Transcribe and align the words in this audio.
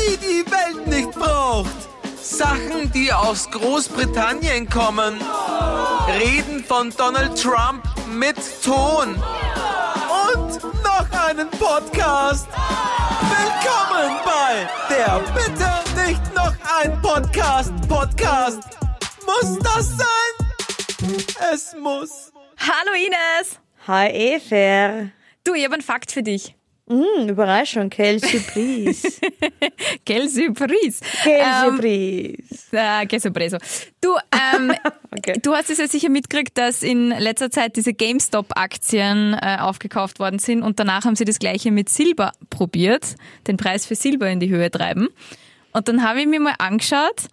die 0.00 0.16
die 0.16 0.50
Welt 0.50 0.86
nicht 0.86 1.10
braucht. 1.12 1.70
Sachen, 2.22 2.90
die 2.92 3.12
aus 3.12 3.50
Großbritannien 3.50 4.68
kommen. 4.68 5.20
Reden 6.08 6.64
von 6.64 6.90
Donald 6.96 7.40
Trump 7.40 7.84
mit 8.08 8.36
Ton. 8.62 9.14
Und 10.34 10.62
noch 10.84 11.26
einen 11.26 11.50
Podcast. 11.50 12.48
Willkommen 13.20 14.16
bei 14.24 14.68
der 14.88 15.20
Bitte 15.34 16.08
nicht 16.08 16.34
noch 16.34 16.54
ein 16.80 17.00
Podcast. 17.02 17.72
Podcast. 17.88 18.62
Muss 19.26 19.58
das 19.58 19.96
sein? 19.96 21.26
Es 21.52 21.74
muss. 21.80 22.32
Hallo 22.58 22.92
Ines! 22.94 23.58
Hi 23.86 24.08
Efer. 24.08 25.10
Du, 25.44 25.54
ich 25.54 25.64
habe 25.64 25.74
einen 25.74 25.82
Fakt 25.82 26.12
für 26.12 26.22
dich. 26.22 26.54
Mm, 26.90 27.28
Überraschung, 27.28 27.88
quelle 27.88 28.18
surprise. 28.18 29.20
Quelle 30.04 30.28
Surprise. 30.28 31.00
quelle 31.22 31.38
Ähm, 31.38 31.70
surprise. 31.76 32.42
Äh, 32.72 33.06
que 33.06 33.20
sorpreso. 33.20 33.58
Du, 34.00 34.16
ähm, 34.32 34.72
Okay. 35.16 35.40
du 35.42 35.54
hast 35.54 35.70
es 35.70 35.78
ja 35.78 35.88
sicher 35.88 36.08
mitgekriegt, 36.08 36.56
dass 36.56 36.82
in 36.82 37.08
letzter 37.10 37.50
Zeit 37.50 37.76
diese 37.76 37.92
GameStop-Aktien 37.92 39.34
äh, 39.34 39.58
aufgekauft 39.60 40.18
worden 40.20 40.38
sind 40.38 40.62
und 40.62 40.78
danach 40.78 41.04
haben 41.04 41.16
sie 41.16 41.24
das 41.24 41.38
gleiche 41.38 41.70
mit 41.72 41.88
Silber 41.88 42.32
probiert, 42.48 43.16
den 43.46 43.56
Preis 43.56 43.86
für 43.86 43.96
Silber 43.96 44.28
in 44.28 44.38
die 44.40 44.48
Höhe 44.48 44.70
treiben. 44.70 45.08
Und 45.72 45.88
dann 45.88 46.02
habe 46.04 46.20
ich 46.20 46.26
mir 46.26 46.40
mal 46.40 46.54
angeschaut, 46.58 47.28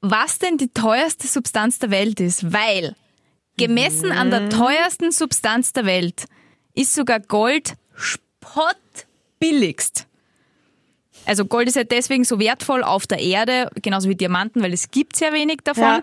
was 0.00 0.38
denn 0.38 0.56
die 0.56 0.68
teuerste 0.68 1.26
Substanz 1.26 1.78
der 1.78 1.90
Welt 1.90 2.20
ist, 2.20 2.52
weil 2.52 2.94
gemessen 3.56 4.12
an 4.12 4.30
der 4.30 4.48
teuersten 4.50 5.10
Substanz 5.10 5.72
der 5.72 5.84
Welt 5.86 6.26
ist 6.74 6.94
sogar 6.94 7.20
Gold 7.20 7.74
spottbilligst. 8.44 10.06
Also 11.26 11.46
Gold 11.46 11.68
ist 11.68 11.76
ja 11.76 11.84
deswegen 11.84 12.24
so 12.24 12.38
wertvoll 12.38 12.82
auf 12.82 13.06
der 13.06 13.18
Erde, 13.18 13.70
genauso 13.80 14.08
wie 14.08 14.14
Diamanten, 14.14 14.62
weil 14.62 14.72
es 14.72 14.90
gibt 14.90 15.16
sehr 15.16 15.32
wenig 15.32 15.58
davon. 15.64 15.82
Ja. 15.82 16.02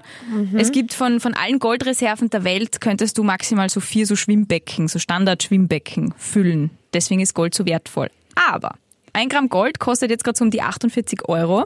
Es 0.53 0.72
gibt 0.72 0.94
von, 0.94 1.19
von 1.19 1.36
allen 1.36 1.59
Goldreserven 1.59 2.30
der 2.30 2.44
Welt, 2.44 2.81
könntest 2.81 3.17
du 3.17 3.23
maximal 3.23 3.69
so 3.69 3.80
vier 3.80 4.08
so 4.08 4.16
Schwimmbecken, 4.16 4.88
so 4.88 4.97
Standard-Schwimmbecken 4.97 6.14
füllen. 6.17 6.72
Deswegen 6.94 7.22
ist 7.22 7.36
Gold 7.36 7.53
so 7.53 7.66
wertvoll. 7.66 8.09
Aber 8.50 8.75
ein 9.14 9.30
Gramm 9.30 9.50
Gold 9.50 9.80
kostet 9.80 10.09
jetzt 10.09 10.23
gerade 10.23 10.38
so 10.38 10.45
um 10.45 10.52
die 10.52 10.62
48 10.62 11.28
Euro. 11.30 11.66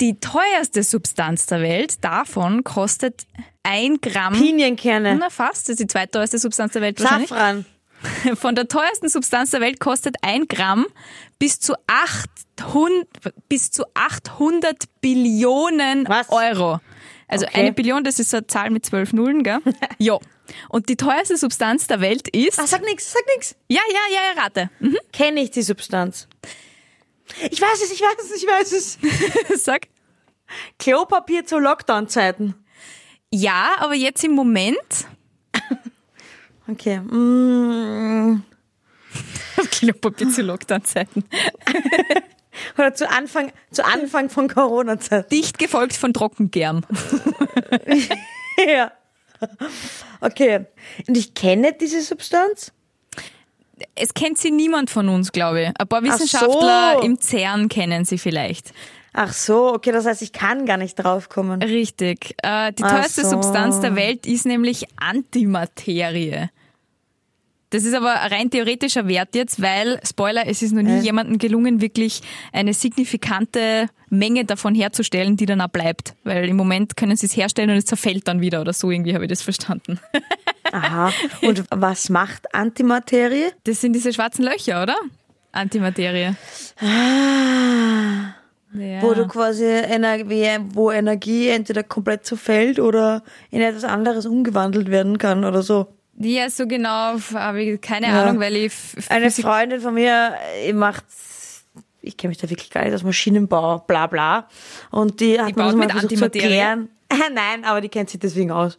Die 0.00 0.18
teuerste 0.20 0.82
Substanz 0.82 1.46
der 1.46 1.62
Welt 1.62 2.04
davon 2.04 2.62
kostet 2.62 3.26
ein 3.62 4.00
Gramm. 4.00 4.34
Pinienkerne. 4.34 5.16
Na 5.16 5.30
fast, 5.30 5.68
das 5.68 5.70
ist 5.70 5.80
die 5.80 5.86
zweiteuerste 5.86 6.38
Substanz 6.38 6.72
der 6.72 6.82
Welt 6.82 7.00
wahrscheinlich. 7.00 7.28
Safran. 7.28 7.64
Von 8.34 8.54
der 8.54 8.68
teuersten 8.68 9.08
Substanz 9.08 9.50
der 9.50 9.60
Welt 9.60 9.80
kostet 9.80 10.16
ein 10.22 10.46
Gramm 10.48 10.86
bis 11.38 11.60
zu 11.60 11.74
800, 11.86 13.06
bis 13.48 13.70
zu 13.70 13.84
800 13.94 14.84
Billionen 15.00 16.06
Was? 16.08 16.28
Euro. 16.30 16.80
Also 17.28 17.46
Okay. 17.46 17.60
eine 17.60 17.72
Billion, 17.72 18.04
das 18.04 18.18
ist 18.18 18.30
so 18.30 18.36
eine 18.38 18.46
Zahl 18.46 18.70
mit 18.70 18.84
zwölf 18.84 19.12
Nullen, 19.12 19.42
gell? 19.42 19.58
ja. 19.98 20.18
Und 20.68 20.88
die 20.90 20.96
teuerste 20.96 21.36
Substanz 21.38 21.86
der 21.86 22.00
Welt 22.00 22.28
ist. 22.28 22.58
Ah, 22.58 22.66
sag 22.66 22.82
nix, 22.84 23.10
sag 23.12 23.22
nix. 23.34 23.56
Ja, 23.68 23.80
ja, 23.90 24.14
ja, 24.14 24.20
ja, 24.36 24.42
rate. 24.42 24.70
Mhm. 24.78 24.98
Kenne 25.12 25.40
ich 25.42 25.50
die 25.50 25.62
Substanz. 25.62 26.28
Ich 27.50 27.60
weiß 27.60 27.82
es, 27.82 27.90
ich 27.90 28.00
weiß 28.02 28.16
es, 28.22 28.42
ich 28.42 28.46
weiß 28.46 28.72
es. 28.72 28.98
Sag. 29.64 29.88
Klopapier 30.78 31.46
zu 31.46 31.58
Lockdown-Zeiten. 31.58 32.54
Ja, 33.32 33.72
aber 33.78 33.94
jetzt 33.94 34.22
im 34.22 34.32
Moment. 34.32 34.76
Okay. 36.68 36.98
Mm. 37.00 38.42
Klopapier 39.70 40.28
zu 40.30 40.42
Lockdown-Zeiten. 40.42 41.24
Oder 42.78 42.94
zu 42.94 43.10
Anfang, 43.10 43.52
zu 43.70 43.84
Anfang 43.84 44.30
von 44.30 44.48
Corona-Zeit. 44.48 45.30
Dicht 45.30 45.58
gefolgt 45.58 45.94
von 45.94 46.12
Trockengerm. 46.12 46.84
Ja. 48.66 48.92
Okay. 50.20 50.66
Und 51.08 51.16
ich 51.16 51.34
kenne 51.34 51.72
diese 51.72 52.02
Substanz? 52.02 52.72
Es 53.96 54.14
kennt 54.14 54.38
sie 54.38 54.52
niemand 54.52 54.90
von 54.90 55.08
uns, 55.08 55.32
glaube 55.32 55.62
ich. 55.62 55.68
Ein 55.76 55.88
paar 55.88 56.00
so. 56.00 56.06
Wissenschaftler 56.06 57.02
im 57.02 57.20
CERN 57.20 57.68
kennen 57.68 58.04
sie 58.04 58.16
vielleicht. 58.16 58.72
Ach 59.16 59.32
so, 59.32 59.72
okay, 59.72 59.92
das 59.92 60.06
heißt, 60.06 60.22
ich 60.22 60.32
kann 60.32 60.66
gar 60.66 60.76
nicht 60.76 60.96
draufkommen. 60.96 61.62
Richtig. 61.62 62.34
Äh, 62.42 62.72
die 62.72 62.82
teuerste 62.82 63.22
so. 63.22 63.30
Substanz 63.30 63.78
der 63.80 63.94
Welt 63.94 64.26
ist 64.26 64.44
nämlich 64.44 64.86
Antimaterie. 64.96 66.50
Das 67.70 67.84
ist 67.84 67.94
aber 67.94 68.20
ein 68.20 68.32
rein 68.32 68.50
theoretischer 68.50 69.06
Wert 69.08 69.34
jetzt, 69.34 69.60
weil, 69.62 70.00
Spoiler, 70.04 70.46
es 70.46 70.62
ist 70.62 70.72
noch 70.72 70.82
nie 70.82 70.98
Äh. 70.98 71.00
jemandem 71.00 71.38
gelungen, 71.38 71.80
wirklich 71.80 72.22
eine 72.52 72.74
signifikante 72.74 73.88
Menge 74.10 74.44
davon 74.44 74.74
herzustellen, 74.74 75.36
die 75.36 75.46
dann 75.46 75.60
auch 75.60 75.68
bleibt. 75.68 76.14
Weil 76.24 76.48
im 76.48 76.56
Moment 76.56 76.96
können 76.96 77.16
sie 77.16 77.26
es 77.26 77.36
herstellen 77.36 77.70
und 77.70 77.76
es 77.76 77.84
zerfällt 77.84 78.26
dann 78.28 78.40
wieder 78.40 78.60
oder 78.60 78.72
so, 78.72 78.90
irgendwie 78.90 79.14
habe 79.14 79.24
ich 79.24 79.30
das 79.30 79.42
verstanden. 79.42 79.98
Aha. 80.72 81.12
Und 81.42 81.64
was 81.70 82.10
macht 82.10 82.52
Antimaterie? 82.54 83.46
Das 83.64 83.80
sind 83.80 83.92
diese 83.92 84.12
schwarzen 84.12 84.44
Löcher, 84.44 84.82
oder? 84.82 84.96
Antimaterie. 85.52 86.34
Ah. 86.80 88.34
Ja. 88.76 89.02
Wo 89.02 89.14
du 89.14 89.26
quasi 89.28 89.64
Energie, 89.64 90.48
wo 90.72 90.90
Energie 90.90 91.48
entweder 91.48 91.82
komplett 91.84 92.26
zerfällt 92.26 92.80
oder 92.80 93.22
in 93.50 93.60
etwas 93.60 93.84
anderes 93.84 94.26
umgewandelt 94.26 94.90
werden 94.90 95.16
kann 95.18 95.44
oder 95.44 95.62
so. 95.62 95.86
ja, 96.18 96.50
so 96.50 96.66
genau 96.66 97.14
habe 97.34 97.62
ich 97.62 97.80
keine 97.80 98.08
Ja. 98.08 98.24
Ahnung, 98.24 98.40
weil 98.40 98.56
ich 98.56 98.72
Eine 99.08 99.30
Freundin 99.30 99.80
von 99.80 99.94
mir 99.94 100.34
äh, 100.64 100.72
macht, 100.72 101.04
ich 102.02 102.16
kenne 102.16 102.30
mich 102.30 102.38
da 102.38 102.50
wirklich 102.50 102.70
gar 102.70 102.84
nicht 102.84 102.94
aus 102.94 103.04
Maschinenbau, 103.04 103.78
bla 103.86 104.06
bla. 104.08 104.48
Und 104.90 105.20
die 105.20 105.40
hat 105.40 105.50
Die 105.50 105.54
mir 105.54 105.64
das 105.66 105.74
mal 105.74 105.86
mit 105.86 105.92
versucht 105.92 106.16
zu 106.16 106.24
erklären. 106.24 106.88
Nein, 107.32 107.64
aber 107.64 107.80
die 107.80 107.88
kennt 107.88 108.10
sich 108.10 108.18
deswegen 108.20 108.50
aus. 108.50 108.78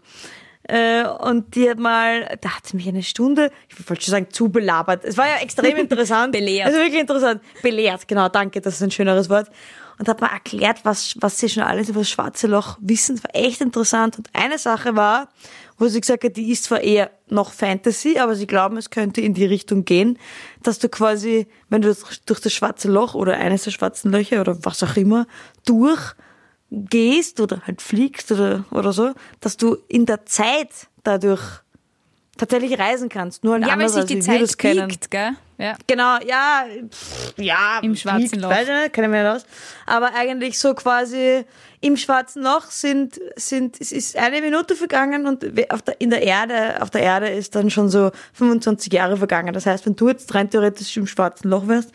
Äh, 0.67 1.03
Und 1.05 1.55
die 1.55 1.69
hat 1.69 1.78
mal, 1.78 2.38
da 2.41 2.50
hat 2.57 2.66
sie 2.66 2.75
mich 2.75 2.88
eine 2.88 3.03
Stunde, 3.03 3.51
ich 3.69 3.88
wollte 3.89 4.03
schon 4.03 4.11
sagen, 4.11 4.28
zu 4.31 4.50
belabert. 4.50 5.05
Es 5.05 5.16
war 5.17 5.28
ja 5.28 5.38
extrem 5.41 5.78
interessant. 5.85 6.31
Belehrt. 6.34 6.66
Also 6.67 6.79
wirklich 6.79 7.00
interessant. 7.00 7.41
Belehrt, 7.61 8.07
genau, 8.07 8.29
danke, 8.29 8.61
das 8.61 8.73
ist 8.75 8.81
ein 8.81 8.91
schöneres 8.91 9.29
Wort. 9.29 9.47
Und 9.97 10.09
hat 10.09 10.19
mal 10.19 10.28
erklärt, 10.31 10.79
was, 10.83 11.16
was 11.22 11.39
sie 11.39 11.47
schon 11.47 11.63
alles 11.63 11.88
über 11.89 12.01
das 12.01 12.09
schwarze 12.09 12.47
Loch 12.47 12.78
wissen. 12.81 13.16
Es 13.16 13.23
war 13.23 13.33
echt 13.33 13.61
interessant. 13.61 14.17
Und 14.17 14.29
eine 14.33 14.57
Sache 14.57 14.95
war, 14.95 15.29
wo 15.78 15.88
sie 15.88 16.01
gesagt 16.01 16.23
hat, 16.23 16.35
die 16.35 16.51
ist 16.51 16.66
zwar 16.66 16.81
eher 16.81 17.11
noch 17.28 17.51
Fantasy, 17.53 18.17
aber 18.19 18.35
sie 18.35 18.45
glauben, 18.47 18.78
es 18.78 18.89
könnte 18.89 19.22
in 19.22 19.34
die 19.34 19.45
Richtung 19.45 19.85
gehen, 19.85 20.17
dass 20.63 20.79
du 20.79 20.89
quasi, 20.89 21.47
wenn 21.69 21.81
du 21.81 21.95
durch 22.25 22.39
das 22.41 22.51
schwarze 22.53 22.89
Loch 22.89 23.13
oder 23.16 23.35
eines 23.38 23.63
der 23.63 23.72
schwarzen 23.72 24.11
Löcher 24.11 24.41
oder 24.41 24.57
was 24.66 24.84
auch 24.84 24.97
immer 24.97 25.28
durchgehst 25.66 27.39
oder 27.39 27.61
halt 27.66 27.81
fliegst 27.81 28.31
oder, 28.31 28.66
oder 28.72 28.94
so, 28.94 29.13
dass 29.39 29.57
du 29.57 29.78
in 29.88 30.05
der 30.05 30.25
Zeit 30.25 30.69
dadurch 31.03 31.41
tatsächlich 32.38 32.78
reisen 32.79 33.09
kannst. 33.09 33.44
Nur 33.44 33.53
halt 33.53 33.66
Ja, 33.67 33.88
sich 33.88 33.97
als 33.97 34.09
wir 34.09 34.19
Zeit 34.22 34.41
das 34.41 34.57
kennen. 34.57 34.94
gell? 35.09 35.31
Ja. 35.57 35.75
Genau, 35.88 36.17
ja, 36.25 36.66
pff, 36.89 37.33
ja. 37.38 37.79
Im 37.81 37.95
schwarzen 37.95 38.39
Loch. 38.39 38.49
Weiß 38.49 38.67
ich 38.67 38.73
nicht, 38.73 38.93
kenne 38.93 39.07
ich 39.07 39.11
mir 39.11 39.23
nicht 39.23 39.35
aus. 39.35 39.45
Aber 39.85 40.13
eigentlich 40.13 40.59
so 40.59 40.73
quasi 40.73 41.45
im 41.81 41.97
schwarzen 41.97 42.43
Loch 42.43 42.66
sind, 42.71 43.19
sind, 43.35 43.79
es 43.79 43.91
ist 43.91 44.17
eine 44.17 44.41
Minute 44.41 44.75
vergangen 44.75 45.27
und 45.27 45.45
auf 45.71 45.81
der, 45.81 46.01
in 46.01 46.09
der 46.09 46.23
Erde, 46.23 46.81
auf 46.81 46.89
der 46.89 47.01
Erde 47.01 47.29
ist 47.29 47.55
dann 47.55 47.69
schon 47.69 47.89
so 47.89 48.11
25 48.33 48.91
Jahre 48.91 49.17
vergangen. 49.17 49.53
Das 49.53 49.66
heißt, 49.66 49.85
wenn 49.85 49.95
du 49.95 50.09
jetzt 50.09 50.33
rein 50.33 50.49
theoretisch 50.49 50.97
im 50.97 51.07
schwarzen 51.07 51.49
Loch 51.49 51.67
wärst 51.67 51.91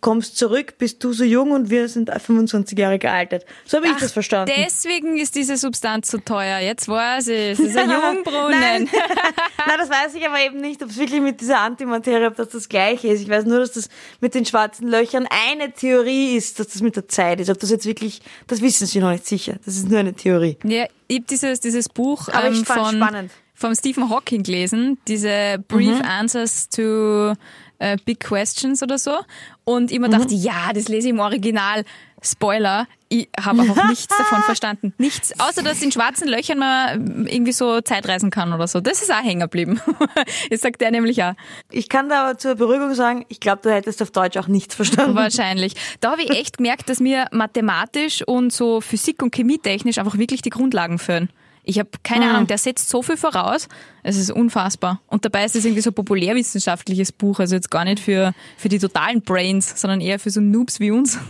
kommst 0.00 0.36
zurück, 0.36 0.74
bist 0.78 1.02
du 1.02 1.12
so 1.12 1.24
jung 1.24 1.50
und 1.50 1.70
wir 1.70 1.88
sind 1.88 2.10
25 2.10 2.78
Jahre 2.78 2.98
gealtert. 2.98 3.44
So 3.64 3.78
habe 3.78 3.88
ich 3.88 3.96
das 3.96 4.12
verstanden. 4.12 4.52
Deswegen 4.56 5.16
ist 5.16 5.34
diese 5.34 5.56
Substanz 5.56 6.10
so 6.10 6.18
teuer. 6.18 6.58
Jetzt 6.60 6.88
weiß 6.88 7.28
ich, 7.28 7.52
es 7.52 7.58
ist 7.58 7.76
ein 7.76 7.90
Jungbrunnen. 7.90 8.60
Nein. 8.60 8.88
Nein, 9.66 9.76
das 9.78 9.88
weiß 9.90 10.14
ich 10.14 10.26
aber 10.26 10.40
eben 10.40 10.60
nicht, 10.60 10.82
ob 10.82 10.90
es 10.90 10.98
wirklich 10.98 11.20
mit 11.20 11.40
dieser 11.40 11.60
Antimaterie, 11.60 12.26
ob 12.26 12.36
das 12.36 12.50
das 12.50 12.68
Gleiche 12.68 13.08
ist. 13.08 13.22
Ich 13.22 13.28
weiß 13.28 13.44
nur, 13.46 13.58
dass 13.60 13.72
das 13.72 13.88
mit 14.20 14.34
den 14.34 14.44
schwarzen 14.44 14.88
Löchern 14.88 15.26
eine 15.48 15.72
Theorie 15.72 16.36
ist, 16.36 16.60
dass 16.60 16.68
das 16.68 16.82
mit 16.82 16.94
der 16.94 17.08
Zeit 17.08 17.40
ist. 17.40 17.50
Ob 17.50 17.58
das 17.58 17.70
jetzt 17.70 17.86
wirklich, 17.86 18.20
das 18.46 18.60
wissen 18.60 18.86
sie 18.86 19.00
noch 19.00 19.10
nicht 19.10 19.26
sicher. 19.26 19.56
Das 19.64 19.74
ist 19.76 19.88
nur 19.88 19.98
eine 19.98 20.14
Theorie. 20.14 20.58
Ja, 20.64 20.86
ich 21.08 21.16
habe 21.16 21.26
dieses, 21.28 21.60
dieses 21.60 21.88
Buch 21.88 22.28
Aber 22.28 22.50
ich 22.50 22.58
ähm, 22.58 22.64
von, 22.66 22.94
spannend. 22.96 23.30
von 23.54 23.74
Stephen 23.74 24.10
Hawking 24.10 24.42
gelesen, 24.42 24.98
diese 25.08 25.58
Brief 25.66 25.96
Mhm. 25.98 26.02
Answers 26.04 26.68
to 26.68 27.32
äh, 27.78 27.96
Big 28.04 28.20
Questions 28.20 28.82
oder 28.82 28.98
so. 28.98 29.18
Und 29.64 29.90
immer 29.92 30.08
Mhm. 30.08 30.12
dachte, 30.12 30.34
ja, 30.34 30.72
das 30.74 30.88
lese 30.88 31.08
ich 31.08 31.14
im 31.14 31.20
Original. 31.20 31.84
Spoiler, 32.20 32.88
ich 33.08 33.28
habe 33.40 33.60
einfach 33.62 33.86
nichts 33.88 34.08
davon 34.08 34.42
verstanden. 34.42 34.92
Nichts, 34.98 35.38
außer 35.38 35.62
dass 35.62 35.80
in 35.82 35.92
schwarzen 35.92 36.26
Löchern 36.26 36.58
man 36.58 37.26
irgendwie 37.28 37.52
so 37.52 37.80
Zeitreisen 37.80 38.30
kann 38.30 38.52
oder 38.52 38.66
so. 38.66 38.80
Das 38.80 39.02
ist 39.02 39.12
auch 39.12 39.22
hängen 39.22 39.40
geblieben. 39.40 39.80
Das 40.50 40.62
sagt 40.62 40.82
er 40.82 40.90
nämlich 40.90 41.22
auch. 41.22 41.34
Ich 41.70 41.88
kann 41.88 42.08
da 42.08 42.24
aber 42.28 42.38
zur 42.38 42.56
Beruhigung 42.56 42.94
sagen, 42.94 43.24
ich 43.28 43.38
glaube, 43.38 43.60
du 43.62 43.72
hättest 43.72 44.02
auf 44.02 44.10
Deutsch 44.10 44.36
auch 44.36 44.48
nichts 44.48 44.74
verstanden. 44.74 45.14
Wahrscheinlich. 45.14 45.74
Da 46.00 46.10
habe 46.12 46.22
ich 46.22 46.30
echt 46.30 46.56
gemerkt, 46.58 46.88
dass 46.88 46.98
mir 47.00 47.26
mathematisch 47.30 48.22
und 48.26 48.52
so 48.52 48.80
Physik- 48.80 49.22
und 49.22 49.32
Chemietechnisch 49.34 49.98
einfach 49.98 50.18
wirklich 50.18 50.42
die 50.42 50.50
Grundlagen 50.50 50.98
fehlen. 50.98 51.30
Ich 51.68 51.78
habe 51.78 51.90
keine 52.02 52.24
Hm. 52.24 52.34
Ahnung, 52.34 52.46
der 52.46 52.56
setzt 52.56 52.88
so 52.88 53.02
viel 53.02 53.18
voraus. 53.18 53.68
Es 54.02 54.16
ist 54.16 54.30
unfassbar. 54.30 55.02
Und 55.06 55.26
dabei 55.26 55.44
ist 55.44 55.54
es 55.54 55.66
irgendwie 55.66 55.82
so 55.82 55.90
ein 55.90 55.94
populärwissenschaftliches 55.94 57.12
Buch, 57.12 57.40
also 57.40 57.54
jetzt 57.54 57.70
gar 57.70 57.84
nicht 57.84 58.00
für, 58.00 58.32
für 58.56 58.70
die 58.70 58.78
totalen 58.78 59.20
Brains, 59.20 59.78
sondern 59.78 60.00
eher 60.00 60.18
für 60.18 60.30
so 60.30 60.40
Noobs 60.40 60.80
wie 60.80 60.90
uns. 60.90 61.18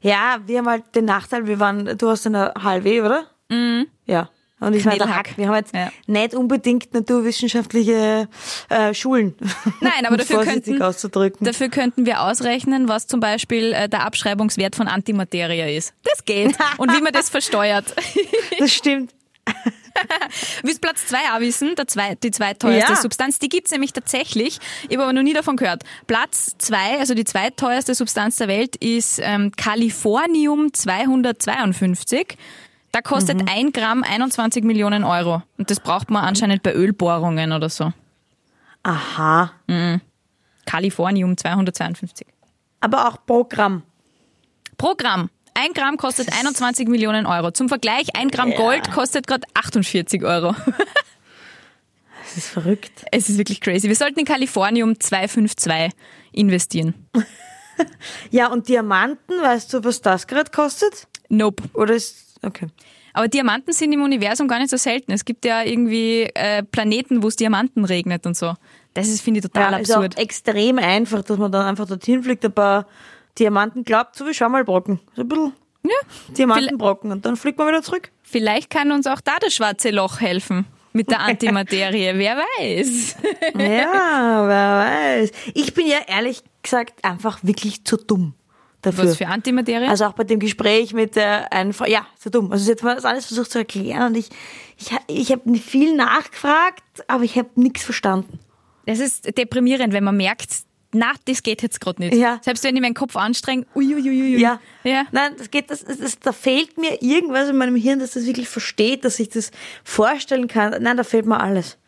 Ja, 0.00 0.38
wir 0.44 0.58
haben 0.58 0.68
halt 0.68 0.94
den 0.94 1.04
Nachteil, 1.04 1.46
wir 1.46 1.58
waren, 1.60 1.96
du 1.96 2.08
hast 2.08 2.26
eine 2.26 2.52
HLW, 2.60 3.00
oder? 3.02 3.24
Mhm. 3.48 3.86
Ja. 4.06 4.28
Und 4.62 4.74
ich 4.74 4.84
war 4.84 4.92
der 4.92 5.06
Knallhack. 5.06 5.28
Hack. 5.30 5.38
Wir 5.38 5.48
haben 5.48 5.56
jetzt 5.56 5.74
Ja. 5.74 5.90
nicht 6.06 6.34
unbedingt 6.34 6.94
naturwissenschaftliche 6.94 8.28
äh, 8.68 8.94
Schulen. 8.94 9.34
Nein, 9.80 9.92
aber 10.06 10.10
um 10.12 10.16
dafür 10.18 10.44
könnten, 10.44 10.78
dafür 11.40 11.68
könnten 11.68 12.06
wir 12.06 12.22
ausrechnen, 12.22 12.88
was 12.88 13.06
zum 13.06 13.20
Beispiel 13.20 13.72
äh, 13.72 13.88
der 13.88 14.04
Abschreibungswert 14.06 14.76
von 14.76 14.88
Antimaterie 14.88 15.76
ist. 15.76 15.94
Das 16.04 16.24
geht. 16.24 16.56
Und 16.78 16.92
wie 16.92 17.00
man 17.02 17.12
das 17.12 17.28
versteuert. 17.28 17.94
Das 18.58 18.72
stimmt. 18.72 19.12
Willst 20.62 20.80
Platz 20.80 21.06
zwei 21.06 21.18
auch 21.34 21.40
wissen? 21.40 21.74
Der 21.76 21.86
zwei, 21.88 22.14
die 22.14 22.30
zweiteuerste 22.30 22.92
Ja. 22.92 22.96
Substanz, 23.00 23.38
die 23.40 23.48
gibt's 23.48 23.72
nämlich 23.72 23.92
tatsächlich. 23.92 24.58
Ich 24.88 24.96
habe 24.96 25.04
aber 25.04 25.12
noch 25.12 25.22
nie 25.22 25.32
davon 25.32 25.56
gehört. 25.56 25.82
Platz 26.06 26.54
zwei, 26.58 26.98
also 26.98 27.14
die 27.14 27.24
zweiteuerste 27.24 27.94
Substanz 27.94 28.36
der 28.36 28.48
Welt, 28.48 28.76
ist 28.76 29.20
ähm, 29.22 29.50
Californium 29.56 30.72
252. 30.72 32.36
Da 32.92 33.00
kostet 33.00 33.40
Mhm. 33.40 33.48
ein 33.48 33.72
Gramm 33.72 34.02
21 34.04 34.64
Millionen 34.64 35.02
Euro. 35.04 35.42
Und 35.58 35.70
das 35.70 35.80
braucht 35.80 36.10
man 36.10 36.24
anscheinend 36.24 36.62
bei 36.62 36.74
Ölbohrungen 36.74 37.52
oder 37.52 37.68
so. 37.70 37.92
Aha. 38.82 39.52
Californium 40.66 41.36
252. 41.36 42.26
Aber 42.80 43.08
auch 43.08 43.24
Programm. 43.26 43.82
Pro 44.76 44.94
Gramm. 44.96 45.30
Ein 45.54 45.72
Gramm 45.74 45.96
kostet 45.96 46.32
21 46.32 46.88
Millionen 46.88 47.26
Euro. 47.26 47.50
Zum 47.50 47.68
Vergleich, 47.68 48.16
ein 48.16 48.28
Gramm 48.28 48.54
Gold 48.54 48.90
kostet 48.90 49.26
gerade 49.26 49.46
48 49.54 50.22
Euro. 50.24 50.54
Das 52.34 52.44
ist 52.44 52.48
verrückt. 52.48 53.04
Es 53.10 53.28
ist 53.28 53.36
wirklich 53.36 53.60
crazy. 53.60 53.88
Wir 53.88 53.94
sollten 53.96 54.20
in 54.20 54.24
Californium 54.24 54.98
252 54.98 55.92
investieren. 56.32 56.94
Ja, 58.30 58.46
und 58.48 58.68
Diamanten, 58.68 59.40
weißt 59.42 59.72
du, 59.74 59.82
was 59.84 60.00
das 60.02 60.26
gerade 60.26 60.50
kostet? 60.50 61.08
Nope. 61.28 61.64
Oder 61.74 61.94
ist, 61.94 62.31
okay. 62.44 62.66
Aber 63.14 63.28
Diamanten 63.28 63.72
sind 63.74 63.92
im 63.92 64.02
Universum 64.02 64.48
gar 64.48 64.58
nicht 64.58 64.70
so 64.70 64.76
selten. 64.78 65.12
Es 65.12 65.24
gibt 65.24 65.44
ja 65.44 65.62
irgendwie 65.62 66.22
äh, 66.34 66.62
Planeten, 66.62 67.22
wo 67.22 67.28
es 67.28 67.36
Diamanten 67.36 67.84
regnet 67.84 68.24
und 68.26 68.36
so. 68.36 68.54
Das 68.94 69.08
ist, 69.08 69.20
finde 69.22 69.38
ich, 69.40 69.44
total 69.44 69.72
Ja, 69.72 69.78
ist 69.78 69.90
auch 69.92 69.96
absurd. 69.96 70.18
extrem 70.18 70.78
einfach, 70.78 71.22
dass 71.22 71.36
man 71.38 71.52
dann 71.52 71.66
einfach 71.66 71.86
dorthin 71.86 72.22
fliegt, 72.22 72.44
ein 72.44 72.52
paar 72.52 72.86
Diamanten 73.38 73.84
glaubt, 73.84 74.16
so 74.16 74.26
wie 74.26 74.32
Schwammerlbrocken. 74.34 75.00
So 75.14 75.22
ein 75.22 75.28
bisschen 75.28 75.52
Ja. 75.84 76.34
Diamantenbrocken 76.36 77.12
und 77.12 77.24
dann 77.26 77.36
fliegt 77.36 77.58
man 77.58 77.68
wieder 77.68 77.82
zurück. 77.82 78.10
Vielleicht 78.22 78.70
kann 78.70 78.92
uns 78.92 79.06
auch 79.06 79.20
da 79.20 79.32
das 79.40 79.54
schwarze 79.54 79.90
Loch 79.90 80.20
helfen. 80.20 80.64
Mit 80.94 81.10
der 81.10 81.20
Antimaterie. 81.28 82.12
Wer 82.14 82.36
weiß. 82.36 83.16
Ja, 83.58 84.44
wer 84.46 85.20
weiß. 85.20 85.32
Ich 85.54 85.72
bin 85.74 85.86
ja 85.86 85.98
ehrlich 86.06 86.42
gesagt 86.62 87.02
einfach 87.04 87.40
wirklich 87.42 87.84
zu 87.84 87.96
dumm 87.96 88.34
dafür. 88.82 89.04
Was 89.04 89.16
für 89.16 89.28
Antimaterie? 89.28 89.88
Also 89.88 90.04
auch 90.06 90.12
bei 90.12 90.24
dem 90.24 90.38
Gespräch 90.38 90.92
mit 90.92 91.16
der 91.16 91.52
einen 91.52 91.72
Frau, 91.72 91.86
ja, 91.86 92.06
zu 92.18 92.30
dumm. 92.30 92.52
Also 92.52 92.70
jetzt 92.70 92.82
mal 92.82 92.94
das 92.94 93.04
alles 93.04 93.26
versucht 93.26 93.50
zu 93.50 93.58
erklären 93.58 94.08
und 94.08 94.16
ich, 94.16 94.28
ich, 94.76 94.90
ich 95.06 95.32
habe 95.32 95.58
viel 95.58 95.96
nachgefragt, 95.96 96.82
aber 97.06 97.24
ich 97.24 97.38
habe 97.38 97.48
nichts 97.54 97.84
verstanden. 97.84 98.38
Das 98.86 98.98
ist 98.98 99.38
deprimierend, 99.38 99.92
wenn 99.92 100.04
man 100.04 100.16
merkt, 100.16 100.50
na, 100.94 101.12
das 101.24 101.42
geht 101.42 101.62
jetzt 101.62 101.80
gerade 101.80 102.02
nicht. 102.02 102.14
Ja. 102.14 102.38
Selbst 102.42 102.64
wenn 102.64 102.76
ich 102.76 102.82
meinen 102.82 102.94
Kopf 102.94 103.16
anstrenge, 103.16 103.64
uiuiuiui. 103.74 104.38
Ja. 104.38 104.60
ja. 104.84 105.06
Nein, 105.10 105.32
das 105.38 105.50
geht, 105.50 105.70
das, 105.70 105.84
das, 105.84 105.98
das, 105.98 106.18
da 106.18 106.32
fehlt 106.32 106.76
mir 106.76 107.00
irgendwas 107.00 107.48
in 107.48 107.56
meinem 107.56 107.76
Hirn, 107.76 107.98
dass 107.98 108.12
das 108.12 108.26
wirklich 108.26 108.48
versteht, 108.48 109.04
dass 109.04 109.18
ich 109.18 109.30
das 109.30 109.52
vorstellen 109.84 110.48
kann. 110.48 110.82
Nein, 110.82 110.98
da 110.98 111.04
fehlt 111.04 111.24
mir 111.24 111.40
alles. 111.40 111.78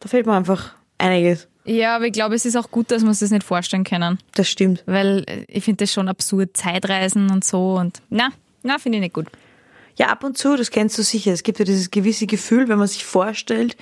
Da 0.00 0.08
fehlt 0.08 0.26
mir 0.26 0.32
einfach 0.32 0.74
einiges. 0.98 1.48
Ja, 1.64 1.96
aber 1.96 2.06
ich 2.06 2.12
glaube, 2.12 2.34
es 2.36 2.44
ist 2.44 2.56
auch 2.56 2.70
gut, 2.70 2.90
dass 2.90 3.02
wir 3.02 3.08
uns 3.08 3.18
das 3.18 3.30
nicht 3.32 3.42
vorstellen 3.42 3.82
können. 3.84 4.18
Das 4.34 4.48
stimmt. 4.48 4.84
Weil 4.86 5.24
äh, 5.26 5.44
ich 5.48 5.64
finde 5.64 5.84
das 5.84 5.92
schon 5.92 6.08
absurd, 6.08 6.56
Zeitreisen 6.56 7.30
und 7.30 7.44
so 7.44 7.74
und 7.74 8.00
na, 8.08 8.28
na, 8.62 8.78
finde 8.78 8.98
ich 8.98 9.02
nicht 9.02 9.14
gut. 9.14 9.26
Ja, 9.96 10.08
ab 10.08 10.22
und 10.24 10.36
zu, 10.38 10.56
das 10.56 10.70
kennst 10.70 10.96
du 10.98 11.02
sicher. 11.02 11.32
Es 11.32 11.42
gibt 11.42 11.58
ja 11.58 11.64
dieses 11.64 11.90
gewisse 11.90 12.26
Gefühl, 12.26 12.68
wenn 12.68 12.78
man 12.78 12.86
sich 12.86 13.04
vorstellt, 13.04 13.76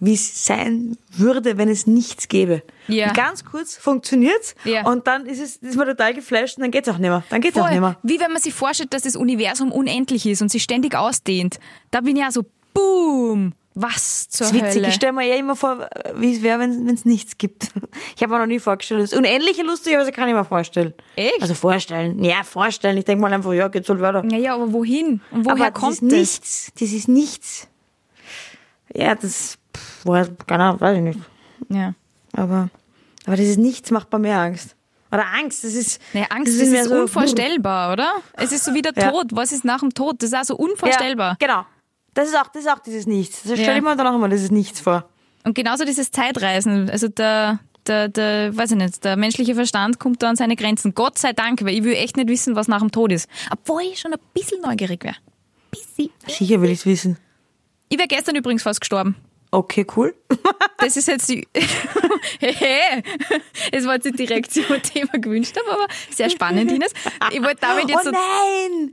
wie 0.00 0.14
es 0.14 0.44
sein 0.44 0.96
würde, 1.12 1.58
wenn 1.58 1.68
es 1.68 1.86
nichts 1.86 2.28
gäbe. 2.28 2.62
Ja. 2.88 3.08
Und 3.08 3.14
ganz 3.14 3.44
kurz 3.44 3.76
funktioniert's 3.76 4.54
Ja. 4.64 4.86
und 4.86 5.06
dann 5.06 5.26
ist 5.26 5.40
es 5.40 5.56
ist 5.56 5.76
man 5.76 5.86
total 5.86 6.14
geflasht 6.14 6.56
und 6.56 6.62
dann 6.62 6.70
geht's 6.70 6.88
auch 6.88 6.98
nicht 6.98 7.10
mehr. 7.10 7.22
Dann 7.30 7.40
geht's 7.40 7.56
auch 7.58 7.68
nicht 7.70 7.80
mehr. 7.80 7.96
Wie 8.02 8.18
wenn 8.18 8.32
man 8.32 8.40
sich 8.42 8.52
vorstellt, 8.54 8.92
dass 8.92 9.02
das 9.02 9.14
Universum 9.14 9.70
unendlich 9.72 10.26
ist 10.26 10.42
und 10.42 10.50
sich 10.50 10.62
ständig 10.62 10.94
ausdehnt. 10.94 11.60
Da 11.90 12.00
bin 12.00 12.16
ich 12.16 12.22
ja 12.22 12.30
so, 12.32 12.44
boom, 12.74 13.52
was 13.74 14.28
zur 14.28 14.46
Das 14.48 14.56
ist 14.56 14.62
witzig. 14.62 14.76
Hölle. 14.76 14.88
Ich 14.88 14.94
stelle 14.94 15.12
mir 15.12 15.26
ja 15.26 15.36
immer 15.36 15.54
vor, 15.56 15.88
wie 16.16 16.34
es 16.34 16.42
wäre, 16.42 16.58
wenn 16.58 16.88
es 16.88 17.04
nichts 17.04 17.38
gibt. 17.38 17.68
Ich 18.16 18.22
habe 18.22 18.32
mir 18.34 18.38
noch 18.40 18.46
nie 18.46 18.58
vorgestellt. 18.58 19.02
Das 19.02 19.12
Unendliche 19.14 19.62
lustigerweise 19.62 20.12
kann 20.12 20.28
ich 20.28 20.34
mir 20.34 20.44
vorstellen. 20.44 20.92
Echt? 21.16 21.40
Also 21.40 21.54
vorstellen. 21.54 22.22
Ja, 22.22 22.42
vorstellen. 22.44 22.96
Ich 22.98 23.04
denke 23.06 23.22
mal 23.22 23.32
einfach, 23.32 23.52
ja, 23.52 23.68
geht's 23.68 23.88
halt 23.88 24.00
weiter. 24.00 24.22
Naja, 24.22 24.54
aber 24.54 24.72
wohin? 24.72 25.20
Und 25.30 25.44
woher 25.46 25.54
Aber 25.66 25.70
kommt 25.70 25.92
das 25.92 26.02
ist 26.02 26.02
nichts. 26.02 26.72
Das 26.78 26.92
ist 26.92 27.08
nichts. 27.08 27.68
Ja, 28.94 29.14
das, 29.14 29.56
pff, 29.76 30.00
woher, 30.04 30.28
keine 30.46 30.64
Ahnung, 30.64 30.80
weiß 30.80 30.96
ich 30.98 31.02
nicht. 31.02 31.18
das? 31.68 31.76
Ja. 31.76 31.94
Aber, 32.34 32.68
aber 33.26 33.36
dieses 33.36 33.56
Nichts 33.56 33.90
macht 33.90 34.12
mir 34.12 34.18
mehr 34.18 34.38
Angst. 34.38 34.76
Oder 35.12 35.24
Angst, 35.38 35.64
das 35.64 35.74
ist. 35.74 36.00
Naja, 36.12 36.26
Angst, 36.30 36.52
das 36.60 36.70
das 36.70 36.78
ist, 36.82 36.88
so- 36.88 36.94
unvorstellbar, 37.00 37.92
oder? 37.92 38.12
Es 38.34 38.52
ist 38.52 38.64
so 38.64 38.74
wie 38.74 38.82
der 38.82 38.92
Ja. 38.96 39.10
Tod. 39.10 39.28
Was 39.32 39.50
ist 39.52 39.64
nach 39.64 39.80
dem 39.80 39.92
Tod? 39.94 40.22
Das 40.22 40.30
ist 40.30 40.36
auch 40.38 40.44
so 40.44 40.56
unvorstellbar. 40.56 41.36
Ja, 41.40 41.46
genau. 41.46 41.66
Das 42.14 42.28
ist 42.28 42.36
auch, 42.36 42.48
das 42.48 42.64
ist 42.64 42.70
auch 42.70 42.80
dieses 42.80 43.06
Nichts. 43.06 43.42
Das 43.42 43.52
Ja. 43.52 43.56
stelle 43.64 43.78
ich 43.78 43.84
mir 43.84 43.96
dann 43.96 44.06
auch 44.06 44.14
immer 44.14 44.28
dieses 44.28 44.50
Nichts 44.50 44.80
vor. 44.80 45.08
Und 45.44 45.54
genauso 45.54 45.84
dieses 45.84 46.10
Zeitreisen. 46.10 46.90
Also 46.90 47.08
der, 47.08 47.60
der, 47.86 48.08
der, 48.08 48.56
weiß 48.56 48.72
ich 48.72 48.76
nicht, 48.76 49.04
der 49.04 49.16
menschliche 49.16 49.54
Verstand 49.54 49.98
kommt 49.98 50.22
da 50.22 50.28
an 50.30 50.36
seine 50.36 50.56
Grenzen. 50.56 50.94
Gott 50.94 51.18
sei 51.18 51.32
Dank, 51.32 51.62
weil 51.64 51.74
ich 51.74 51.82
will 51.84 51.94
echt 51.94 52.16
nicht 52.16 52.28
wissen, 52.28 52.56
was 52.56 52.68
nach 52.68 52.80
dem 52.80 52.90
Tod 52.90 53.12
ist. 53.12 53.28
Obwohl 53.50 53.82
ich 53.82 54.00
schon 54.00 54.12
ein 54.12 54.20
bisschen 54.34 54.60
neugierig 54.60 55.02
wäre. 55.04 55.16
Bisschen. 55.70 56.10
Sicher 56.26 56.60
will 56.60 56.70
ich's 56.70 56.84
wissen. 56.84 57.16
Ich 57.88 57.98
wäre 57.98 58.08
gestern 58.08 58.36
übrigens 58.36 58.62
fast 58.62 58.80
gestorben. 58.80 59.16
Okay, 59.52 59.86
cool. 59.96 60.14
Das 60.78 60.96
ist 60.96 61.08
jetzt 61.08 61.28
die. 61.28 61.46
Hehe. 62.40 63.02
Es 63.70 63.84
war 63.84 63.96
jetzt 63.96 64.18
direkt 64.18 64.50
so 64.50 64.62
ein 64.72 64.80
Thema 64.82 65.12
gewünscht 65.18 65.54
aber 65.58 65.86
sehr 66.10 66.30
spannend, 66.30 66.72
Ines. 66.72 66.94
Ich 67.32 67.42
wollte 67.42 67.58
damit 67.60 67.86
jetzt 67.90 68.06
oh 68.06 68.10
so. 68.10 68.90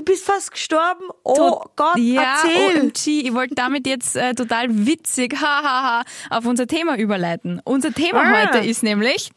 Du 0.00 0.04
bist 0.06 0.24
fast 0.24 0.50
gestorben. 0.52 1.04
Oh 1.24 1.34
tot- 1.34 1.76
Gott, 1.76 1.96
ja, 1.98 2.38
erzähl. 2.42 2.80
OMG, 2.80 3.06
ich 3.28 3.34
wollte 3.34 3.54
damit 3.54 3.86
jetzt 3.86 4.16
äh, 4.16 4.32
total 4.32 4.68
witzig, 4.86 5.36
hahaha, 5.40 6.04
auf 6.30 6.46
unser 6.46 6.66
Thema 6.66 6.96
überleiten. 6.96 7.60
Unser 7.66 7.92
Thema 7.92 8.22
Ah. 8.22 8.46
heute 8.46 8.66
ist 8.66 8.82
nämlich 8.82 9.30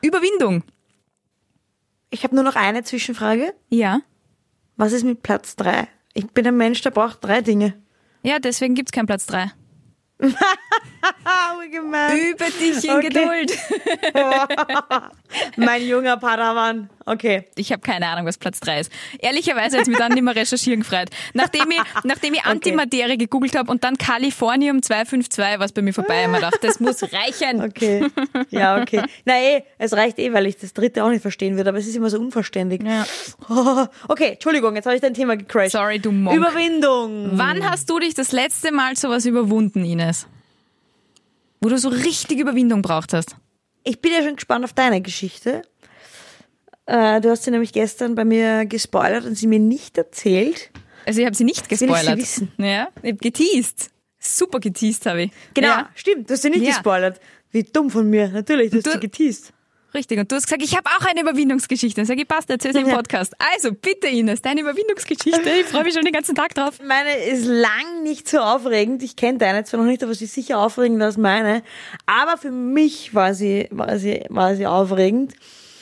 Überwindung. 0.00 0.62
Ich 2.10 2.22
habe 2.22 2.36
nur 2.36 2.44
noch 2.44 2.54
eine 2.54 2.84
Zwischenfrage. 2.84 3.52
Ja. 3.68 4.00
Was 4.76 4.92
ist 4.92 5.02
mit 5.02 5.24
Platz 5.24 5.56
drei? 5.56 5.88
Ich 6.14 6.28
bin 6.28 6.46
ein 6.46 6.56
Mensch, 6.56 6.80
der 6.82 6.90
braucht 6.92 7.24
drei 7.24 7.40
Dinge. 7.40 7.82
Ja, 8.22 8.38
deswegen 8.38 8.76
gibt's 8.76 8.92
keinen 8.92 9.06
Platz 9.06 9.26
3. 9.26 9.50
Ah, 10.22 11.54
wie 11.62 11.70
gemein. 11.70 12.16
Übe 12.16 12.44
dich 12.44 12.84
in 12.84 12.90
Okay. 12.90 13.08
Geduld. 13.08 13.58
mein 15.56 15.82
junger 15.86 16.16
Padawan. 16.18 16.90
Okay. 17.10 17.44
Ich 17.56 17.72
habe 17.72 17.82
keine 17.82 18.06
Ahnung, 18.06 18.24
was 18.24 18.38
Platz 18.38 18.60
3 18.60 18.80
ist. 18.80 18.92
Ehrlicherweise 19.18 19.76
hat 19.76 19.82
es 19.82 19.88
mich 19.88 19.98
dann 19.98 20.12
nicht 20.12 20.22
mehr 20.22 20.36
recherchieren 20.36 20.80
gefreut. 20.80 21.10
Nachdem 21.34 21.68
ich, 21.72 21.80
nachdem 22.04 22.34
ich 22.34 22.44
Antimaterie 22.44 23.18
gegoogelt 23.18 23.56
habe 23.56 23.68
und 23.72 23.82
dann 23.82 23.98
Californium 23.98 24.80
252, 24.80 25.58
was 25.58 25.72
bei 25.72 25.82
mir 25.82 25.92
vorbei, 25.92 26.26
ich 26.26 26.32
gedacht, 26.32 26.58
das 26.62 26.78
muss 26.78 27.02
reichen. 27.02 27.62
Okay. 27.62 28.06
Ja, 28.50 28.80
okay. 28.80 29.02
Na 29.24 29.34
eh, 29.40 29.64
es 29.78 29.92
reicht 29.92 30.20
eh, 30.20 30.32
weil 30.32 30.46
ich 30.46 30.58
das 30.58 30.72
dritte 30.72 31.02
auch 31.02 31.08
nicht 31.08 31.22
verstehen 31.22 31.56
würde, 31.56 31.70
aber 31.70 31.78
es 31.78 31.88
ist 31.88 31.96
immer 31.96 32.10
so 32.10 32.18
unverständlich. 32.18 32.82
Ja. 32.82 33.06
Okay, 34.08 34.32
Entschuldigung, 34.32 34.76
jetzt 34.76 34.86
habe 34.86 34.94
ich 34.94 35.02
dein 35.02 35.14
Thema 35.14 35.36
gecrashed. 35.36 35.72
Sorry, 35.72 35.98
du 35.98 36.12
Monk. 36.12 36.36
Überwindung. 36.36 37.30
Wann 37.32 37.68
hast 37.68 37.90
du 37.90 37.98
dich 37.98 38.14
das 38.14 38.32
letzte 38.32 38.72
Mal 38.72 38.96
sowas 38.96 39.24
überwunden, 39.26 39.84
Ines? 39.84 40.26
Wo 41.60 41.68
du 41.68 41.78
so 41.78 41.88
richtig 41.88 42.38
Überwindung 42.38 42.82
braucht 42.82 43.12
hast. 43.12 43.36
Ich 43.84 44.00
bin 44.00 44.12
ja 44.12 44.22
schon 44.22 44.36
gespannt 44.36 44.64
auf 44.64 44.72
deine 44.72 45.00
Geschichte. 45.00 45.62
Äh, 46.86 47.20
du 47.20 47.30
hast 47.30 47.44
sie 47.44 47.50
nämlich 47.50 47.72
gestern 47.72 48.14
bei 48.14 48.24
mir 48.24 48.66
gespoilert 48.66 49.24
und 49.24 49.36
sie 49.36 49.46
mir 49.46 49.58
nicht 49.60 49.96
erzählt. 49.98 50.70
Also 51.06 51.20
ich 51.20 51.26
habe 51.26 51.36
sie 51.36 51.44
nicht 51.44 51.62
will 51.70 51.74
ich 51.74 51.78
sie 51.78 51.86
gespoilert. 51.86 52.18
wissen. 52.18 52.52
Ja, 52.58 52.88
ich 53.02 53.10
habe 53.12 53.18
geteased. 53.18 53.90
Super 54.18 54.60
geteased 54.60 55.06
habe 55.06 55.22
ich. 55.24 55.30
Genau, 55.54 55.68
Ja, 55.68 55.88
stimmt, 55.94 56.28
du 56.28 56.34
hast 56.34 56.42
sie 56.42 56.50
nicht 56.50 56.62
Ja. 56.62 56.70
gespoilert. 56.70 57.20
Wie 57.52 57.62
dumm 57.62 57.90
von 57.90 58.08
mir. 58.08 58.28
Natürlich, 58.28 58.70
du 58.70 58.78
hast 58.78 58.86
Du- 58.86 58.92
sie 58.92 59.00
geteased. 59.00 59.52
richtig. 59.94 60.18
Und 60.18 60.30
du 60.30 60.36
hast 60.36 60.44
gesagt, 60.46 60.62
ich 60.62 60.76
habe 60.76 60.88
auch 60.90 61.04
eine 61.06 61.22
Überwindungsgeschichte. 61.22 62.04
Sag 62.04 62.18
ich, 62.18 62.28
passt, 62.28 62.50
erzähl 62.50 62.72
sie 62.74 62.80
im. 62.80 62.88
Podcast. 62.88 63.34
Also 63.54 63.72
bitte, 63.72 64.08
Ines, 64.08 64.42
deine 64.42 64.60
Überwindungsgeschichte. 64.60 65.48
Ich 65.60 65.66
freue 65.66 65.84
mich 65.84 65.94
schon 65.94 66.04
den 66.04 66.12
ganzen 66.12 66.34
Tag 66.34 66.54
drauf. 66.54 66.78
Meine 66.86 67.16
ist 67.24 67.46
lang 67.46 68.02
nicht 68.02 68.28
so 68.28 68.38
aufregend. 68.38 69.02
Ich 69.02 69.16
kenne 69.16 69.38
deine 69.38 69.64
zwar 69.64 69.80
noch 69.80 69.86
nicht, 69.86 70.02
aber 70.04 70.14
sie 70.14 70.26
ist 70.26 70.34
sicher 70.34 70.58
aufregender 70.58 71.06
als 71.06 71.16
meine. 71.16 71.62
Aber 72.06 72.36
für 72.36 72.50
mich 72.50 73.14
war 73.14 73.32
sie, 73.34 73.68
war 73.70 73.98
sie, 73.98 74.22
war 74.28 74.54
sie 74.54 74.66
aufregend, 74.66 75.34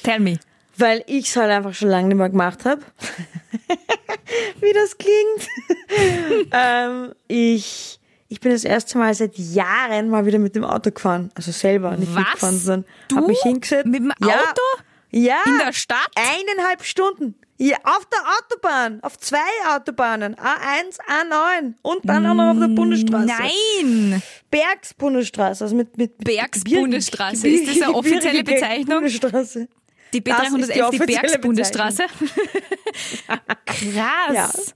Tell 0.04 0.20
me. 0.20 0.38
Weil 0.78 1.02
ich 1.06 1.28
es 1.28 1.36
halt 1.36 1.50
einfach 1.50 1.74
schon 1.74 1.88
lange 1.88 2.08
nicht 2.08 2.16
mehr 2.16 2.28
gemacht 2.30 2.64
habe. 2.64 2.82
wie 4.60 4.72
das 4.72 4.96
klingt. 4.98 6.48
ähm, 6.52 7.12
ich, 7.28 8.00
ich 8.28 8.40
bin 8.40 8.52
das 8.52 8.64
erste 8.64 8.98
Mal 8.98 9.14
seit 9.14 9.36
Jahren 9.36 10.08
mal 10.08 10.26
wieder 10.26 10.38
mit 10.38 10.54
dem 10.56 10.64
Auto 10.64 10.90
gefahren. 10.90 11.30
Also 11.34 11.52
selber, 11.52 11.96
nicht 11.96 12.14
Was? 12.14 12.20
mitgefahren, 12.20 12.58
sondern 12.58 12.84
Du? 13.08 13.16
hab 13.16 13.26
mich 13.26 13.40
hingesetzt. 13.42 13.86
Mit 13.86 14.00
dem 14.00 14.12
Ja. 14.20 14.28
Auto? 14.40 14.82
Ja. 15.10 15.36
In 15.46 15.58
der 15.64 15.72
Stadt? 15.72 16.10
Eineinhalb 16.16 16.84
Stunden. 16.84 17.34
Ja, 17.60 17.76
auf 17.82 18.06
der 18.06 18.20
Autobahn. 18.38 19.00
Auf 19.02 19.18
zwei 19.18 19.38
Autobahnen. 19.74 20.36
A1, 20.36 20.98
A9. 21.08 21.74
Und 21.82 22.00
dann 22.04 22.24
auch 22.26 22.34
noch 22.34 22.52
auf 22.52 22.58
der 22.60 22.68
Bundesstraße. 22.68 23.26
Nein! 23.26 24.22
Bergsbundesstraße. 24.50 25.64
Also 25.64 25.74
mit, 25.74 25.96
mit 25.98 26.18
Bergsbundesstraße. 26.18 27.48
Gebirge- 27.48 27.62
Ist 27.70 27.80
das 27.80 27.82
eine 27.88 27.94
offizielle 27.96 28.44
Bezeichnung? 28.44 28.86
Bundesstraße. 29.00 29.66
Die 30.12 30.22
Das 30.24 30.42
ist 30.42 30.54
die 30.56 30.62
B311, 30.62 30.72
die, 30.74 30.82
offizielle 30.82 31.20
Bergsbundesstraße. 31.20 32.04
Krass. 33.66 34.74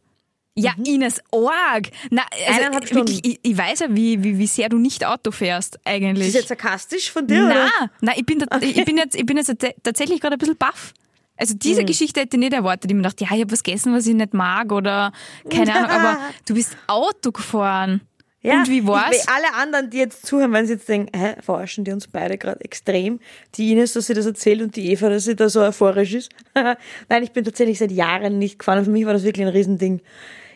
Ja, 0.55 0.73
Ines, 0.85 1.23
Org. 1.31 1.89
Na, 2.11 2.23
also 2.47 2.95
wirklich, 2.95 3.25
ich, 3.25 3.41
ich 3.43 3.57
weiß 3.57 3.81
ja, 3.81 3.87
wie, 3.91 4.23
wie, 4.23 4.37
wie 4.37 4.47
sehr 4.47 4.69
du 4.69 4.77
nicht 4.79 5.05
Auto 5.07 5.31
fährst, 5.31 5.79
eigentlich. 5.87 6.27
Ist 6.29 6.35
das 6.35 6.41
jetzt 6.43 6.49
sarkastisch 6.49 7.11
von 7.11 7.27
dir? 7.27 7.45
oder? 7.47 7.55
Na, 7.81 7.91
na, 8.03 8.12
ich 8.17 8.27
bin, 8.27 8.39
da, 8.39 8.59
ich 8.61 8.85
bin 8.85 8.99
jetzt, 8.99 9.15
ich 9.15 9.25
bin 9.25 9.39
jetzt 9.39 9.49
tats- 9.49 9.75
tatsächlich 9.83 10.21
gerade 10.21 10.37
ein 10.37 10.39
bisschen 10.39 10.59
baff. 10.59 10.93
Also 11.39 11.55
Mhm. 11.55 11.59
diese 11.61 11.85
Geschichte 11.87 12.21
hätte 12.21 12.37
ich 12.37 12.41
nicht 12.41 12.53
erwartet. 12.53 12.91
Ich 12.91 12.95
mir 12.95 13.01
gedacht, 13.03 13.19
ja, 13.23 13.29
ich 13.33 13.41
habe 13.41 13.51
was 13.51 13.62
gegessen, 13.62 13.95
was 13.95 14.07
ich 14.07 14.15
nicht 14.15 14.35
mag 14.35 14.71
oder 14.73 15.12
keine 15.49 15.75
Ahnung, 15.75 15.91
aber 15.91 16.19
du 16.47 16.53
bist 16.55 16.77
Auto 16.87 17.33
gefahren. 17.33 18.03
Und 18.45 18.69
wie 18.69 18.87
war's? 18.87 19.17
Ich, 19.17 19.29
alle 19.29 19.55
anderen, 19.55 19.91
die 19.91 19.99
jetzt 19.99 20.27
zuhören, 20.27 20.53
wenn 20.53 20.67
sie 20.67 20.73
jetzt 20.75 20.89
denken, 20.89 21.17
hä, 21.17 21.37
verarschen 21.41 21.85
die 21.85 21.93
uns 21.93 22.09
beide 22.09 22.39
gerade 22.39 22.61
extrem. 22.65 23.21
Die 23.55 23.71
Ines, 23.71 23.93
dass 23.93 24.07
sie 24.07 24.15
das 24.15 24.27
erzählt 24.27 24.63
und 24.63 24.75
die 24.75 24.91
Eva, 24.91 25.09
dass 25.09 25.25
sie 25.25 25.37
da 25.37 25.49
so 25.49 25.61
euphorisch 25.61 26.15
ist. 26.15 26.31
Nein, 26.55 27.23
ich 27.23 27.31
bin 27.31 27.45
tatsächlich 27.45 27.79
seit 27.79 27.93
Jahren 27.93 28.39
nicht 28.39 28.59
gefahren. 28.59 28.79
Und 28.79 28.87
für 28.87 28.91
mich 28.91 29.07
war 29.07 29.13
das 29.13 29.23
wirklich 29.23 29.47
ein 29.47 29.53
Riesending. 29.53 30.01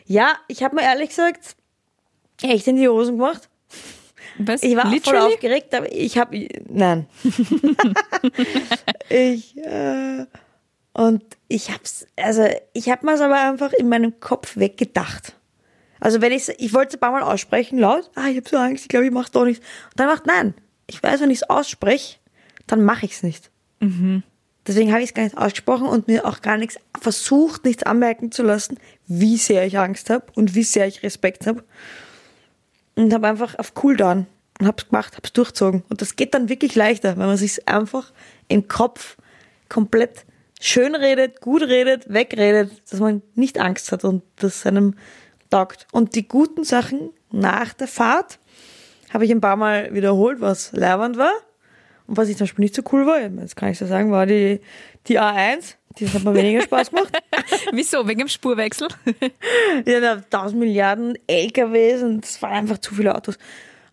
Ja, 0.05 0.35
ich 0.47 0.63
habe 0.63 0.75
mir 0.75 0.81
ehrlich 0.81 1.09
gesagt 1.09 1.55
echt 2.41 2.67
in 2.67 2.75
die 2.75 2.89
Hosen 2.89 3.17
gemacht. 3.17 3.49
Was? 4.39 4.63
Ich 4.63 4.75
war 4.75 4.83
voll 4.83 4.93
Literally? 4.93 5.33
aufgeregt, 5.33 5.73
aber 5.73 5.91
ich 5.91 6.17
habe 6.17 6.47
nein. 6.69 7.07
ich 9.09 9.57
äh, 9.57 10.25
und 10.93 11.23
ich 11.47 11.71
hab's 11.71 12.05
also 12.15 12.47
ich 12.73 12.89
habe 12.89 13.05
mir's 13.05 13.21
aber 13.21 13.35
einfach 13.35 13.73
in 13.73 13.89
meinem 13.89 14.19
Kopf 14.19 14.57
weggedacht. 14.57 15.36
Also 15.99 16.21
wenn 16.21 16.31
ich 16.31 16.49
ich 16.57 16.73
wollte 16.73 16.89
es 16.89 16.93
ein 16.95 16.99
paar 16.99 17.11
Mal 17.11 17.23
aussprechen 17.23 17.79
laut, 17.79 18.09
ah, 18.15 18.27
ich 18.27 18.37
habe 18.37 18.49
so 18.49 18.57
Angst, 18.57 18.83
ich 18.83 18.89
glaube, 18.89 19.05
ich 19.05 19.11
mache 19.11 19.31
doch 19.31 19.45
nichts. 19.45 19.65
Und 19.85 19.99
dann 19.99 20.07
macht 20.07 20.25
nein. 20.25 20.53
Ich 20.87 21.01
weiß, 21.01 21.21
wenn 21.21 21.31
ich 21.31 21.39
es 21.41 21.49
ausspreche, 21.49 22.17
dann 22.67 22.83
mache 22.83 23.05
ich 23.05 23.13
es 23.13 23.23
nicht. 23.23 23.51
Deswegen 24.65 24.91
habe 24.91 25.01
ich 25.01 25.09
es 25.09 25.13
gar 25.13 25.23
nicht 25.23 25.37
ausgesprochen 25.37 25.87
und 25.87 26.07
mir 26.07 26.25
auch 26.25 26.41
gar 26.41 26.57
nichts 26.57 26.77
versucht, 26.99 27.63
nichts 27.63 27.83
anmerken 27.83 28.31
zu 28.31 28.43
lassen, 28.43 28.77
wie 29.07 29.37
sehr 29.37 29.65
ich 29.65 29.79
Angst 29.79 30.09
habe 30.09 30.25
und 30.35 30.55
wie 30.55 30.63
sehr 30.63 30.87
ich 30.87 31.03
Respekt 31.03 31.47
habe 31.47 31.63
und 32.95 33.13
habe 33.13 33.27
einfach 33.27 33.57
auf 33.57 33.73
Cooldown 33.75 34.27
und 34.59 34.67
hab's 34.67 34.89
gemacht, 34.89 35.15
hab's 35.15 35.31
durchzogen. 35.31 35.83
Und 35.89 36.01
das 36.01 36.17
geht 36.17 36.33
dann 36.33 36.49
wirklich 36.49 36.75
leichter, 36.75 37.17
wenn 37.17 37.27
man 37.27 37.37
sich 37.37 37.67
einfach 37.67 38.11
im 38.49 38.67
Kopf 38.67 39.17
komplett 39.69 40.25
schön 40.59 40.95
redet, 40.95 41.39
gut 41.39 41.61
redet, 41.61 42.11
wegredet, 42.11 42.71
dass 42.89 42.99
man 42.99 43.21
nicht 43.35 43.59
Angst 43.59 43.91
hat 43.91 44.03
und 44.03 44.23
das 44.37 44.65
einem 44.65 44.95
taugt. 45.57 45.87
Und 45.91 46.15
die 46.15 46.27
guten 46.27 46.63
Sachen 46.63 47.11
nach 47.31 47.73
der 47.73 47.87
Fahrt 47.87 48.39
habe 49.13 49.25
ich 49.25 49.31
ein 49.31 49.41
paar 49.41 49.55
Mal 49.55 49.93
wiederholt, 49.93 50.41
was 50.41 50.71
leibend 50.73 51.17
war. 51.17 51.33
Und 52.07 52.17
was 52.17 52.29
ich 52.29 52.37
zum 52.37 52.45
Beispiel 52.45 52.63
nicht 52.63 52.75
so 52.75 52.83
cool 52.91 53.05
war, 53.05 53.19
jetzt 53.19 53.55
kann 53.55 53.69
ich 53.69 53.77
so 53.77 53.85
sagen, 53.85 54.11
war 54.11 54.25
die, 54.25 54.61
die 55.07 55.19
A1. 55.19 55.75
Die 55.97 56.07
hat 56.07 56.23
mir 56.23 56.35
weniger 56.35 56.61
Spaß 56.61 56.91
gemacht. 56.91 57.11
Wieso? 57.71 58.07
Wegen 58.07 58.19
dem 58.19 58.27
Spurwechsel? 58.27 58.87
Ja, 59.85 59.99
da 59.99 60.21
tausend 60.29 60.59
Milliarden 60.59 61.17
LKWs 61.27 62.03
und 62.03 62.23
es 62.23 62.41
waren 62.41 62.53
einfach 62.53 62.77
zu 62.77 62.93
viele 62.93 63.15
Autos. 63.15 63.37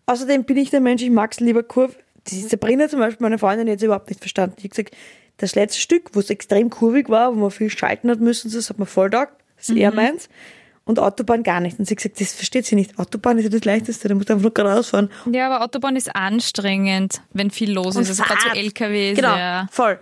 Außerdem 0.05 0.43
bin 0.43 0.57
ich 0.57 0.69
der 0.69 0.81
Mensch, 0.81 1.01
ich 1.01 1.09
mag's 1.09 1.39
lieber 1.39 1.63
Kurve. 1.63 1.95
Die 2.27 2.41
Sabrina 2.41 2.87
zum 2.87 2.99
Beispiel, 2.99 3.23
meine 3.23 3.39
Freundin, 3.39 3.69
hat 3.69 3.81
überhaupt 3.81 4.09
nicht 4.09 4.19
verstanden. 4.19 4.55
Die 4.59 4.63
hat 4.63 4.71
gesagt, 4.71 4.95
das 5.37 5.55
letzte 5.55 5.79
Stück, 5.79 6.11
wo 6.13 6.19
es 6.19 6.29
extrem 6.29 6.69
kurvig 6.69 7.09
war, 7.09 7.35
wo 7.35 7.39
man 7.39 7.51
viel 7.51 7.69
schalten 7.69 8.09
hat 8.09 8.19
müssen, 8.19 8.51
das 8.51 8.69
hat 8.69 8.77
man 8.77 8.87
voll 8.87 9.09
taugt. 9.09 9.33
Das 9.57 9.69
ist 9.69 9.77
eher 9.77 9.93
meins. 9.93 10.29
Und 10.87 10.99
Autobahn 10.99 11.41
gar 11.41 11.61
nicht. 11.61 11.79
Und 11.79 11.85
sie 11.85 11.91
hat 11.93 11.97
gesagt, 11.97 12.21
das 12.21 12.33
versteht 12.33 12.65
sie 12.67 12.75
nicht. 12.75 12.97
Autobahn 12.99 13.37
ist 13.39 13.45
ja 13.45 13.49
das 13.49 13.65
Leichteste, 13.65 14.07
da 14.07 14.13
musst 14.13 14.29
du 14.29 14.33
einfach 14.33 14.43
nur 14.43 14.53
geradeaus 14.53 14.89
fahren. 14.89 15.09
Ja, 15.31 15.47
aber 15.47 15.63
Autobahn 15.65 15.95
ist 15.95 16.15
anstrangend, 16.15 17.21
wenn 17.33 17.49
viel 17.49 17.71
los 17.73 17.95
ist. 17.95 18.09
Also 18.09 18.23
gerade 18.23 18.41
so. 18.41 18.49
LKWs. 18.59 19.15
Genau, 19.15 19.35
Ja. 19.35 19.67
voll. 19.71 19.99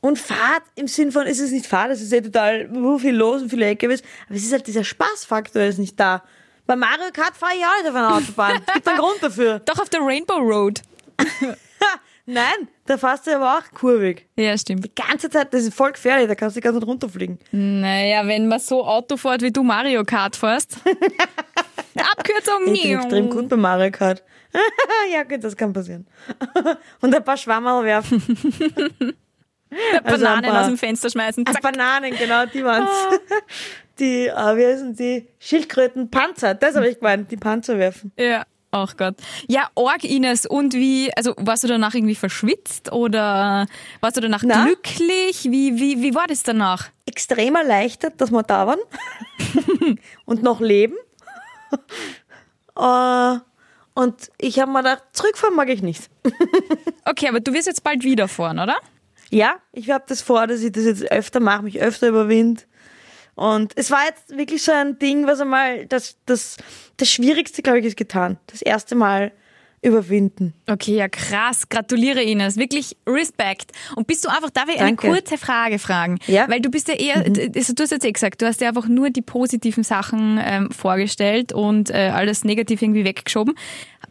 Und 0.00 0.18
Fahrt 0.18 0.62
im 0.74 0.88
Sinn 0.88 1.10
von, 1.12 1.26
ist 1.26 1.40
es 1.40 1.52
nicht 1.52 1.66
Fahrt, 1.66 1.90
es 1.92 2.00
ist 2.02 2.12
ja 2.12 2.20
total 2.20 2.68
viel 3.00 3.14
los 3.14 3.42
und 3.42 3.50
viele 3.50 3.66
LKWs, 3.66 4.02
aber 4.28 4.36
es 4.36 4.44
ist 4.44 4.52
halt 4.52 4.66
dieser 4.66 4.84
Spaßfaktor 4.84 5.62
ist 5.62 5.78
nicht 5.78 5.98
da. 5.98 6.22
Bei 6.66 6.76
Mario 6.76 7.06
Kart 7.12 7.36
fahre 7.36 7.52
ich 7.56 7.64
auch 7.64 7.76
nicht 7.82 7.88
auf 7.88 7.94
einer 7.94 8.14
Autobahn. 8.16 8.62
Es 8.66 8.74
gibt 8.74 8.88
einen 8.88 8.98
Grund 8.98 9.22
dafür. 9.22 9.60
Doch 9.64 9.78
auf 9.78 9.88
der 9.88 10.00
Rainbow 10.00 10.34
Road. 10.38 10.82
Nein, 12.28 12.68
da 12.86 12.98
fährst 12.98 13.26
du 13.26 13.36
aber 13.36 13.58
auch 13.58 13.70
kurvig. 13.72 14.26
Ja, 14.36 14.58
stimmt. 14.58 14.84
Die 14.84 14.92
ganze 14.94 15.30
Zeit, 15.30 15.54
das 15.54 15.62
ist 15.62 15.74
voll 15.74 15.92
gefährlich, 15.92 16.26
da 16.26 16.34
kannst 16.34 16.56
du 16.56 16.60
ganz 16.60 16.74
nicht 16.76 16.86
runterfliegen. 16.86 17.38
Naja, 17.52 18.26
wenn 18.26 18.48
man 18.48 18.58
so 18.58 18.84
Auto 18.84 19.16
fährt, 19.16 19.42
wie 19.42 19.52
du 19.52 19.62
Mario 19.62 20.04
Kart 20.04 20.34
fährst. 20.36 20.78
Abkürzung. 21.96 22.74
Ich 22.74 22.82
bin 22.82 22.96
extrem 22.98 23.30
gut 23.30 23.48
bei 23.48 23.56
Mario 23.56 23.90
Kart. 23.92 24.22
ja, 25.12 25.22
gut, 25.22 25.42
das 25.44 25.56
kann 25.56 25.72
passieren. 25.72 26.06
und 27.00 27.14
ein 27.14 27.24
paar 27.24 27.36
Schwammerl 27.36 27.84
werfen. 27.84 28.22
Also 30.04 30.24
Bananen 30.24 30.50
paar- 30.50 30.60
aus 30.62 30.66
dem 30.66 30.78
Fenster 30.78 31.10
schmeißen. 31.10 31.44
Ah, 31.48 31.52
Zack. 31.52 31.62
Bananen, 31.62 32.14
genau, 32.16 32.46
die 32.46 32.64
waren's. 32.64 32.90
Die, 33.98 34.26
äh, 34.26 34.56
wie 34.56 34.66
heißen 34.66 34.94
die? 34.94 35.28
Schildkröten, 35.38 36.10
Panzer, 36.10 36.54
das 36.54 36.74
habe 36.76 36.88
ich 36.88 36.98
gemeint, 36.98 37.30
die 37.30 37.36
Panzer 37.36 37.78
werfen. 37.78 38.12
Ja. 38.18 38.44
Ach 38.70 38.96
Gott. 38.96 39.14
Ja, 39.48 39.70
Org 39.74 40.04
Ines. 40.04 40.44
Und 40.46 40.74
wie, 40.74 41.10
also 41.16 41.34
warst 41.38 41.64
du 41.64 41.68
danach 41.68 41.94
irgendwie 41.94 42.14
verschwitzt 42.14 42.92
oder 42.92 43.66
warst 44.00 44.16
du 44.16 44.20
danach 44.20 44.42
Na? 44.44 44.64
glücklich? 44.64 45.44
Wie, 45.44 45.78
wie, 45.80 46.02
wie 46.02 46.14
war 46.14 46.26
das 46.26 46.42
danach? 46.42 46.88
Extrem 47.06 47.54
erleichtert, 47.54 48.20
dass 48.20 48.30
wir 48.30 48.42
da 48.42 48.66
waren 48.66 48.80
und 50.26 50.42
noch 50.42 50.60
leben. 50.60 50.96
äh, 52.76 53.38
und 53.94 54.30
ich 54.38 54.58
habe 54.58 54.70
mir 54.72 54.78
gedacht, 54.82 55.04
zurückfahren 55.12 55.56
mag 55.56 55.68
ich 55.68 55.82
nicht. 55.82 56.10
Okay, 57.08 57.28
aber 57.28 57.38
du 57.38 57.52
wirst 57.52 57.68
jetzt 57.68 57.84
bald 57.84 58.02
wieder 58.02 58.26
fahren, 58.26 58.58
oder? 58.58 58.74
Ja, 59.30 59.58
ich 59.70 59.90
habe 59.90 60.04
das 60.08 60.22
vor, 60.22 60.48
dass 60.48 60.60
ich 60.60 60.72
das 60.72 60.86
jetzt 60.86 61.08
öfter 61.12 61.38
mache, 61.38 61.62
mich 61.62 61.80
öfter 61.80 62.08
überwind. 62.08 62.66
Und 63.36 63.72
es 63.76 63.90
war 63.90 64.04
jetzt 64.06 64.36
wirklich 64.36 64.62
so 64.62 64.72
ein 64.72 64.98
Ding, 64.98 65.26
was 65.26 65.40
einmal, 65.40 65.86
das, 65.86 66.16
das, 66.26 66.56
das 66.96 67.10
Schwierigste, 67.10 67.62
glaube 67.62 67.78
ich, 67.80 67.86
ist 67.86 67.96
getan. 67.96 68.38
Das 68.46 68.62
erste 68.62 68.94
Mal 68.94 69.30
überwinden. 69.82 70.54
Okay, 70.66 70.96
ja 70.96 71.08
krass. 71.08 71.68
Gratuliere 71.68 72.22
Ines. 72.22 72.56
Wirklich 72.56 72.96
Respekt. 73.06 73.72
Und 73.94 74.06
bist 74.06 74.24
du 74.24 74.28
einfach, 74.28 74.50
darf 74.50 74.68
ich 74.68 74.78
Danke. 74.78 75.06
eine 75.06 75.16
kurze 75.16 75.38
Frage 75.38 75.78
fragen? 75.78 76.18
Ja. 76.26 76.48
Weil 76.48 76.60
du 76.60 76.70
bist 76.70 76.88
ja 76.88 76.94
eher, 76.94 77.24
also 77.54 77.72
du 77.74 77.82
hast 77.82 77.90
jetzt 77.90 78.04
eh 78.04 78.10
gesagt, 78.10 78.40
du 78.40 78.46
hast 78.46 78.60
ja 78.60 78.68
einfach 78.68 78.88
nur 78.88 79.10
die 79.10 79.22
positiven 79.22 79.84
Sachen 79.84 80.40
ähm, 80.42 80.70
vorgestellt 80.70 81.52
und 81.52 81.90
äh, 81.90 82.10
alles 82.12 82.42
negativ 82.42 82.80
irgendwie 82.82 83.04
weggeschoben. 83.04 83.54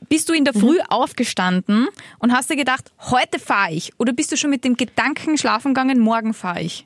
Bist 0.07 0.29
du 0.29 0.33
in 0.33 0.45
der 0.45 0.53
Früh 0.53 0.77
aufgestanden 0.87 1.87
und 2.19 2.31
hast 2.31 2.51
dir 2.51 2.55
gedacht, 2.55 2.91
heute 3.09 3.39
fahre 3.39 3.73
ich? 3.73 3.91
Oder 3.97 4.13
bist 4.13 4.31
du 4.31 4.37
schon 4.37 4.51
mit 4.51 4.63
dem 4.63 4.77
Gedanken 4.77 5.35
schlafen 5.37 5.73
gegangen, 5.73 5.99
morgen 5.99 6.33
fahre 6.35 6.61
ich? 6.61 6.85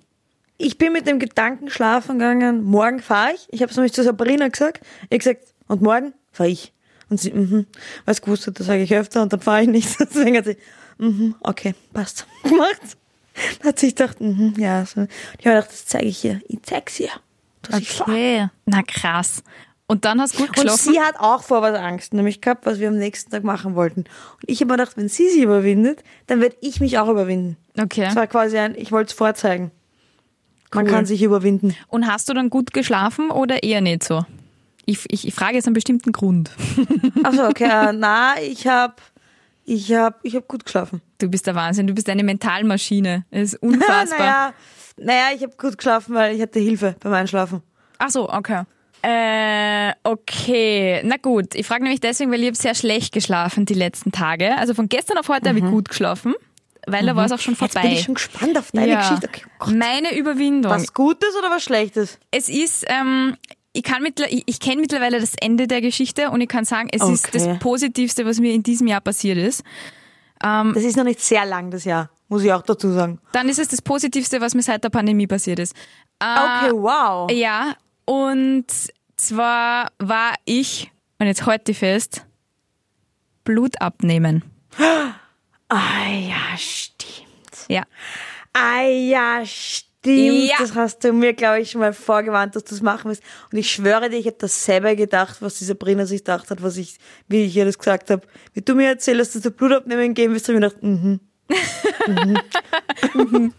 Ich 0.62 0.78
bin 0.78 0.92
mit 0.92 1.08
dem 1.08 1.20
Gedanken 1.20 1.70
schlafen 1.70 2.20
gegangen, 2.20 2.64
morgen 2.64 3.00
fahre 3.00 3.32
ich. 3.34 3.48
Ich 3.50 3.62
habe 3.62 3.72
es 3.72 3.78
nämlich 3.78 3.94
zu 3.94 4.04
Sabrina 4.04 4.50
gesagt. 4.50 4.86
Ich 5.10 5.20
gesagt, 5.20 5.46
und 5.68 5.82
morgen 5.82 6.14
fahre 6.34 6.50
ich. 6.50 6.74
Und 7.10 7.20
sie, 7.20 7.32
mhm, 7.32 7.66
weil 8.04 8.14
sie 8.14 8.22
gewusst 8.22 8.46
hat, 8.46 8.60
das 8.60 8.68
sage 8.68 8.84
ich 8.84 8.94
öfter 8.94 9.22
und 9.22 9.32
dann 9.32 9.40
fahre 9.40 9.62
ich 9.62 9.70
nicht. 9.70 9.98
Deswegen 10.00 10.36
hat 10.36 10.44
sie, 10.44 10.58
mhm, 10.98 11.36
okay, 11.40 11.76
passt. 11.94 12.28
Gemacht. 12.44 12.82
Dann 13.60 13.70
hat 13.70 13.80
sie 13.80 13.88
gedacht, 13.88 14.20
mhm, 14.20 14.54
ja. 14.58 14.86
So. 14.86 15.08
Ich 15.40 15.48
habe 15.48 15.56
gedacht, 15.56 15.70
das 15.70 15.86
zeige 15.86 16.08
ich 16.08 16.26
ihr. 16.26 16.42
Ich 16.50 16.62
zeig's 16.64 17.00
ihr. 17.00 17.10
Okay. 17.72 18.50
Na 18.66 18.84
krass. 18.84 19.44
Und 19.88 20.04
dann 20.04 20.20
hast 20.20 20.34
du 20.34 20.40
gut 20.40 20.50
Und 20.50 20.56
geschlafen? 20.56 20.94
sie 20.94 21.00
hat 21.00 21.16
auch 21.20 21.42
vor 21.42 21.62
was 21.62 21.74
Angst, 21.74 22.14
nämlich 22.14 22.42
gehabt, 22.42 22.66
was 22.66 22.80
wir 22.80 22.90
am 22.90 22.98
nächsten 22.98 23.32
Tag 23.32 23.46
machen 23.46 23.76
wollten. 23.76 24.02
Und 24.02 24.44
ich 24.46 24.60
habe 24.60 24.74
mir 24.74 24.78
gedacht, 24.78 24.98
wenn 24.98 25.08
sie 25.08 25.30
sich 25.30 25.42
überwindet, 25.42 26.04
dann 26.28 26.42
werde 26.42 26.58
ich 26.60 26.82
mich 26.82 27.00
auch 27.00 27.08
überwinden. 27.08 27.56
Okay. 27.80 28.04
Das 28.04 28.16
war 28.18 28.28
quasi 28.28 28.58
ein, 28.58 28.76
ich 28.76 28.92
wollte 28.92 29.12
es 29.12 29.14
vorzeigen. 29.14 29.72
Man 30.74 30.86
Cool. 30.86 30.92
kann 30.92 31.06
sich 31.06 31.24
überwinden. 31.24 31.76
Und 31.88 32.08
hast 32.08 32.30
du 32.30 32.34
dann 32.34 32.50
gut 32.50 32.74
geschlafen 32.74 33.32
oder 33.32 33.64
eher 33.64 33.82
nicht 33.82 34.04
so? 34.04 34.26
Ich, 34.86 35.00
ich, 35.10 35.28
ich 35.28 35.34
frage 35.34 35.56
jetzt 35.56 35.68
einen 35.68 35.74
bestimmten 35.74 36.12
Grund. 36.12 36.52
Achso, 37.24 37.48
okay. 37.48 37.70
äh, 37.90 37.94
na, 37.94 38.36
ich 38.42 38.68
habe 38.68 38.96
ich 39.66 39.94
hab, 39.94 40.20
ich 40.24 40.36
hab 40.36 40.48
gut 40.48 40.66
geschlafen. 40.66 41.02
Du 41.20 41.28
bist 41.30 41.46
der 41.48 41.56
Wahnsinn, 41.56 41.86
du 41.88 41.94
bist 41.94 42.10
eine 42.10 42.24
Mentalmaschine. 42.24 43.26
Es 43.30 43.54
ist 43.54 43.62
unfassbar. 43.62 44.18
naja, 44.20 44.54
naja, 44.98 45.26
ich 45.36 45.44
habe 45.44 45.54
gut 45.58 45.78
geschlafen, 45.78 46.16
weil 46.16 46.36
ich 46.36 46.42
hatte 46.42 46.60
Hilfe 46.60 46.96
beim 47.00 47.14
Einschlafen. 47.14 47.62
Ach 48.00 48.10
so, 48.10 48.30
okay. 48.32 48.64
Äh, 49.02 49.94
okay. 50.04 51.02
Na 51.06 51.16
gut, 51.22 51.56
ich 51.56 51.66
frage 51.66 51.84
nämlich 51.84 52.02
deswegen, 52.02 52.32
weil 52.32 52.42
ich 52.42 52.48
habe 52.48 52.58
sehr 52.58 52.76
schlecht 52.76 53.14
geschlafen 53.14 53.66
die 53.66 53.74
letzten 53.74 54.12
Tage. 54.12 54.58
Also 54.58 54.74
von 54.74 54.90
gestern 54.90 55.18
auf 55.18 55.30
heute 55.30 55.50
habe 55.50 55.60
ich 55.60 55.66
gut 55.66 55.90
geschlafen, 55.90 56.34
weil 56.88 57.06
da 57.06 57.16
war 57.16 57.26
es 57.26 57.32
auch 57.32 57.40
schon 57.40 57.54
Mhm. 57.54 57.60
Jetzt 57.62 57.74
vorbei. 57.74 57.88
bin 57.90 57.98
ich 57.98 58.04
schon 58.06 58.16
gespannt 58.16 58.58
auf 58.58 58.72
deine 58.72 58.92
ja. 58.92 59.00
Geschichte. 59.02 59.28
Okay, 59.28 59.44
oh. 59.62 59.72
Meine 59.72 60.16
Überwindung. 60.18 60.72
Was 60.72 60.94
Gutes 60.94 61.36
oder 61.38 61.50
was 61.50 61.64
Schlechtes? 61.64 62.20
Es 62.32 62.50
ist, 62.50 62.86
ähm, 62.88 63.36
ich 63.74 63.84
kann 63.84 64.02
mittler, 64.04 64.32
ich, 64.32 64.44
ich 64.46 64.60
kenne 64.60 64.82
mittlerweile 64.82 65.20
das 65.20 65.34
Ende 65.40 65.68
der 65.68 65.82
Geschichte 65.82 66.30
und 66.32 66.42
ich 66.42 66.48
kann 66.50 66.66
sagen, 66.66 66.90
es 66.92 67.02
ist 67.08 67.28
Okay. 67.28 67.48
das 67.50 67.60
Positivste, 67.60 68.26
was 68.26 68.40
mir 68.40 68.54
in 68.54 68.64
diesem 68.64 68.88
Jahr 68.88 69.02
passiert 69.02 69.38
ist. 69.38 69.64
Das 70.42 70.78
ist 70.78 70.96
noch 70.96 71.04
nicht 71.04 71.20
sehr 71.20 71.46
lang, 71.46 71.70
das 71.70 71.84
Jahr. 71.84 72.10
Muss 72.30 72.44
ich 72.44 72.54
auch 72.54 72.62
dazu 72.62 72.90
sagen. 72.94 73.20
Dann 73.34 73.50
ist 73.50 73.60
es 73.60 73.68
das 73.68 73.82
Positivste, 73.82 74.40
was 74.40 74.56
mir 74.56 74.62
seit 74.62 74.84
der 74.84 74.90
Pandemie 74.90 75.28
passiert 75.28 75.60
ist. 75.60 75.76
Äh, 76.22 76.26
Okay, 76.26 76.72
wow. 76.74 77.30
Ja, 77.32 77.74
und 78.06 78.66
zwar 79.18 79.90
war 80.00 80.34
ich, 80.46 80.92
und 81.20 81.28
jetzt 81.28 81.46
halte 81.46 81.72
ich 81.74 81.80
fest, 81.80 82.26
Blut 83.44 83.82
abnehmen. 83.82 84.44
Ah 85.70 86.10
ja, 86.12 86.58
stimmt. 86.58 87.66
Ja. 87.68 87.84
Ah 88.54 88.84
ja, 88.84 89.46
stimmt. 89.46 90.50
Ja. 90.50 90.56
Das 90.60 90.76
hast 90.76 91.04
du 91.04 91.14
mir, 91.14 91.34
glaube 91.34 91.62
ich, 91.62 91.72
schon 91.72 91.82
mal 91.82 91.94
vorgewarnt, 91.94 92.56
dass 92.56 92.64
du 92.64 92.74
es 92.74 92.82
machen 92.82 93.12
wirst. 93.12 93.22
Und 93.52 93.58
ich 93.58 93.72
schwöre 93.72 94.10
dir, 94.10 94.18
ich 94.18 94.26
habe 94.26 94.38
dasselbe 94.40 94.96
gedacht, 94.96 95.42
was 95.42 95.60
die 95.60 95.66
Sabrina 95.66 96.06
sich 96.06 96.22
gedacht 96.22 96.50
hat, 96.50 96.64
was 96.64 96.78
ich, 96.78 96.98
wie 97.28 97.44
ich 97.44 97.56
ihr 97.56 97.66
das 97.66 97.78
gesagt 97.78 98.10
habe. 98.10 98.26
Wie 98.54 98.62
du 98.62 98.76
mir 98.76 98.88
erzählst, 98.88 99.36
dass 99.36 99.44
du 99.44 99.52
Blut 99.52 99.74
abnehmen 99.74 100.14
gehen 100.14 100.32
willst, 100.32 100.48
habe 100.48 100.58
ich 100.58 100.62
mir 100.62 100.70
gedacht, 100.70 100.84
mhm. 100.84 101.20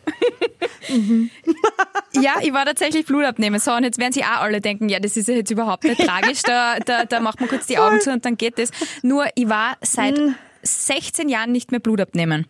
Ja, 2.13 2.35
ich 2.41 2.53
war 2.53 2.67
tatsächlich 2.67 3.07
Blut 3.07 3.25
abnehmen. 3.25 3.61
So, 3.61 3.73
und 3.73 3.85
jetzt 3.85 3.99
werden 3.99 4.13
sie 4.13 4.25
auch 4.25 4.43
alle 4.43 4.61
denken, 4.61 4.89
ja, 4.89 4.99
das 4.99 5.17
ist 5.17 5.29
ja 5.29 5.35
jetzt 5.35 5.51
überhaupt 5.51 5.85
nicht 5.85 6.05
tragisch. 6.05 6.41
Da, 6.51 6.79
da, 6.81 7.05
da 7.05 7.21
macht 7.21 7.39
man 7.39 7.49
kurz 7.49 7.67
die 7.67 7.79
Augen 7.79 8.01
zu 8.01 8.11
und 8.11 8.25
dann 8.25 8.37
geht 8.37 8.59
das. 8.59 8.71
Nur, 9.03 9.27
ich 9.35 9.49
war 9.49 9.77
seit 9.83 10.19
Mhm. 10.19 10.35
16 10.63 11.29
Jahren 11.29 11.53
nicht 11.53 11.71
mehr 11.71 11.81
Blut 11.81 12.01
abnehmen. 12.01 12.47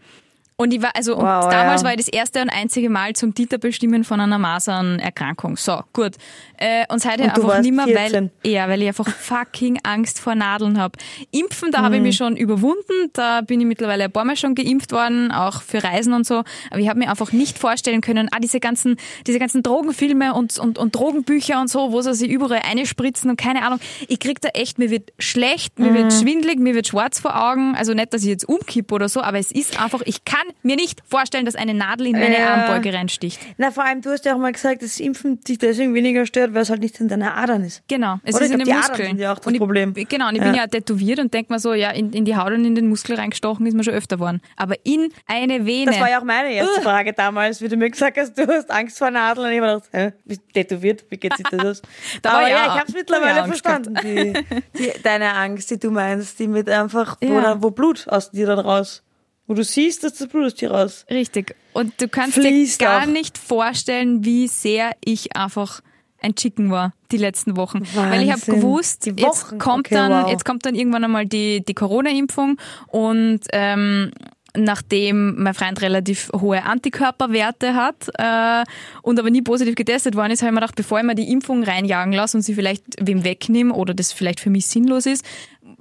Und 0.60 0.74
ich 0.74 0.82
war, 0.82 0.90
also, 0.94 1.16
Wow, 1.16 1.48
damals 1.48 1.80
ja. 1.80 1.86
war 1.86 1.92
ich 1.92 1.96
das 1.96 2.08
erste 2.08 2.42
und 2.42 2.50
einzige 2.50 2.90
Mal 2.90 3.14
zum 3.14 3.34
Titer 3.34 3.56
bestimmen 3.56 4.04
von 4.04 4.20
einer 4.20 4.38
Masernerkrankung. 4.38 5.56
So, 5.56 5.80
gut. 5.94 6.16
Äh, 6.58 6.84
und 6.90 7.00
seitdem 7.00 7.24
Und 7.24 7.30
einfach 7.30 7.48
warst 7.48 7.62
nimmer, 7.62 7.86
weil, 7.86 8.10
14. 8.10 8.30
ja, 8.44 8.68
weil 8.68 8.82
ich 8.82 8.88
einfach 8.88 9.08
fucking 9.08 9.78
Angst 9.84 10.20
vor 10.20 10.34
Nadeln 10.34 10.78
habe. 10.78 10.98
Impfen, 11.30 11.72
da 11.72 11.80
habe 11.80 11.96
ich 11.96 12.02
mich 12.02 12.16
schon 12.16 12.36
überwunden. 12.36 13.08
Da 13.14 13.40
bin 13.40 13.58
ich 13.58 13.66
mittlerweile 13.66 14.04
ein 14.04 14.12
paar 14.12 14.26
Mal 14.26 14.36
schon 14.36 14.54
geimpft 14.54 14.92
worden, 14.92 15.32
auch 15.32 15.62
für 15.62 15.82
Reisen 15.82 16.12
und 16.12 16.26
so. 16.26 16.42
Aber 16.70 16.78
ich 16.78 16.90
habe 16.90 16.98
mir 16.98 17.08
einfach 17.08 17.32
nicht 17.32 17.58
vorstellen 17.58 18.02
können, 18.02 18.28
ah, 18.30 18.38
diese 18.38 18.60
ganzen, 18.60 18.96
diese 19.26 19.38
ganzen 19.38 19.62
Drogenfilme 19.62 20.34
und, 20.34 20.58
und, 20.58 20.76
und 20.76 20.94
Drogenbücher 20.94 21.58
und 21.58 21.68
so, 21.68 21.90
wo 21.92 22.02
sie 22.02 22.12
sich 22.12 22.28
überall 22.28 22.60
einspritzen 22.70 23.30
und 23.30 23.36
keine 23.40 23.62
Ahnung. 23.62 23.80
Ich 24.08 24.18
krieg 24.18 24.42
da 24.42 24.50
echt, 24.50 24.78
mir 24.78 24.90
wird 24.90 25.10
schlecht, 25.18 25.78
mir 25.78 25.94
wird 25.94 26.12
schwindlig, 26.12 26.58
mir 26.58 26.74
wird 26.74 26.86
schwarz 26.86 27.18
vor 27.18 27.50
Augen. 27.50 27.74
Also 27.76 27.94
nicht, 27.94 28.12
dass 28.12 28.24
ich 28.24 28.28
jetzt 28.28 28.46
umkippe 28.46 28.94
oder 28.94 29.08
so, 29.08 29.22
aber 29.22 29.38
es 29.38 29.50
ist 29.52 29.80
einfach, 29.82 30.02
ich 30.04 30.26
kann 30.26 30.49
mir 30.62 30.76
nicht 30.76 31.00
vorstellen, 31.08 31.44
dass 31.46 31.54
eine 31.54 31.74
Nadel 31.74 32.06
in 32.08 32.12
meine 32.12 32.38
Ja. 32.38 32.54
Armbeuge 32.54 32.92
reinsticht. 32.94 33.40
Na, 33.58 33.70
vor 33.70 33.84
allem, 33.84 34.00
du 34.02 34.10
hast 34.10 34.24
ja 34.24 34.34
auch 34.34 34.38
mal 34.38 34.52
gesagt, 34.52 34.82
dass 34.82 35.00
Impfen 35.00 35.40
dich 35.40 35.58
deswegen 35.58 35.94
weniger 35.94 36.26
stört, 36.26 36.54
weil 36.54 36.62
es 36.62 36.70
halt 36.70 36.80
nicht 36.80 37.00
in 37.00 37.08
deiner 37.08 37.36
Adern 37.36 37.64
ist. 37.64 37.82
Genau, 37.88 38.18
es 38.24 38.34
Oder 38.36 38.44
ist 38.46 38.52
in 38.52 38.58
den 38.60 38.68
Adern 38.68 38.80
Muskeln. 38.88 39.08
sind 39.08 39.18
ja 39.20 39.32
auch 39.32 39.38
das 39.38 39.46
und 39.46 39.54
ich, 39.54 39.58
Problem. 39.60 39.94
Genau, 39.94 40.28
und 40.28 40.34
ich 40.36 40.42
bin 40.42 40.54
ja 40.54 40.66
tätowiert 40.66 41.18
und 41.18 41.32
denk 41.34 41.50
mir 41.50 41.58
so, 41.58 41.72
ja, 41.74 41.90
in, 41.90 42.12
in 42.12 42.24
die 42.24 42.36
Haut 42.36 42.52
und 42.52 42.64
in 42.64 42.74
den 42.74 42.88
Muskel 42.88 43.16
reingestochen 43.16 43.66
ist 43.66 43.74
mir 43.74 43.84
schon 43.84 43.94
öfter 43.94 44.18
worden. 44.18 44.40
Aber 44.56 44.74
in 44.84 45.12
eine 45.26 45.66
Vene. 45.66 45.90
Das 45.90 46.00
war 46.00 46.10
ja 46.10 46.18
auch 46.20 46.24
meine 46.24 46.52
erste 46.52 46.80
Frage 46.82 47.12
damals, 47.12 47.60
wie 47.62 47.68
du 47.68 47.76
mir 47.76 47.90
gesagt 47.90 48.18
hast, 48.18 48.36
du 48.38 48.46
hast 48.46 48.70
Angst 48.70 48.98
vor 48.98 49.10
Nadeln. 49.10 49.46
Und 49.48 49.52
ich 49.52 49.60
habe 49.60 49.80
gedacht, 49.80 49.88
hä, 49.92 50.12
bist 50.24 50.42
tätowiert? 50.52 51.04
Wie 51.10 51.16
geht 51.16 51.36
sich 51.36 51.46
das 51.50 51.60
aus? 51.64 51.82
Da 52.22 52.30
Aber 52.32 52.42
ja, 52.42 52.48
ja- 52.48 52.64
ich 52.64 52.70
habe 52.80 52.84
es 52.88 52.94
mittlerweile 52.94 53.36
ja 53.38 53.44
verstanden. 53.46 53.94
Die, 54.02 54.32
die, 54.78 54.92
deine 55.02 55.32
Angst, 55.34 55.70
die 55.70 55.78
du 55.78 55.90
meinst, 55.90 56.38
die 56.38 56.48
mit 56.48 56.68
einfach, 56.68 57.16
wo, 57.20 57.34
Ja. 57.34 57.40
dann, 57.40 57.62
wo 57.62 57.70
Blut 57.70 58.06
aus 58.08 58.30
dir 58.30 58.46
dann 58.46 58.58
raus. 58.58 59.02
Wo 59.50 59.54
du 59.54 59.64
siehst, 59.64 60.04
dass 60.04 60.14
das 60.14 60.28
Blut 60.28 60.44
aus 60.44 60.54
dir 60.54 60.70
raus. 60.70 61.04
Richtig. 61.10 61.56
Und 61.72 62.00
du 62.00 62.06
kannst 62.06 62.36
dir 62.36 62.68
gar 62.78 63.02
auch. 63.02 63.06
nicht 63.06 63.36
vorstellen, 63.36 64.24
wie 64.24 64.46
sehr 64.46 64.92
ich 65.04 65.34
einfach 65.34 65.80
ein 66.20 66.36
Chicken 66.36 66.70
war 66.70 66.92
die 67.10 67.16
letzten 67.16 67.56
Wochen. 67.56 67.80
Weil 67.96 68.22
ich 68.22 68.30
habe 68.30 68.42
Wahnsinn. 68.42 68.54
gewusst, 68.54 69.06
jetzt 69.06 69.58
kommt 69.58 69.88
Okay, 69.88 69.96
dann, 69.96 70.12
wow. 70.12 70.30
jetzt 70.30 70.44
kommt 70.44 70.66
dann 70.66 70.76
irgendwann 70.76 71.02
einmal 71.02 71.26
die, 71.26 71.64
die 71.64 71.74
Corona-Impfung 71.74 72.58
und 72.86 73.40
ähm, 73.52 74.12
nachdem 74.56 75.42
mein 75.42 75.54
Freund 75.54 75.82
relativ 75.82 76.30
hohe 76.32 76.62
Antikörperwerte 76.62 77.74
hat 77.74 78.08
äh, 78.18 78.62
und 79.02 79.18
aber 79.18 79.30
nie 79.30 79.42
positiv 79.42 79.74
getestet 79.74 80.14
worden 80.14 80.30
ist, 80.30 80.42
habe 80.42 80.50
ich 80.50 80.54
mir 80.54 80.60
gedacht, 80.60 80.76
bevor 80.76 81.00
ich 81.00 81.04
mir 81.04 81.16
die 81.16 81.32
Impfung 81.32 81.64
reinjagen 81.64 82.12
lasse 82.12 82.36
und 82.36 82.44
sie 82.44 82.54
vielleicht 82.54 82.84
wem 83.00 83.24
wegnehme 83.24 83.74
oder 83.74 83.94
das 83.94 84.12
vielleicht 84.12 84.38
für 84.38 84.50
mich 84.50 84.68
sinnlos 84.68 85.06
ist, 85.06 85.24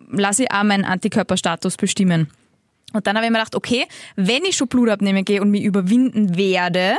lasse 0.09 0.45
ich 0.45 0.51
auch 0.51 0.63
meinen 0.63 0.85
Antikörperstatus 0.85 1.77
bestimmen. 1.77 2.31
Und 2.93 3.07
dann 3.07 3.15
habe 3.15 3.25
ich 3.25 3.31
mir 3.31 3.37
gedacht, 3.37 3.55
okay, 3.55 3.85
wenn 4.15 4.43
ich 4.45 4.55
schon 4.57 4.67
Blut 4.67 4.89
abnehmen 4.89 5.25
gehe 5.25 5.41
und 5.41 5.51
mich 5.51 5.63
überwinden 5.63 6.35
werde, 6.37 6.97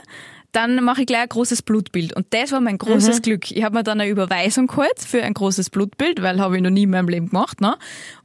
dann 0.53 0.83
mache 0.83 1.03
ich 1.03 1.07
gleich 1.07 1.21
ein 1.23 1.29
großes 1.29 1.63
Blutbild. 1.63 2.13
Und 2.17 2.27
das 2.31 2.51
war 2.51 2.61
mein 2.61 2.77
großes 2.77 3.19
Mhm. 3.19 3.23
Glück. 3.23 3.51
Ich 3.53 3.63
habe 3.63 3.77
mir 3.77 3.85
dann 3.85 4.01
eine 4.01 4.11
Überweisung 4.11 4.67
geholt 4.67 4.99
für 4.99 5.23
ein 5.23 5.33
großes 5.33 5.71
Blutbild, 5.71 6.23
weil 6.23 6.41
habe 6.41 6.57
ich 6.57 6.63
noch 6.63 6.71
nie 6.71 6.83
in 6.83 6.91
meinem 6.91 7.09
Leben 7.09 7.29
gemacht. 7.29 7.61
Ne? 7.61 7.77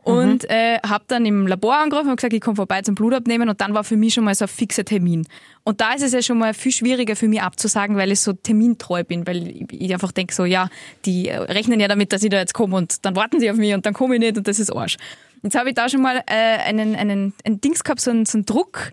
Und 0.02 0.42
Mhm. 0.42 0.50
äh, 0.50 0.80
habe 0.80 1.04
dann 1.08 1.24
im 1.28 1.46
Labor 1.46 1.76
angerufen 1.78 2.10
und 2.10 2.16
gesagt, 2.16 2.34
ich 2.34 2.42
komme 2.42 2.56
vorbei 2.56 2.82
zum 2.82 2.96
Blut 2.96 3.14
abnehmen. 3.14 3.48
Und 3.48 3.62
dann 3.62 3.76
war 3.76 3.84
für 3.84 3.96
mich 3.96 4.16
schon 4.16 4.24
mal 4.24 4.34
so 4.34 4.46
ein 4.46 4.50
fixer 4.50 4.84
Termin. 4.84 5.28
Und 5.64 5.82
da 5.82 5.94
ist 5.94 6.02
es 6.02 6.14
ja 6.14 6.24
schon 6.24 6.40
mal 6.40 6.56
viel 6.56 6.72
schwieriger 6.72 7.16
für 7.16 7.28
mich 7.28 7.44
abzusagen, 7.44 7.96
weil 7.96 8.12
ich 8.12 8.20
so 8.22 8.34
termintreu 8.34 9.04
bin, 9.04 9.28
weil 9.28 9.48
ich, 9.48 9.66
ich 9.72 9.94
einfach 9.94 10.12
denke 10.12 10.34
so, 10.34 10.46
ja, 10.46 10.70
die 11.06 11.28
äh, 11.28 11.38
rechnen 11.38 11.80
ja 11.80 11.88
damit, 11.88 12.12
dass 12.12 12.24
ich 12.24 12.32
da 12.32 12.38
jetzt 12.38 12.56
komme 12.56 12.76
und 12.76 13.06
dann 13.06 13.16
warten 13.16 13.40
sie 13.40 13.52
auf 13.52 13.58
mich 13.58 13.72
und 13.76 13.86
dann 13.86 13.94
komme 13.94 14.16
ich 14.16 14.20
nicht 14.20 14.36
und 14.36 14.48
das 14.48 14.60
ist 14.60 14.72
Arsch. 14.76 14.98
Jetzt 15.44 15.56
habe 15.56 15.70
ich 15.70 15.76
da 15.76 15.90
schon 15.90 16.02
mal 16.02 16.24
äh, 16.28 16.34
einen, 16.34 16.96
einen, 16.96 17.34
einen 17.46 17.62
Dings 17.62 17.84
gehabt, 17.84 18.02
so 18.02 18.12
einen, 18.12 18.26
so 18.26 18.38
einen 18.38 18.46
Druck. 18.46 18.92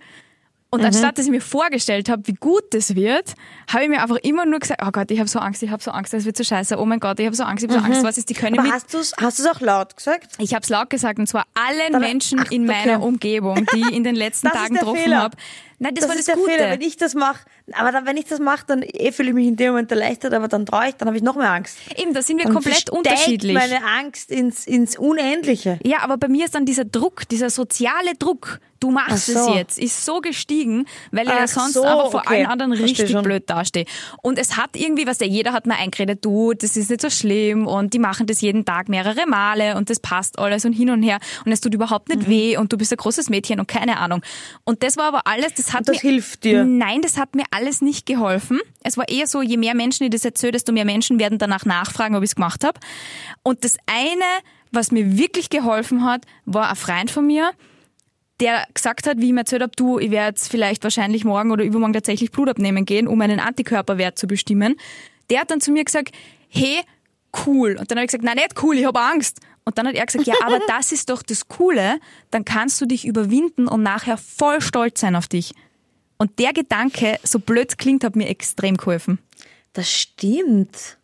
Und 0.74 0.80
Mhm. 0.80 0.86
anstatt 0.86 1.18
dass 1.18 1.26
ich 1.26 1.30
mir 1.30 1.42
vorgestellt 1.42 2.08
habe, 2.08 2.26
wie 2.26 2.32
gut 2.32 2.62
das 2.70 2.94
wird, 2.94 3.34
habe 3.70 3.84
ich 3.84 3.90
mir 3.90 4.00
einfach 4.00 4.16
immer 4.22 4.46
nur 4.46 4.58
gesagt, 4.58 4.80
oh 4.82 4.90
Gott, 4.90 5.10
ich 5.10 5.18
habe 5.18 5.28
so 5.28 5.38
Angst, 5.38 5.62
ich 5.62 5.68
habe 5.70 5.82
so 5.82 5.90
Angst, 5.90 6.14
das 6.14 6.24
wird 6.24 6.34
so 6.34 6.44
scheiße, 6.44 6.78
oh 6.78 6.86
mein 6.86 6.98
Gott, 6.98 7.20
ich 7.20 7.26
habe 7.26 7.36
so 7.36 7.42
Angst, 7.44 7.62
ich 7.62 7.70
habe 7.70 7.78
so 7.80 7.86
Angst, 7.86 8.02
was 8.02 8.16
ist, 8.16 8.30
die 8.30 8.34
können 8.34 8.54
Mhm. 8.54 8.58
Aber 8.60 8.68
mit... 8.68 8.74
hast 8.76 8.94
du 8.94 8.98
es 8.98 9.12
hast 9.20 9.38
du's 9.38 9.44
auch 9.46 9.60
laut 9.60 9.94
gesagt? 9.98 10.32
Ich 10.38 10.54
habe 10.54 10.62
es 10.62 10.70
laut 10.70 10.88
gesagt 10.88 11.18
und 11.18 11.26
zwar 11.26 11.44
allen 11.52 11.92
Dann- 11.92 12.00
Menschen 12.00 12.40
ach, 12.40 12.50
in 12.50 12.66
okay. 12.66 12.86
meiner 12.86 13.02
Umgebung, 13.02 13.66
die 13.74 13.80
ich 13.80 13.92
in 13.92 14.02
den 14.02 14.14
letzten 14.14 14.46
ist 14.46 14.54
Tagen 14.54 14.74
getroffen 14.76 15.14
habe. 15.14 15.36
Nein, 15.78 15.94
das, 15.94 16.04
Das, 16.04 16.08
war 16.10 16.18
ist 16.18 16.26
das 16.28 16.34
der 16.36 16.42
Gute. 16.42 16.50
Fehler, 16.56 16.70
wenn 16.70 16.80
ich 16.80 16.96
das 16.96 17.14
mache. 17.14 17.40
Aber 17.72 17.92
dann, 17.92 18.06
wenn 18.06 18.16
ich 18.16 18.24
das 18.26 18.40
mache, 18.40 18.64
dann 18.66 18.82
eh 18.82 19.12
fühle 19.12 19.28
ich 19.28 19.34
mich 19.34 19.46
in 19.46 19.56
dem 19.56 19.68
Moment 19.68 19.90
erleichtert, 19.92 20.34
aber 20.34 20.48
dann 20.48 20.66
traue 20.66 20.88
ich, 20.88 20.94
dann 20.96 21.06
habe 21.08 21.16
ich 21.16 21.22
noch 21.22 21.36
mehr 21.36 21.50
Angst. 21.52 21.78
Eben, 21.96 22.12
da 22.12 22.22
sind 22.22 22.38
wir 22.38 22.44
Dann 22.44 22.54
komplett 22.54 22.90
unterschiedlich. 22.90 23.54
meine 23.54 23.84
Angst 23.84 24.30
ins, 24.30 24.66
ins 24.66 24.98
Unendliche. 24.98 25.78
Ja, 25.84 26.00
aber 26.00 26.16
bei 26.16 26.28
mir 26.28 26.44
ist 26.44 26.54
dann 26.54 26.66
dieser 26.66 26.84
Druck, 26.84 27.28
dieser 27.28 27.50
soziale 27.50 28.14
Druck, 28.18 28.58
du 28.80 28.90
machst 28.90 29.30
Ach 29.36 29.44
so. 29.44 29.50
es 29.50 29.54
jetzt, 29.56 29.78
ist 29.78 30.04
so 30.04 30.20
gestiegen, 30.20 30.86
weil 31.12 31.26
ich 31.28 31.32
ja 31.32 31.46
sonst 31.46 31.74
so, 31.74 31.82
einfach 31.84 32.10
vor 32.10 32.20
okay. 32.26 32.38
allen 32.38 32.46
anderen 32.46 32.74
Versteh 32.74 33.02
richtig 33.02 33.10
schon. 33.12 33.22
blöd 33.22 33.48
dastehe. 33.48 33.84
Und 34.22 34.38
es 34.40 34.56
hat 34.56 34.70
irgendwie, 34.74 35.06
was 35.06 35.18
der 35.18 35.28
jeder 35.28 35.52
hat 35.52 35.66
mir 35.66 35.76
eingeredet, 35.76 36.24
du, 36.24 36.52
das 36.52 36.76
ist 36.76 36.90
nicht 36.90 37.00
so 37.00 37.08
schlimm 37.08 37.68
und 37.68 37.94
die 37.94 38.00
machen 38.00 38.26
das 38.26 38.40
jeden 38.40 38.64
Tag 38.64 38.88
mehrere 38.88 39.24
Male 39.26 39.76
und 39.76 39.88
das 39.88 40.00
passt 40.00 40.36
alles 40.40 40.64
und 40.64 40.72
hin 40.72 40.90
und 40.90 41.02
her 41.04 41.18
und 41.46 41.52
es 41.52 41.60
tut 41.60 41.72
überhaupt 41.74 42.08
Mhm. 42.08 42.16
nicht 42.16 42.28
weh 42.28 42.56
und 42.56 42.72
du 42.72 42.76
bist 42.76 42.90
ein 42.92 42.96
großes 42.96 43.30
Mädchen 43.30 43.60
und 43.60 43.68
keine 43.68 43.98
Ahnung. 43.98 44.20
Und 44.64 44.82
das 44.82 44.96
war 44.96 45.04
aber 45.04 45.28
alles, 45.28 45.54
das 45.54 45.72
hat 45.72 45.80
Und 45.82 45.88
das 45.90 46.02
mir 46.02 46.10
hilft 46.10 46.42
dir. 46.42 46.64
Nein, 46.64 47.02
das 47.02 47.18
hat 47.18 47.36
mir 47.36 47.44
alles 47.52 47.80
nicht 47.80 48.06
geholfen. 48.06 48.60
Es 48.82 48.96
war 48.96 49.08
eher 49.08 49.26
so, 49.26 49.42
je 49.42 49.56
mehr 49.56 49.74
Menschen 49.74 50.04
ich 50.04 50.10
das 50.10 50.24
erzähle, 50.24 50.52
desto 50.52 50.72
mehr 50.72 50.84
Menschen 50.84 51.18
werden 51.18 51.38
danach 51.38 51.64
nachfragen, 51.64 52.16
ob 52.16 52.22
ich 52.22 52.30
es 52.30 52.34
gemacht 52.34 52.64
habe. 52.64 52.80
Und 53.42 53.64
das 53.64 53.76
eine, 53.86 54.24
was 54.70 54.90
mir 54.90 55.18
wirklich 55.18 55.50
geholfen 55.50 56.04
hat, 56.04 56.24
war 56.44 56.70
ein 56.70 56.76
Freund 56.76 57.10
von 57.10 57.26
mir, 57.26 57.52
der 58.40 58.66
gesagt 58.74 59.06
hat, 59.06 59.18
wie 59.18 59.26
ich 59.26 59.32
mir 59.32 59.40
erzählt 59.40 59.62
habe, 59.62 59.72
du, 59.76 59.98
ich 59.98 60.10
werde 60.10 60.28
jetzt 60.28 60.50
vielleicht 60.50 60.82
wahrscheinlich 60.82 61.24
morgen 61.24 61.52
oder 61.52 61.64
übermorgen 61.64 61.92
tatsächlich 61.92 62.32
Blut 62.32 62.48
abnehmen 62.48 62.84
gehen, 62.84 63.06
um 63.06 63.20
einen 63.20 63.38
Antikörperwert 63.38 64.18
zu 64.18 64.26
bestimmen. 64.26 64.76
Der 65.30 65.40
hat 65.40 65.50
dann 65.50 65.60
zu 65.60 65.70
mir 65.70 65.84
gesagt, 65.84 66.12
hey, 66.48 66.80
cool. 67.46 67.76
Und 67.78 67.90
dann 67.90 67.98
habe 67.98 68.04
ich 68.04 68.08
gesagt, 68.08 68.24
nein, 68.24 68.36
nicht 68.36 68.62
cool, 68.62 68.76
ich 68.76 68.84
habe 68.84 69.00
Angst. 69.00 69.40
Und 69.64 69.78
dann 69.78 69.86
hat 69.86 69.94
er 69.94 70.06
gesagt, 70.06 70.26
ja, 70.26 70.34
aber 70.44 70.58
das 70.66 70.90
ist 70.90 71.10
doch 71.10 71.22
das 71.22 71.48
Coole, 71.48 72.00
dann 72.30 72.44
kannst 72.44 72.80
du 72.80 72.86
dich 72.86 73.06
überwinden 73.06 73.68
und 73.68 73.82
nachher 73.82 74.16
voll 74.16 74.60
stolz 74.60 75.00
sein 75.00 75.14
auf 75.14 75.28
dich. 75.28 75.54
Und 76.22 76.38
der 76.38 76.52
Gedanke, 76.52 77.18
so 77.24 77.40
blöd 77.40 77.70
es 77.70 77.76
klingt, 77.76 78.04
hat 78.04 78.14
mir 78.14 78.28
extrem 78.28 78.76
geholfen. 78.76 79.18
Das 79.72 79.90
stimmt. 79.90 80.96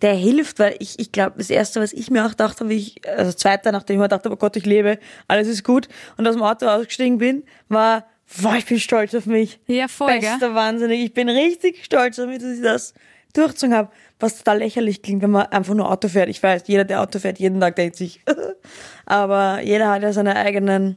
Der 0.00 0.14
hilft, 0.14 0.60
weil 0.60 0.76
ich, 0.78 0.96
ich 1.00 1.10
glaube, 1.10 1.38
das 1.38 1.50
erste, 1.50 1.80
was 1.80 1.92
ich 1.92 2.08
mir 2.08 2.24
auch 2.24 2.34
dachte, 2.34 2.68
wie 2.68 2.76
ich, 2.76 3.08
also 3.08 3.24
das 3.24 3.36
zweite, 3.36 3.72
nachdem 3.72 3.96
ich 3.96 4.00
mir 4.00 4.06
dachte, 4.06 4.30
oh 4.30 4.36
Gott, 4.36 4.54
ich 4.54 4.64
lebe, 4.66 5.00
alles 5.26 5.48
ist 5.48 5.64
gut, 5.64 5.88
und 6.16 6.28
aus 6.28 6.36
dem 6.36 6.44
Auto 6.44 6.66
ausgestiegen 6.66 7.18
bin, 7.18 7.42
war, 7.68 8.06
wow, 8.36 8.54
ich 8.56 8.64
bin 8.64 8.78
stolz 8.78 9.12
auf 9.12 9.26
mich. 9.26 9.58
Ja, 9.66 9.88
voll, 9.88 10.20
gell? 10.20 10.30
Bester 10.30 10.54
Wahnsinnig. 10.54 11.02
Ich 11.02 11.14
bin 11.14 11.28
richtig 11.28 11.84
stolz 11.84 12.14
damit, 12.14 12.40
dass 12.40 12.52
ich 12.52 12.62
das 12.62 12.94
durchgezogen 13.32 13.74
habe. 13.74 13.90
Was 14.20 14.38
total 14.38 14.58
lächerlich 14.58 15.02
klingt, 15.02 15.20
wenn 15.22 15.32
man 15.32 15.46
einfach 15.46 15.74
nur 15.74 15.90
Auto 15.90 16.06
fährt. 16.06 16.28
Ich 16.28 16.40
weiß, 16.40 16.62
jeder, 16.66 16.84
der 16.84 17.00
Auto 17.00 17.18
fährt, 17.18 17.40
jeden 17.40 17.58
Tag 17.60 17.74
denkt 17.74 17.96
sich, 17.96 18.20
aber 19.04 19.62
jeder 19.64 19.90
hat 19.90 20.04
ja 20.04 20.12
seine 20.12 20.36
eigenen 20.36 20.96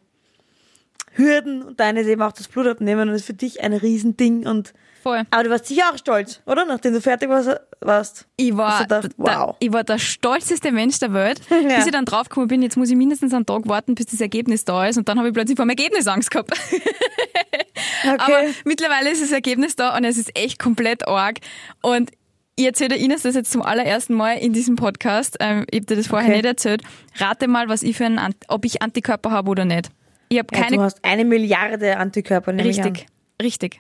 Hürden 1.16 1.62
und 1.64 1.80
deine 1.80 2.02
ist 2.02 2.08
eben 2.08 2.22
auch 2.22 2.32
das 2.32 2.48
Blut 2.48 2.68
abnehmen 2.68 3.02
und 3.02 3.08
das 3.10 3.22
ist 3.22 3.26
für 3.28 3.34
dich 3.34 3.62
ein 3.62 3.74
Riesending 3.74 4.48
und 4.48 4.74
Voll. 5.02 5.24
aber 5.32 5.44
du 5.44 5.50
warst 5.50 5.66
sicher 5.68 5.84
auch 5.92 5.98
stolz, 5.98 6.42
oder? 6.46 6.66
Nachdem 6.66 6.94
du 6.94 7.02
fertig 7.02 7.30
warst, 7.30 7.50
warst. 7.82 8.26
Ich 8.38 8.56
war, 8.56 8.82
gedacht, 8.84 9.04
der, 9.04 9.12
wow. 9.18 9.56
ich 9.60 9.72
war 9.74 9.84
der 9.84 9.98
stolzeste 9.98 10.72
Mensch 10.72 11.00
der 11.00 11.14
Welt, 11.14 11.42
Ja. 11.50 11.76
bis 11.76 11.86
ich 11.86 11.92
dann 11.92 12.06
draufgekommen 12.06 12.48
bin, 12.48 12.62
jetzt 12.62 12.78
muss 12.78 12.90
ich 12.90 12.96
mindestens 12.96 13.34
einen 13.34 13.46
Tag 13.46 13.68
warten, 13.68 13.96
bis 13.96 14.06
das 14.08 14.22
Ergebnis 14.22 14.64
da 14.66 14.88
ist 14.88 14.98
und 14.98 15.08
dann 15.10 15.18
habe 15.20 15.28
ich 15.28 15.34
plötzlich 15.34 15.58
vor 15.58 15.66
dem 15.66 15.70
Ergebnis 15.72 16.08
Angst 16.08 16.32
gehabt. 16.32 16.52
Aber 18.08 18.24
Okay. 18.24 18.54
mittlerweile 18.66 19.10
ist 19.12 19.22
das 19.22 19.32
Ergebnis 19.32 19.76
da 19.76 19.96
und 19.96 20.04
es 20.04 20.18
ist 20.18 20.38
echt 20.38 20.60
komplett 20.60 21.08
arg 21.08 21.40
und 21.82 22.12
Ich 22.56 22.66
erzähle 22.66 22.96
Ines 22.96 23.24
das 23.24 23.34
jetzt 23.36 23.52
zum 23.52 23.64
allerersten 23.64 24.14
Mal 24.14 24.34
in 24.38 24.54
diesem 24.54 24.76
Podcast. 24.76 25.38
Ähm, 25.40 25.66
ich 25.72 25.80
habe 25.80 25.86
dir 25.88 25.96
das 25.96 26.06
vorher 26.08 26.28
Okay. 26.30 26.38
nicht 26.38 26.46
erzählt. 26.46 26.84
Rate 27.18 27.48
mal, 27.48 27.68
was 27.68 27.82
ich 27.82 27.98
für 27.98 28.06
ein, 28.06 28.20
Ant- 28.20 28.44
ob 28.48 28.64
ich 28.66 28.82
Antikörper 28.84 29.32
habe 29.32 29.50
oder 29.50 29.66
nicht. 29.66 29.90
Ich 30.34 30.40
habe 30.40 30.56
Ja, 30.56 30.62
keine. 30.64 30.78
du 30.78 30.82
hast 30.82 31.04
eine 31.06 31.26
Milliarde 31.26 31.98
Antikörper, 31.98 32.54
richtig, 32.58 33.06
richtig. 33.42 33.80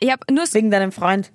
Ich 0.00 0.10
habe 0.10 0.22
nur. 0.32 0.44
Wegen 0.52 0.70
deinem 0.70 0.92
Freund. 0.92 1.32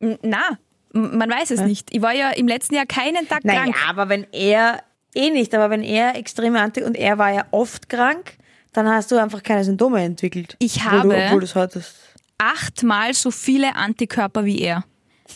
Na, 0.00 0.58
man 0.92 1.30
weiß 1.30 1.50
es 1.52 1.60
nicht. 1.60 1.94
Ich 1.94 2.02
war 2.02 2.12
ja 2.12 2.30
im 2.30 2.48
letzten 2.48 2.74
Jahr 2.74 2.86
keinen 2.86 3.28
Tag 3.28 3.44
Naja, 3.44 3.62
krank. 3.62 3.76
aber 3.88 4.08
wenn 4.08 4.26
er, 4.32 4.82
eh 5.14 5.30
nicht, 5.30 5.54
aber 5.54 5.70
wenn 5.70 5.82
er 5.82 6.16
extreme 6.16 6.60
Antik 6.60 6.84
und 6.84 6.96
er 6.96 7.18
war 7.18 7.30
ja 7.32 7.44
oft 7.52 7.88
krank, 7.88 8.36
dann 8.72 8.88
hast 8.88 9.12
du 9.12 9.18
einfach 9.22 9.42
keine 9.42 9.62
Symptome 9.64 10.02
entwickelt. 10.02 10.56
Ich 10.58 10.82
habe- 10.84 11.08
Du, 11.08 11.14
obwohl 11.14 11.46
hattest. 11.54 11.96
Achtmal 12.38 13.14
so 13.14 13.30
viele 13.30 13.76
Antikörper 13.76 14.44
wie 14.44 14.60
er. 14.60 14.84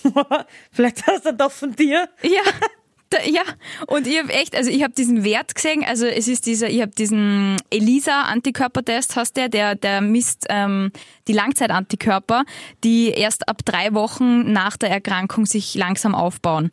Vielleicht 0.73 1.07
hast 1.07 1.25
du 1.27 1.33
doch 1.35 1.53
von 1.53 1.75
dir. 1.75 2.09
Ja. 2.23 2.43
Da, 3.11 3.19
ja, 3.25 3.43
und 3.89 4.07
ich 4.07 4.19
habe 4.19 4.33
echt, 4.33 4.55
also 4.55 4.71
ich 4.71 4.85
habe 4.85 4.93
diesen 4.93 5.25
Wert 5.25 5.57
gesehen, 5.57 5.85
also 5.85 6.07
es 6.07 6.29
ist 6.29 6.47
dieser, 6.47 6.71
ich 6.71 6.81
habe 6.81 6.93
diesen 6.93 7.57
ELISA-Antikörpertest, 7.71 9.17
hast 9.17 9.37
der, 9.37 9.49
der, 9.49 9.75
der 9.75 10.01
misst 10.01 10.47
ähm, 10.49 10.93
die 11.27 11.33
Langzeitantikörper, 11.33 12.45
die 12.85 13.09
erst 13.09 13.49
ab 13.49 13.65
drei 13.65 13.95
Wochen 13.95 14.53
nach 14.53 14.77
der 14.77 14.91
Erkrankung 14.91 15.45
sich 15.45 15.75
langsam 15.75 16.15
aufbauen. 16.15 16.71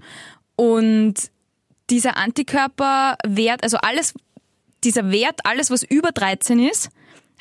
Und 0.55 1.15
dieser 1.89 2.17
Antikörperwert, 2.17 3.63
also 3.63 3.77
alles, 3.77 4.13
dieser 4.83 5.09
Wert, 5.09 5.39
alles 5.43 5.71
was 5.71 5.81
über 5.81 6.11
13 6.11 6.59
ist, 6.59 6.89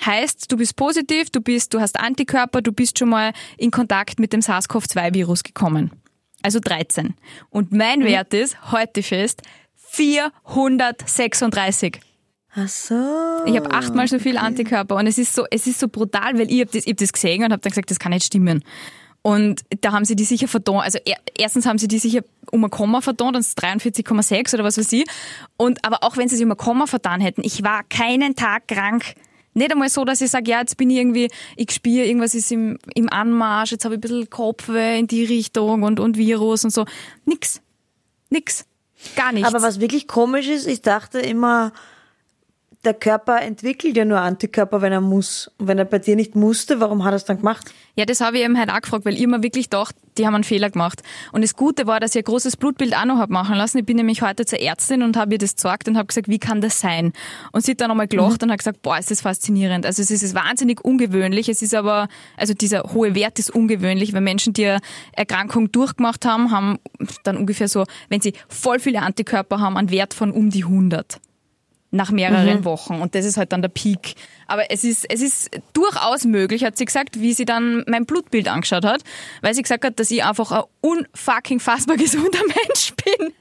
heißt, 0.04 0.50
du 0.50 0.56
bist 0.56 0.74
positiv, 0.74 1.28
du 1.28 1.42
bist, 1.42 1.74
du 1.74 1.80
hast 1.80 2.00
Antikörper, 2.00 2.62
du 2.62 2.72
bist 2.72 2.98
schon 2.98 3.10
mal 3.10 3.32
in 3.58 3.70
Kontakt 3.70 4.18
mit 4.18 4.32
dem 4.32 4.40
SARS-CoV-2-Virus 4.40 5.42
gekommen. 5.42 5.90
Also 6.46 6.60
13. 6.60 7.14
Und 7.50 7.72
mein 7.72 8.04
Wert 8.04 8.32
ist, 8.32 8.70
heute 8.70 9.02
fest, 9.02 9.42
436. 9.74 11.98
Ach 12.54 12.68
so. 12.68 12.94
Ich 13.46 13.56
habe 13.56 13.72
achtmal 13.72 14.06
so 14.06 14.20
viel 14.20 14.38
Antikörper 14.38 14.94
und 14.94 15.08
es 15.08 15.18
ist 15.18 15.34
so, 15.34 15.44
es 15.50 15.66
ist 15.66 15.80
so 15.80 15.88
brutal, 15.88 16.38
weil 16.38 16.48
ich 16.48 16.60
habe 16.60 16.70
das, 16.70 16.86
ich 16.86 16.92
hab 16.92 16.98
das 16.98 17.12
gesehen 17.12 17.42
und 17.42 17.50
habe 17.50 17.60
dann 17.60 17.70
gesagt, 17.70 17.90
das 17.90 17.98
kann 17.98 18.12
nicht 18.12 18.26
stimmen. 18.26 18.62
Und 19.22 19.62
da 19.80 19.90
haben 19.90 20.04
sie 20.04 20.14
die 20.14 20.22
sicher 20.22 20.46
verdont. 20.46 20.84
Also 20.84 21.00
er, 21.04 21.16
erstens 21.36 21.66
haben 21.66 21.78
sie 21.78 21.88
die 21.88 21.98
sicher 21.98 22.20
um 22.52 22.64
ein 22.64 22.70
Komma 22.70 23.00
verdont 23.00 23.34
und 23.34 23.40
es 23.40 23.48
ist 23.48 23.60
43,6 23.60 24.54
oder 24.54 24.62
was 24.62 24.78
weiß 24.78 24.92
ich. 24.92 25.04
Und 25.56 25.84
aber 25.84 26.04
auch 26.04 26.16
wenn 26.16 26.28
sie 26.28 26.36
sich 26.36 26.44
um 26.44 26.52
ein 26.52 26.56
Komma 26.56 26.86
vertan 26.86 27.20
hätten, 27.20 27.42
ich 27.42 27.64
war 27.64 27.82
keinen 27.82 28.36
Tag 28.36 28.68
krank. 28.68 29.16
Nicht 29.56 29.72
einmal 29.72 29.88
so, 29.88 30.04
dass 30.04 30.20
ich 30.20 30.30
sage, 30.30 30.50
ja, 30.50 30.60
jetzt 30.60 30.76
bin 30.76 30.90
ich 30.90 30.98
irgendwie, 30.98 31.30
ich 31.56 31.70
spüre, 31.70 32.04
irgendwas 32.04 32.34
ist 32.34 32.52
im, 32.52 32.78
im 32.94 33.08
Anmarsch, 33.10 33.72
jetzt 33.72 33.86
habe 33.86 33.94
ich 33.94 33.98
ein 33.98 34.02
bisschen 34.02 34.28
Kopfweh 34.28 34.98
in 34.98 35.06
die 35.06 35.24
Richtung 35.24 35.82
und, 35.82 35.98
und 35.98 36.18
Virus 36.18 36.64
und 36.64 36.70
so. 36.70 36.84
Nix. 37.24 37.62
Nix. 38.28 38.66
Gar 39.16 39.32
nichts. 39.32 39.48
Aber 39.48 39.62
was 39.62 39.80
wirklich 39.80 40.06
komisch 40.06 40.48
ist, 40.48 40.66
ich 40.66 40.82
dachte 40.82 41.20
immer, 41.20 41.72
der 42.86 42.94
Körper 42.94 43.42
entwickelt 43.42 43.96
ja 43.96 44.04
nur 44.04 44.20
Antikörper, 44.20 44.80
wenn 44.80 44.92
er 44.92 45.00
muss. 45.00 45.50
Und 45.58 45.66
wenn 45.66 45.78
er 45.78 45.84
bei 45.84 45.98
dir 45.98 46.16
nicht 46.16 46.36
musste, 46.36 46.80
warum 46.80 47.04
hat 47.04 47.12
er 47.12 47.16
es 47.16 47.24
dann 47.24 47.38
gemacht? 47.38 47.66
Ja, 47.96 48.04
das 48.04 48.20
habe 48.20 48.38
ich 48.38 48.44
eben 48.44 48.58
halt 48.58 48.70
auch 48.70 48.80
gefragt, 48.80 49.04
weil 49.04 49.14
ich 49.14 49.22
immer 49.22 49.42
wirklich 49.42 49.68
dachte, 49.68 49.98
die 50.16 50.26
haben 50.26 50.34
einen 50.34 50.44
Fehler 50.44 50.70
gemacht. 50.70 51.02
Und 51.32 51.42
das 51.42 51.56
Gute 51.56 51.86
war, 51.86 51.98
dass 51.98 52.14
ich 52.14 52.22
ein 52.22 52.24
großes 52.24 52.56
Blutbild 52.56 52.96
auch 52.96 53.04
noch 53.04 53.18
hab 53.18 53.30
machen 53.30 53.56
lassen. 53.56 53.78
Ich 53.78 53.84
bin 53.84 53.96
nämlich 53.96 54.22
heute 54.22 54.46
zur 54.46 54.60
Ärztin 54.60 55.02
und 55.02 55.16
habe 55.16 55.34
ihr 55.34 55.38
das 55.38 55.56
gezeigt 55.56 55.88
und 55.88 55.96
habe 55.96 56.06
gesagt, 56.06 56.28
wie 56.28 56.38
kann 56.38 56.60
das 56.60 56.80
sein? 56.80 57.12
Und 57.52 57.64
sie 57.64 57.72
hat 57.72 57.80
dann 57.80 57.88
nochmal 57.88 58.06
gelacht 58.06 58.42
und 58.42 58.50
hat 58.50 58.58
gesagt, 58.58 58.82
boah, 58.82 58.98
ist 58.98 59.10
das 59.10 59.20
faszinierend. 59.20 59.84
Also 59.84 60.02
es 60.02 60.10
ist 60.10 60.34
wahnsinnig 60.34 60.84
ungewöhnlich. 60.84 61.48
Es 61.48 61.60
ist 61.62 61.74
aber, 61.74 62.08
also 62.36 62.54
dieser 62.54 62.84
hohe 62.94 63.14
Wert 63.14 63.38
ist 63.38 63.50
ungewöhnlich, 63.50 64.12
weil 64.12 64.20
Menschen, 64.20 64.52
die 64.52 64.66
eine 64.66 64.80
Erkrankung 65.12 65.72
durchgemacht 65.72 66.24
haben, 66.24 66.52
haben 66.52 66.78
dann 67.24 67.36
ungefähr 67.36 67.68
so, 67.68 67.84
wenn 68.08 68.20
sie 68.20 68.34
voll 68.48 68.78
viele 68.78 69.02
Antikörper 69.02 69.60
haben, 69.60 69.76
einen 69.76 69.90
Wert 69.90 70.14
von 70.14 70.30
um 70.30 70.50
die 70.50 70.64
100 70.64 71.20
nach 71.90 72.10
mehreren 72.10 72.64
Wochen 72.64 73.00
und 73.00 73.14
das 73.14 73.24
ist 73.24 73.36
halt 73.36 73.52
dann 73.52 73.62
der 73.62 73.68
Peak. 73.68 74.14
Aber 74.46 74.70
es 74.70 74.84
ist, 74.84 75.06
es 75.08 75.22
ist 75.22 75.50
durchaus 75.72 76.24
möglich, 76.24 76.64
hat 76.64 76.76
sie 76.76 76.84
gesagt, 76.84 77.20
wie 77.20 77.32
sie 77.32 77.44
dann 77.44 77.84
mein 77.86 78.06
Blutbild 78.06 78.48
angeschaut 78.48 78.84
hat, 78.84 79.02
weil 79.40 79.54
sie 79.54 79.62
gesagt 79.62 79.84
hat, 79.84 79.98
dass 79.98 80.10
ich 80.10 80.24
einfach 80.24 80.52
ein 80.52 80.62
unfucking 80.80 81.60
fassbar 81.60 81.96
gesunder 81.96 82.40
Mensch 82.40 82.92
bin. 82.94 83.32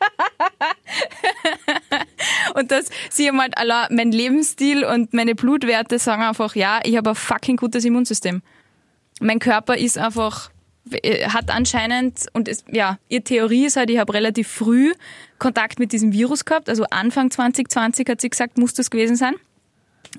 und 2.55 2.71
dass 2.71 2.85
sie 3.09 3.31
halt 3.31 3.57
allein 3.57 3.87
mein 3.91 4.11
Lebensstil 4.11 4.83
und 4.83 5.13
meine 5.13 5.35
Blutwerte 5.35 5.99
sagen 5.99 6.23
einfach, 6.23 6.55
ja, 6.55 6.79
ich 6.83 6.97
habe 6.97 7.11
ein 7.11 7.15
fucking 7.15 7.57
gutes 7.57 7.85
Immunsystem. 7.85 8.41
Mein 9.19 9.39
Körper 9.39 9.77
ist 9.77 9.97
einfach 9.97 10.49
hat 11.27 11.49
anscheinend, 11.49 12.27
und 12.33 12.47
es, 12.47 12.63
ja, 12.71 12.99
ihre 13.09 13.23
Theorie 13.23 13.65
ist 13.65 13.75
halt, 13.75 13.89
ich 13.89 13.97
habe 13.97 14.13
relativ 14.13 14.47
früh 14.47 14.93
Kontakt 15.39 15.79
mit 15.79 15.91
diesem 15.91 16.13
Virus 16.13 16.45
gehabt, 16.45 16.69
also 16.69 16.85
Anfang 16.91 17.31
2020 17.31 18.07
hat 18.07 18.21
sie 18.21 18.29
gesagt, 18.29 18.57
muss 18.57 18.73
das 18.73 18.89
gewesen 18.89 19.15
sein. 19.15 19.35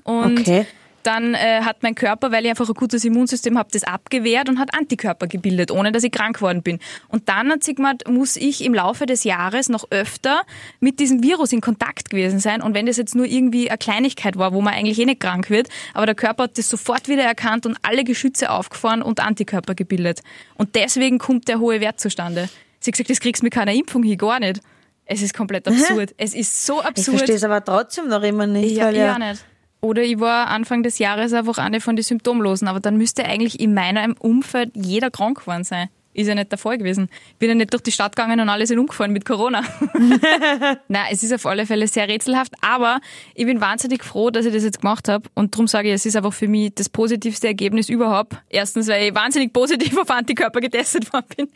Und 0.03 0.39
Okay. 0.39 0.65
Dann 1.07 1.33
äh, 1.35 1.61
hat 1.61 1.83
mein 1.83 1.95
Körper, 1.95 2.31
weil 2.31 2.43
ich 2.43 2.49
einfach 2.49 2.67
ein 2.67 2.73
gutes 2.73 3.05
Immunsystem 3.05 3.57
habe, 3.57 3.69
das 3.71 3.83
abgewehrt 3.83 4.49
und 4.49 4.59
hat 4.59 4.73
Antikörper 4.77 5.27
gebildet, 5.27 5.71
ohne 5.71 5.91
dass 5.93 6.03
ich 6.03 6.11
krank 6.11 6.35
geworden 6.35 6.61
bin. 6.61 6.79
Und 7.07 7.29
dann 7.29 7.49
hat 7.49 7.63
sie 7.63 7.75
gemeint, 7.75 8.07
muss 8.09 8.35
ich 8.35 8.63
im 8.63 8.73
Laufe 8.73 9.05
des 9.05 9.23
Jahres 9.23 9.69
noch 9.69 9.89
öfter 9.89 10.41
mit 10.81 10.99
diesem 10.99 11.23
Virus 11.23 11.53
in 11.53 11.61
Kontakt 11.61 12.09
gewesen 12.09 12.39
sein. 12.39 12.61
Und 12.61 12.73
wenn 12.73 12.85
das 12.85 12.97
jetzt 12.97 13.15
nur 13.15 13.25
irgendwie 13.25 13.69
eine 13.69 13.77
Kleinigkeit 13.77 14.37
war, 14.37 14.51
wo 14.53 14.61
man 14.61 14.73
eigentlich 14.73 14.99
eh 14.99 15.05
nicht 15.05 15.21
krank 15.21 15.49
wird, 15.49 15.69
aber 15.93 16.05
der 16.05 16.15
Körper 16.15 16.43
hat 16.43 16.57
das 16.57 16.67
sofort 16.69 17.07
wieder 17.07 17.23
erkannt 17.23 17.65
und 17.65 17.77
alle 17.83 18.03
Geschütze 18.03 18.51
aufgefahren 18.51 19.01
und 19.01 19.21
Antikörper 19.21 19.75
gebildet. 19.75 20.21
Und 20.55 20.75
deswegen 20.75 21.19
kommt 21.19 21.47
der 21.47 21.59
hohe 21.59 21.79
Wert 21.79 22.01
zustande. 22.01 22.49
Sie 22.79 22.91
hat 22.91 22.93
gesagt, 22.93 23.09
das 23.09 23.19
kriegst 23.21 23.41
du 23.41 23.45
mit 23.45 23.53
keiner 23.53 23.73
Impfung 23.73 24.03
hier 24.03 24.17
gar 24.17 24.39
nicht. 24.39 24.59
Es 25.05 25.21
ist 25.21 25.33
komplett 25.33 25.67
absurd. 25.67 26.13
Es 26.17 26.35
ist 26.35 26.65
so 26.65 26.79
Ich 26.81 26.85
absurd. 26.85 27.17
verstehe 27.19 27.35
es 27.37 27.43
aber 27.45 27.63
trotzdem 27.63 28.09
noch 28.09 28.23
immer 28.23 28.45
nicht. 28.45 28.75
Ja, 28.75 28.87
weil 28.87 28.95
ich 28.95 28.99
ja, 28.99 29.13
auch 29.13 29.19
nicht. 29.19 29.45
Oder 29.81 30.03
ich 30.03 30.19
war 30.19 30.47
Anfang 30.47 30.83
des 30.83 30.99
Jahres 30.99 31.33
einfach 31.33 31.57
eine 31.57 31.81
von 31.81 31.95
den 31.95 32.03
Symptomlosen, 32.03 32.67
aber 32.67 32.79
dann 32.79 32.97
müsste 32.97 33.25
eigentlich 33.25 33.59
in 33.59 33.73
meinem 33.73 34.15
Umfeld 34.19 34.71
jeder 34.73 35.11
krank 35.11 35.39
geworden 35.39 35.63
sein. 35.63 35.89
Ist 36.17 36.25
ja 36.25 36.33
nicht 36.33 36.49
der 36.51 36.57
Fall 36.57 36.79
gewesen. 36.79 37.09
Bin 37.37 37.49
ja 37.49 37.53
nicht 37.53 37.71
durch 37.71 37.83
die 37.83 37.91
Stadt 37.91 38.15
gegangen 38.15 38.39
und 38.39 38.49
alle 38.49 38.65
sind 38.65 38.79
umgefallen 38.79 39.13
mit 39.13 39.23
Corona. 39.23 39.61
Nein, 40.87 41.05
es 41.11 41.21
ist 41.21 41.31
auf 41.31 41.45
alle 41.45 41.67
Fälle 41.67 41.87
sehr 41.87 42.07
rätselhaft, 42.07 42.53
aber 42.61 43.01
ich 43.35 43.45
bin 43.45 43.61
wahnsinnig 43.61 44.03
froh, 44.03 44.31
dass 44.31 44.47
ich 44.47 44.51
das 44.51 44.63
jetzt 44.63 44.81
gemacht 44.81 45.09
habe 45.09 45.29
und 45.35 45.53
darum 45.53 45.67
sage 45.67 45.89
ich, 45.89 45.93
es 45.93 46.07
ist 46.07 46.15
einfach 46.15 46.33
für 46.33 46.47
mich 46.47 46.73
das 46.73 46.89
positivste 46.89 47.45
Ergebnis 47.45 47.87
überhaupt. 47.87 48.33
Erstens, 48.49 48.87
weil 48.87 49.09
ich 49.09 49.15
wahnsinnig 49.15 49.53
positiv 49.53 49.95
auf 49.95 50.09
Antikörper 50.09 50.59
getestet 50.59 51.13
worden 51.13 51.27
bin 51.35 51.49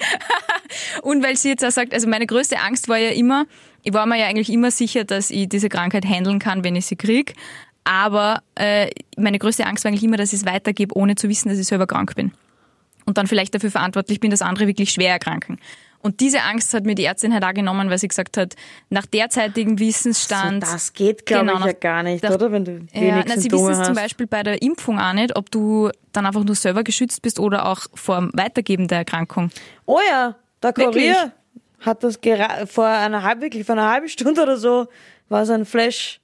und 1.02 1.24
weil 1.24 1.38
sie 1.38 1.50
jetzt 1.50 1.66
auch 1.66 1.72
sagt, 1.72 1.92
also 1.92 2.08
meine 2.08 2.28
größte 2.28 2.60
Angst 2.60 2.88
war 2.88 3.00
ja 3.00 3.10
immer, 3.10 3.48
ich 3.82 3.94
war 3.94 4.06
mir 4.06 4.20
ja 4.20 4.28
eigentlich 4.28 4.52
immer 4.52 4.70
sicher, 4.70 5.06
dass 5.06 5.32
ich 5.32 5.50
diese 5.50 5.70
Krankheit 5.70 6.06
handeln 6.06 6.38
kann, 6.38 6.64
wenn 6.64 6.76
ich 6.76 6.86
sie 6.86 6.98
krieg. 6.98 7.34
Aber 7.84 8.42
äh, 8.56 8.90
meine 9.18 9.40
größte 9.40 9.66
Angst 9.66 9.84
war 9.84 9.90
eigentlich 9.90 10.04
immer, 10.04 10.18
dass 10.18 10.34
ich 10.34 10.42
es 10.42 10.46
weitergebe, 10.46 10.96
ohne 10.96 11.16
zu 11.16 11.28
wissen, 11.30 11.50
dass 11.50 11.58
ich 11.58 11.68
selber 11.68 11.88
krank 11.88 12.16
bin. 12.16 12.32
Und 13.06 13.18
dann 13.18 13.28
vielleicht 13.28 13.56
dafür 13.56 13.72
verantwortlich 13.72 14.20
bin, 14.20 14.30
dass 14.32 14.42
andere 14.42 14.68
wirklich 14.68 14.92
schwer 14.92 15.12
erkranken. 15.12 15.58
Und 16.04 16.20
diese 16.20 16.42
Angst 16.42 16.74
hat 16.74 16.86
mir 16.86 16.96
die 16.96 17.04
Ärztin 17.06 17.32
halt 17.34 17.44
auch 17.44 17.54
genommen, 17.54 17.90
weil 17.90 17.98
sie 18.00 18.08
gesagt 18.08 18.36
hat, 18.38 18.56
nach 18.90 19.06
derzeitigem 19.06 19.78
Wissensstand. 19.80 20.66
So, 20.66 20.72
das 20.72 20.94
geht, 20.94 21.26
glaube 21.26 21.46
Genau, 21.48 21.60
ich, 21.60 21.66
ja 21.66 21.72
nach- 21.74 21.80
gar 21.80 22.04
nicht, 22.04 22.24
nach- 22.24 22.32
oder? 22.32 22.52
Wenn 22.52 22.66
du 22.66 22.72
ja, 22.94 23.24
na, 23.28 23.38
sie 23.38 23.52
wissen 23.52 23.70
es 23.72 23.84
zum 23.84 23.96
Beispiel 23.96 24.26
bei 24.28 24.42
der 24.42 24.62
Impfung 24.62 25.00
auch 25.00 25.14
nicht, 25.14 25.36
ob 25.36 25.52
du 25.52 25.90
dann 26.12 26.26
einfach 26.26 26.44
nur 26.44 26.56
selber 26.56 26.84
geschützt 26.84 27.22
bist 27.22 27.40
oder 27.40 27.66
auch 27.68 27.82
vor 27.94 28.20
dem 28.20 28.32
Weitergeben 28.34 28.88
der 28.88 29.00
Erkrankung. 29.00 29.52
Oh 29.86 30.00
ja, 30.10 30.36
der? 30.64 30.74
Kurier 30.74 31.34
hat 31.82 32.04
das 32.04 32.20
vor 32.68 32.86
einer 32.88 33.24
halben, 33.24 33.42
wirklich 33.42 33.66
vor 33.66 33.74
einer 33.74 33.92
halben 33.92 34.08
Stunde 34.10 34.42
oder 34.42 34.58
so, 34.58 34.88
war 35.30 35.46
so 35.46 35.54
ein 35.54 35.66
Flash, 35.66 36.20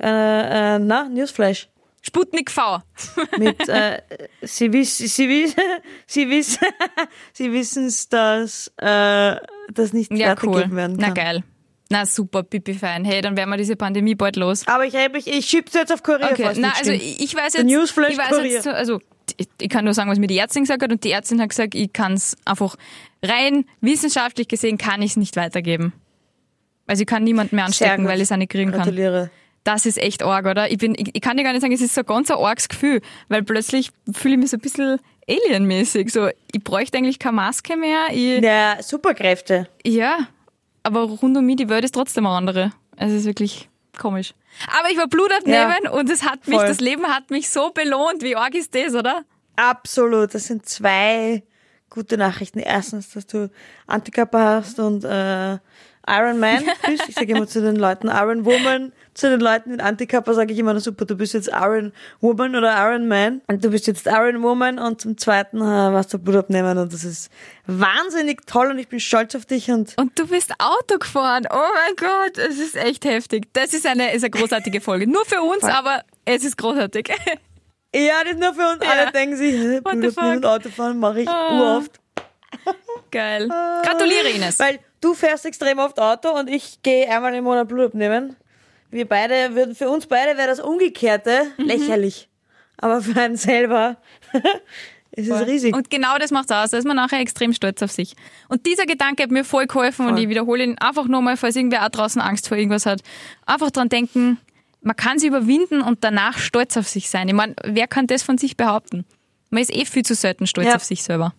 äh, 0.00 0.74
äh, 0.76 0.78
na, 0.78 1.08
Newsflash. 1.08 1.68
Sputnik 2.02 2.50
V. 2.52 2.82
Mit, 3.38 3.68
äh, 3.68 4.00
sie 4.42 4.72
wissen, 4.72 5.08
sie 5.08 5.28
wissen, 5.28 5.60
sie 6.06 6.30
wissen, 6.30 6.58
sie 7.32 7.52
wissen's, 7.52 8.08
dass, 8.08 8.68
äh, 8.76 9.36
das 9.72 9.92
nicht 9.92 10.12
Ja, 10.12 10.28
weitergegeben 10.30 10.70
cool. 10.70 10.76
werden 10.76 10.96
Na 11.00 11.06
kann. 11.06 11.14
geil. 11.14 11.44
Na 11.88 12.04
super, 12.06 12.42
pipi 12.42 12.74
fein. 12.74 13.04
Hey, 13.04 13.20
dann 13.22 13.36
werden 13.36 13.50
wir 13.50 13.56
diese 13.56 13.76
Pandemie 13.76 14.14
bald 14.16 14.36
los. 14.36 14.66
Aber 14.66 14.84
ich, 14.84 14.94
ich, 14.94 15.26
ich 15.28 15.46
schieb's 15.46 15.72
jetzt 15.74 15.92
auf 15.92 16.02
Kurier, 16.02 16.30
Okay, 16.32 16.50
na, 16.56 16.72
also 16.78 16.90
ich 16.92 17.20
ich 17.20 17.34
weiß 17.34 17.54
jetzt, 17.54 17.64
Newsflash 17.66 18.10
ich 18.12 18.18
weiß 18.18 18.44
jetzt, 18.44 18.64
so- 18.64 18.70
also 18.70 19.00
ich, 19.36 19.48
ich 19.60 19.68
kann 19.68 19.84
nur 19.84 19.94
sagen, 19.94 20.10
was 20.10 20.18
mir 20.18 20.26
die 20.26 20.38
Ärztin 20.38 20.62
gesagt 20.64 20.82
hat 20.82 20.90
und 20.90 21.02
die 21.04 21.10
Ärztin 21.12 21.40
hat 21.40 21.48
gesagt, 21.50 21.74
ich 21.76 21.92
kann 21.92 22.14
es 22.14 22.36
einfach 22.44 22.74
rein 23.24 23.66
wissenschaftlich 23.80 24.48
gesehen 24.48 24.78
kann 24.78 25.00
ich 25.02 25.12
es 25.12 25.16
nicht 25.16 25.36
weitergeben. 25.36 25.92
Also 26.88 27.02
ich 27.02 27.06
kann 27.06 27.24
niemanden 27.24 27.56
mehr 27.56 27.64
anstecken, 27.66 28.06
weil 28.06 28.16
ich 28.18 28.24
es 28.24 28.32
auch 28.32 28.36
nicht 28.36 28.50
kriegen 28.50 28.70
kann. 28.70 28.80
Gratuliere. 28.82 29.30
Das 29.66 29.84
ist 29.84 29.98
echt 29.98 30.22
arg, 30.22 30.46
oder? 30.46 30.70
Ich, 30.70 30.78
bin, 30.78 30.94
ich, 30.96 31.10
ich 31.12 31.20
kann 31.20 31.36
dir 31.36 31.42
gar 31.42 31.52
nicht 31.52 31.60
sagen, 31.62 31.72
es 31.72 31.80
ist 31.80 31.94
so 31.94 32.02
ein 32.02 32.06
ganz 32.06 32.30
ein 32.30 32.36
arges 32.36 32.68
Gefühl, 32.68 33.00
weil 33.28 33.42
plötzlich 33.42 33.90
fühle 34.12 34.34
ich 34.34 34.40
mich 34.40 34.50
so 34.50 34.56
ein 34.58 34.60
bisschen 34.60 35.00
alienmäßig. 35.28 36.12
So, 36.12 36.28
ich 36.52 36.62
bräuchte 36.62 36.98
eigentlich 36.98 37.18
keine 37.18 37.34
Maske 37.36 37.76
mehr. 37.76 38.06
Ich, 38.12 38.42
Ja, 38.42 38.76
Superkräfte. 38.80 39.68
ja, 39.84 40.28
aber 40.84 41.00
rund 41.02 41.36
um 41.36 41.44
mich, 41.44 41.56
die 41.56 41.68
Welt 41.68 41.84
ist 41.84 41.94
trotzdem 41.94 42.26
eine 42.26 42.36
andere. 42.36 42.72
Es 42.96 43.12
ist 43.12 43.24
wirklich 43.24 43.68
komisch. 43.98 44.34
Aber 44.78 44.88
ich 44.88 44.96
war 44.96 45.08
Blut 45.08 45.32
abnehmen 45.32 45.88
und 45.90 46.08
es 46.10 46.22
hat 46.24 46.46
mich, 46.46 46.56
voll. 46.58 46.66
das 46.68 46.78
Leben 46.80 47.04
hat 47.08 47.30
mich 47.32 47.48
so 47.50 47.70
belohnt. 47.70 48.22
Wie 48.22 48.36
arg 48.36 48.54
ist 48.54 48.72
das, 48.72 48.94
oder? 48.94 49.24
Absolut. 49.56 50.32
Das 50.32 50.44
sind 50.46 50.66
zwei 50.68 51.42
gute 51.90 52.16
Nachrichten. 52.16 52.60
Erstens, 52.60 53.10
dass 53.10 53.26
du 53.26 53.50
Antikörper 53.88 54.38
hast 54.44 54.78
und 54.78 55.04
äh, 55.04 55.58
Iron 56.08 56.38
Man 56.38 56.62
bist. 56.86 57.08
Ich 57.08 57.14
sage 57.14 57.32
immer 57.32 57.46
zu 57.46 57.60
den 57.60 57.76
Leuten 57.76 58.08
Iron 58.08 58.44
Woman. 58.44 58.92
Zu 59.14 59.30
den 59.30 59.40
Leuten 59.40 59.70
mit 59.70 59.80
Antikörper 59.80 60.34
sage 60.34 60.52
ich 60.52 60.58
immer, 60.58 60.74
na 60.74 60.80
super, 60.80 61.04
du 61.06 61.16
bist 61.16 61.32
jetzt 61.34 61.48
Iron 61.48 61.92
Woman 62.20 62.54
oder 62.54 62.74
Iron 62.76 63.08
Man. 63.08 63.40
Und 63.46 63.64
du 63.64 63.70
bist 63.70 63.86
jetzt 63.86 64.06
Iron 64.06 64.42
Woman 64.42 64.78
und 64.78 65.00
zum 65.00 65.16
Zweiten 65.16 65.56
äh, 65.58 65.64
warst 65.64 66.12
du 66.12 66.18
Blut 66.18 66.36
abnehmen 66.36 66.76
und 66.78 66.92
das 66.92 67.02
ist 67.04 67.30
wahnsinnig 67.66 68.46
toll 68.46 68.70
und 68.70 68.78
ich 68.78 68.88
bin 68.88 69.00
stolz 69.00 69.34
auf 69.34 69.46
dich 69.46 69.70
und 69.70 69.94
Und 69.98 70.18
du 70.18 70.26
bist 70.26 70.52
Auto 70.58 70.98
gefahren. 70.98 71.44
Oh 71.50 71.56
mein 71.56 71.96
Gott, 71.96 72.38
es 72.38 72.58
ist 72.58 72.76
echt 72.76 73.04
heftig. 73.06 73.48
Das 73.54 73.72
ist 73.72 73.86
eine, 73.86 74.12
ist 74.14 74.22
eine 74.22 74.30
großartige 74.30 74.80
Folge. 74.80 75.06
Nur 75.06 75.24
für 75.24 75.40
uns, 75.42 75.64
aber 75.64 76.02
es 76.26 76.44
ist 76.44 76.58
großartig. 76.58 77.08
ja, 77.94 78.12
das 78.22 78.32
ist 78.34 78.38
nur 78.40 78.52
für 78.54 78.70
uns. 78.72 78.84
Ja. 78.84 78.90
Alle 78.90 79.12
denken 79.12 79.36
sich, 79.36 79.52
the 79.54 79.80
Blut 79.80 79.86
abnehmen 80.18 80.36
und 80.36 80.46
Autofahren 80.46 80.98
mache 80.98 81.22
ich 81.22 81.28
Ah. 81.28 81.58
uroft. 81.74 82.00
Geil. 83.10 83.48
Gratuliere, 83.48 84.28
Ines. 84.34 84.58
Weil 84.58 84.78
du 85.06 85.14
fährst 85.14 85.46
extrem 85.46 85.78
oft 85.78 85.98
Auto 86.00 86.30
und 86.30 86.48
ich 86.50 86.82
gehe 86.82 87.08
einmal 87.08 87.34
im 87.34 87.44
Monat 87.44 87.68
Blut 87.68 87.86
abnehmen. 87.86 88.36
Wir 88.90 89.06
beide 89.08 89.54
würden, 89.54 89.74
für 89.74 89.88
uns 89.88 90.06
beide 90.06 90.36
wäre 90.36 90.48
das 90.48 90.60
Umgekehrte 90.60 91.44
Mhm. 91.56 91.64
lächerlich. 91.66 92.28
Aber 92.78 93.00
für 93.00 93.18
einen 93.20 93.36
selber 93.36 93.96
ist 95.12 95.28
es 95.30 95.46
riesig. 95.46 95.74
Und 95.74 95.88
genau 95.90 96.18
das 96.18 96.30
macht's 96.30 96.50
aus. 96.52 96.70
Da 96.70 96.78
ist 96.78 96.84
man 96.86 96.96
nachher 96.96 97.20
extrem 97.20 97.52
stolz 97.52 97.80
auf 97.82 97.90
sich. 97.92 98.14
Und 98.48 98.66
dieser 98.66 98.84
Gedanke 98.84 99.22
hat 99.22 99.30
mir 99.30 99.44
voll 99.44 99.66
geholfen 99.66 100.06
und 100.06 100.12
Voll. 100.14 100.22
ich 100.22 100.28
wiederhole 100.28 100.62
ihn 100.64 100.78
einfach 100.78 101.06
nochmal, 101.08 101.36
falls 101.36 101.56
irgendwer 101.56 101.84
auch 101.84 101.88
draußen 101.90 102.20
Angst 102.20 102.48
vor 102.48 102.56
irgendwas 102.56 102.84
hat. 102.86 103.00
Einfach 103.46 103.70
dran 103.70 103.88
denken, 103.88 104.38
man 104.82 104.94
kann 104.96 105.18
sie 105.18 105.26
überwinden 105.28 105.80
und 105.82 106.04
danach 106.04 106.38
stolz 106.38 106.76
auf 106.76 106.86
sich 106.88 107.08
sein. 107.10 107.28
Ich 107.28 107.34
meine, 107.34 107.54
wer 107.64 107.86
kann 107.86 108.06
das 108.06 108.22
von 108.22 108.38
sich 108.38 108.56
behaupten? 108.56 109.04
Man 109.50 109.62
ist 109.62 109.72
eh 109.74 109.84
viel 109.84 110.04
zu 110.04 110.14
selten 110.14 110.46
stolz 110.46 110.66
Ja. 110.68 110.76
auf 110.76 110.84
sich 110.84 111.02
selber. 111.02 111.32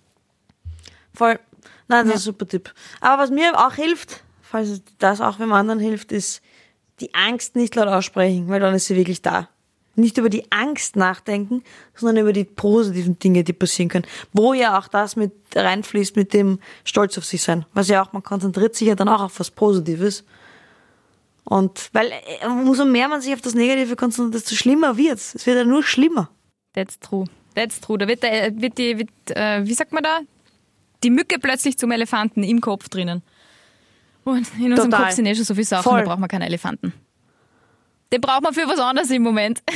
Voll. 1.13 1.39
Nein, 1.87 2.05
das 2.05 2.15
ist 2.15 2.21
ein 2.21 2.25
super 2.25 2.47
Tipp. 2.47 2.73
Aber 3.01 3.21
was 3.21 3.29
mir 3.29 3.57
auch 3.57 3.73
hilft, 3.73 4.23
falls 4.41 4.81
das 4.99 5.21
auch 5.21 5.39
wem 5.39 5.53
anderen 5.53 5.79
hilft, 5.79 6.11
ist 6.11 6.41
die 6.99 7.13
Angst 7.13 7.55
nicht 7.55 7.75
laut 7.75 7.87
aussprechen, 7.87 8.47
weil 8.47 8.59
dann 8.59 8.73
ist 8.73 8.85
sie 8.85 8.95
wirklich 8.95 9.21
da. 9.21 9.49
Nicht 9.95 10.17
über 10.19 10.29
die 10.29 10.51
Angst 10.51 10.95
nachdenken, 10.95 11.63
sondern 11.95 12.23
über 12.23 12.33
die 12.33 12.43
positiven 12.43 13.17
Dinge, 13.17 13.43
die 13.43 13.53
passieren 13.53 13.89
können. 13.89 14.05
Wo 14.31 14.53
ja 14.53 14.77
auch 14.77 14.87
das 14.87 15.15
mit 15.15 15.33
reinfließt 15.55 16.15
mit 16.15 16.33
dem 16.33 16.59
Stolz 16.83 17.17
auf 17.17 17.25
sich 17.25 17.41
sein. 17.41 17.65
Was 17.73 17.87
ja 17.87 18.03
auch, 18.03 18.13
man 18.13 18.21
konzentriert 18.21 18.75
sich 18.75 18.87
ja 18.87 18.95
dann 18.95 19.09
auch 19.09 19.21
auf 19.21 19.39
was 19.39 19.49
Positives. 19.49 20.23
Und 21.45 21.89
weil 21.93 22.11
äh, 22.11 22.45
umso 22.45 22.85
mehr 22.85 23.07
man 23.07 23.21
sich 23.21 23.33
auf 23.33 23.41
das 23.41 23.55
Negative 23.55 23.95
konzentriert, 23.95 24.35
desto 24.35 24.55
schlimmer 24.55 24.97
wird's. 24.97 25.33
Es 25.33 25.45
wird 25.47 25.57
ja 25.57 25.63
nur 25.63 25.81
schlimmer. 25.81 26.29
That's 26.73 26.99
true. 26.99 27.25
That's 27.55 27.79
true. 27.81 27.97
Da 27.97 28.07
wird, 28.07 28.21
der, 28.21 28.61
wird 28.61 28.77
die, 28.77 28.99
wird, 28.99 29.09
äh, 29.29 29.65
wie 29.65 29.73
sagt 29.73 29.93
man 29.93 30.03
da? 30.03 30.19
Die 31.03 31.09
Mücke 31.09 31.39
plötzlich 31.39 31.77
zum 31.77 31.91
Elefanten 31.91 32.43
im 32.43 32.61
Kopf 32.61 32.89
drinnen. 32.89 33.21
Und 34.23 34.47
in 34.59 34.71
unserem 34.71 34.91
Total. 34.91 35.05
Kopf 35.05 35.15
sind 35.15 35.25
eh 35.25 35.35
schon 35.35 35.45
so 35.45 35.53
viele 35.53 35.65
Sachen, 35.65 35.83
Voll. 35.83 35.99
da 36.01 36.05
braucht 36.05 36.19
man 36.19 36.29
keinen 36.29 36.41
Elefanten. 36.41 36.93
Den 38.11 38.21
braucht 38.21 38.43
man 38.43 38.53
für 38.53 38.67
was 38.67 38.79
anderes 38.79 39.09
im 39.11 39.21
Moment. 39.21 39.61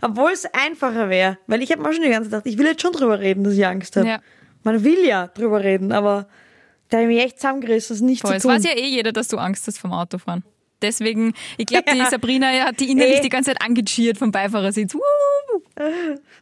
Obwohl 0.00 0.32
es 0.32 0.44
einfacher 0.52 1.08
wäre. 1.08 1.38
Weil 1.46 1.62
ich 1.62 1.72
habe 1.72 1.82
mir 1.82 1.92
schon 1.92 2.02
die 2.02 2.10
ganze 2.10 2.30
Zeit 2.30 2.44
gedacht, 2.44 2.52
ich 2.52 2.58
will 2.58 2.66
jetzt 2.66 2.82
schon 2.82 2.92
drüber 2.92 3.20
reden, 3.20 3.44
dass 3.44 3.54
ich 3.54 3.66
Angst 3.66 3.96
habe. 3.96 4.06
Ja. 4.06 4.20
Man 4.64 4.84
will 4.84 5.04
ja 5.04 5.28
drüber 5.28 5.64
reden, 5.64 5.92
aber 5.92 6.28
da 6.88 6.98
habe 6.98 7.10
ich 7.10 7.16
mich 7.16 7.24
echt 7.24 7.40
zusammengerissen, 7.40 7.96
das 7.96 8.00
nicht 8.02 8.22
Voll. 8.22 8.36
Es 8.36 8.42
zu 8.42 8.48
tun. 8.48 8.56
weiß 8.56 8.64
ja 8.64 8.72
eh 8.72 8.86
jeder, 8.86 9.12
dass 9.12 9.28
du 9.28 9.38
Angst 9.38 9.66
hast 9.66 9.78
vom 9.78 9.92
Autofahren. 9.92 10.44
Deswegen, 10.82 11.34
ich 11.56 11.66
glaube, 11.66 11.84
die 11.92 12.04
Sabrina 12.10 12.52
ja, 12.52 12.64
hat 12.66 12.80
die 12.80 12.90
innerlich 12.90 13.18
Eh. 13.18 13.22
die 13.22 13.28
ganze 13.28 13.52
Zeit 13.52 13.62
angecheert 13.62 14.18
vom 14.18 14.30
Beifahrersitz. 14.32 14.94
Wuhu. 14.94 15.62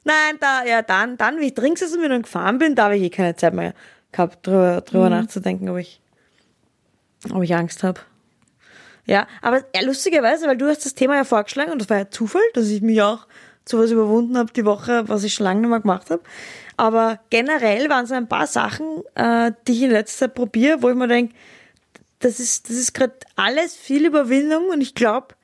Nein, 0.04 0.36
da, 0.40 0.64
ja, 0.64 0.82
dann, 0.82 1.16
dann, 1.16 1.38
wie 1.40 1.46
ich 1.46 1.54
dringend 1.54 1.82
und 1.82 2.02
wieder 2.02 2.18
gefahren 2.18 2.58
bin, 2.58 2.74
da 2.74 2.84
habe 2.84 2.96
ich 2.96 3.02
eh 3.02 3.10
keine 3.10 3.36
Zeit 3.36 3.54
mehr 3.54 3.74
gehabt, 4.12 4.46
drüber, 4.46 4.80
drüber 4.80 5.04
Mhm. 5.04 5.10
nachzudenken, 5.10 5.68
ob 5.68 5.78
ich, 5.78 6.00
ob 7.32 7.42
ich 7.42 7.54
Angst 7.54 7.82
habe. 7.84 8.00
Ja, 9.06 9.26
aber 9.42 9.64
ja, 9.74 9.82
lustigerweise, 9.82 10.46
weil 10.46 10.56
du 10.56 10.66
hast 10.68 10.84
das 10.84 10.94
Thema 10.94 11.16
ja 11.16 11.24
vorgeschlagen 11.24 11.72
und 11.72 11.80
das 11.80 11.90
war 11.90 11.98
ja 11.98 12.10
Zufall, 12.10 12.42
dass 12.54 12.68
ich 12.68 12.82
mich 12.82 13.00
auch 13.02 13.26
zu 13.64 13.78
was 13.78 13.90
überwunden 13.90 14.36
habe 14.38 14.52
die 14.52 14.64
Woche, 14.64 15.08
was 15.08 15.24
ich 15.24 15.34
schon 15.34 15.44
lange 15.44 15.60
nicht 15.60 15.70
mehr 15.70 15.80
gemacht 15.80 16.10
habe. 16.10 16.22
Aber 16.76 17.18
generell 17.30 17.88
waren 17.90 18.04
es 18.04 18.12
ein 18.12 18.28
paar 18.28 18.46
Sachen, 18.46 18.86
äh, 19.14 19.52
die 19.66 19.72
ich 19.72 19.82
in 19.82 19.90
letzter 19.90 20.26
Zeit 20.26 20.34
probiere, 20.34 20.82
wo 20.82 20.88
ich 20.90 20.94
mir 20.96 21.08
denke, 21.08 21.34
das 22.20 22.38
ist, 22.38 22.68
das 22.68 22.76
ist 22.76 22.94
gerade 22.94 23.14
alles 23.34 23.74
viel 23.74 24.06
Überwindung 24.06 24.68
und 24.68 24.80
ich 24.80 24.94
glaube, 24.94 25.34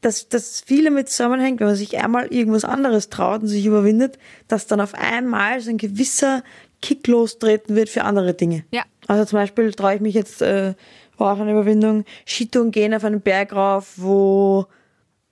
dass 0.00 0.28
das 0.28 0.62
viele 0.64 0.90
mit 0.90 1.08
zusammenhängt, 1.08 1.60
wenn 1.60 1.68
man 1.68 1.76
sich 1.76 1.96
einmal 1.98 2.26
irgendwas 2.26 2.64
anderes 2.64 3.08
traut 3.08 3.42
und 3.42 3.48
sich 3.48 3.64
überwindet, 3.64 4.18
dass 4.46 4.66
dann 4.66 4.80
auf 4.80 4.94
einmal 4.94 5.60
so 5.60 5.70
ein 5.70 5.78
gewisser 5.78 6.42
Kick 6.82 7.06
lostreten 7.06 7.74
wird 7.74 7.88
für 7.88 8.04
andere 8.04 8.34
Dinge. 8.34 8.64
Ja. 8.72 8.84
Also 9.06 9.24
zum 9.24 9.38
Beispiel 9.38 9.72
traue 9.72 9.94
ich 9.94 10.00
mich 10.00 10.14
jetzt, 10.14 10.42
äh, 10.42 10.74
war 11.16 11.34
auch 11.34 11.40
eine 11.40 11.52
Überwindung, 11.52 12.04
Skitouren 12.26 12.72
gehen 12.72 12.92
auf 12.92 13.04
einen 13.04 13.20
Berg 13.20 13.54
rauf, 13.54 13.94
wo, 13.96 14.66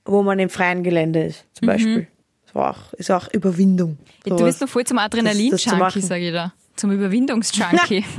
wo 0.05 0.23
man 0.23 0.39
im 0.39 0.49
freien 0.49 0.83
Gelände 0.83 1.25
ist, 1.25 1.45
zum 1.53 1.67
Beispiel. 1.67 2.09
Das 2.47 2.55
war 2.55 2.71
auch, 2.71 2.93
ist 2.95 3.11
auch 3.11 3.29
Überwindung. 3.33 3.99
Du 4.25 4.31
sowas. 4.31 4.45
bist 4.45 4.63
doch 4.63 4.69
voll 4.69 4.85
zum 4.85 4.99
Adrenalin-Junkie, 4.99 6.01
sage 6.01 6.29
ich 6.29 6.33
da. 6.33 6.53
Zum 6.77 6.91
Überwindungs-Junkie. 6.91 8.05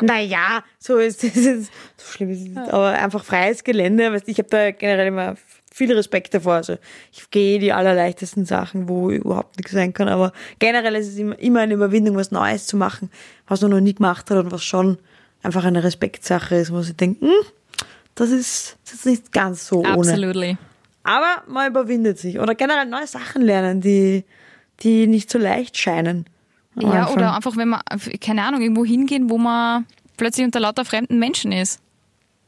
Naja, 0.00 0.64
so 0.78 0.98
ist 0.98 1.22
es. 1.22 1.34
So 1.34 2.12
schlimm 2.12 2.30
ist 2.30 2.40
es 2.40 2.48
nicht. 2.48 2.58
Aber 2.58 2.88
einfach 2.88 3.24
freies 3.24 3.62
Gelände. 3.62 4.12
Weißt, 4.12 4.28
ich 4.28 4.38
habe 4.38 4.48
da 4.48 4.70
generell 4.72 5.06
immer 5.06 5.36
viel 5.72 5.92
Respekt 5.92 6.34
davor. 6.34 6.54
Also 6.54 6.76
ich 7.12 7.30
gehe 7.30 7.58
die 7.58 7.72
allerleichtesten 7.72 8.44
Sachen, 8.44 8.88
wo 8.88 9.10
überhaupt 9.10 9.56
nichts 9.56 9.72
sein 9.72 9.92
kann. 9.92 10.08
Aber 10.08 10.32
generell 10.58 10.94
ist 10.96 11.08
es 11.08 11.16
immer, 11.18 11.60
eine 11.60 11.74
Überwindung, 11.74 12.16
was 12.16 12.30
Neues 12.30 12.66
zu 12.66 12.76
machen, 12.76 13.10
was 13.46 13.62
man 13.62 13.70
noch 13.70 13.80
nie 13.80 13.94
gemacht 13.94 14.30
hat 14.30 14.38
und 14.38 14.50
was 14.50 14.64
schon 14.64 14.98
einfach 15.42 15.64
eine 15.64 15.82
Respektsache 15.82 16.56
ist, 16.56 16.72
wo 16.72 16.82
sie 16.82 16.94
denken, 16.94 17.26
hm, 17.26 17.46
das 18.14 18.30
ist, 18.30 18.76
das 18.84 18.94
ist 18.94 19.06
nicht 19.06 19.32
ganz 19.32 19.66
so 19.66 19.78
ohne. 19.80 19.92
Absolutely. 19.92 20.56
Aber 21.04 21.42
man 21.48 21.70
überwindet 21.70 22.18
sich. 22.18 22.38
Oder 22.38 22.54
generell 22.54 22.86
neue 22.86 23.06
Sachen 23.06 23.42
lernen, 23.42 23.80
die, 23.80 24.24
die 24.80 25.06
nicht 25.06 25.30
so 25.30 25.38
leicht 25.38 25.76
scheinen. 25.78 26.26
Ja, 26.76 26.88
Anfang. 26.88 27.16
oder 27.16 27.34
einfach, 27.34 27.56
wenn 27.56 27.68
man, 27.68 27.80
keine 28.20 28.42
Ahnung, 28.44 28.62
irgendwo 28.62 28.84
hingehen, 28.84 29.28
wo 29.28 29.38
man 29.38 29.86
plötzlich 30.16 30.44
unter 30.44 30.60
lauter 30.60 30.84
fremden 30.84 31.18
Menschen 31.18 31.52
ist. 31.52 31.80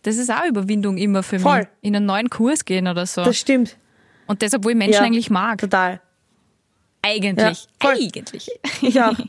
Das 0.03 0.17
ist 0.17 0.31
auch 0.31 0.45
Überwindung 0.47 0.97
immer 0.99 1.23
für 1.23 1.39
Voll. 1.39 1.61
mich. 1.61 1.69
In 1.81 1.97
einen 1.97 2.07
neuen 2.07 2.31
Kurs 2.31 2.65
gehen 2.65 2.89
oder 2.89 3.07
so. 3.07 3.25
Das 3.25 3.39
stimmt. 3.39 3.77
Und 4.27 4.43
das, 4.43 4.55
obwohl 4.55 4.73
ich 4.73 4.79
Menschen 4.79 4.95
Ja, 4.95 5.03
eigentlich 5.03 5.31
mag. 5.31 5.59
Total. 5.59 6.01
Eigentlich. 7.03 7.69
Ja. 7.83 7.91
Eigentlich. 7.91 8.51
Ich 8.81 9.01
auch. 9.01 9.15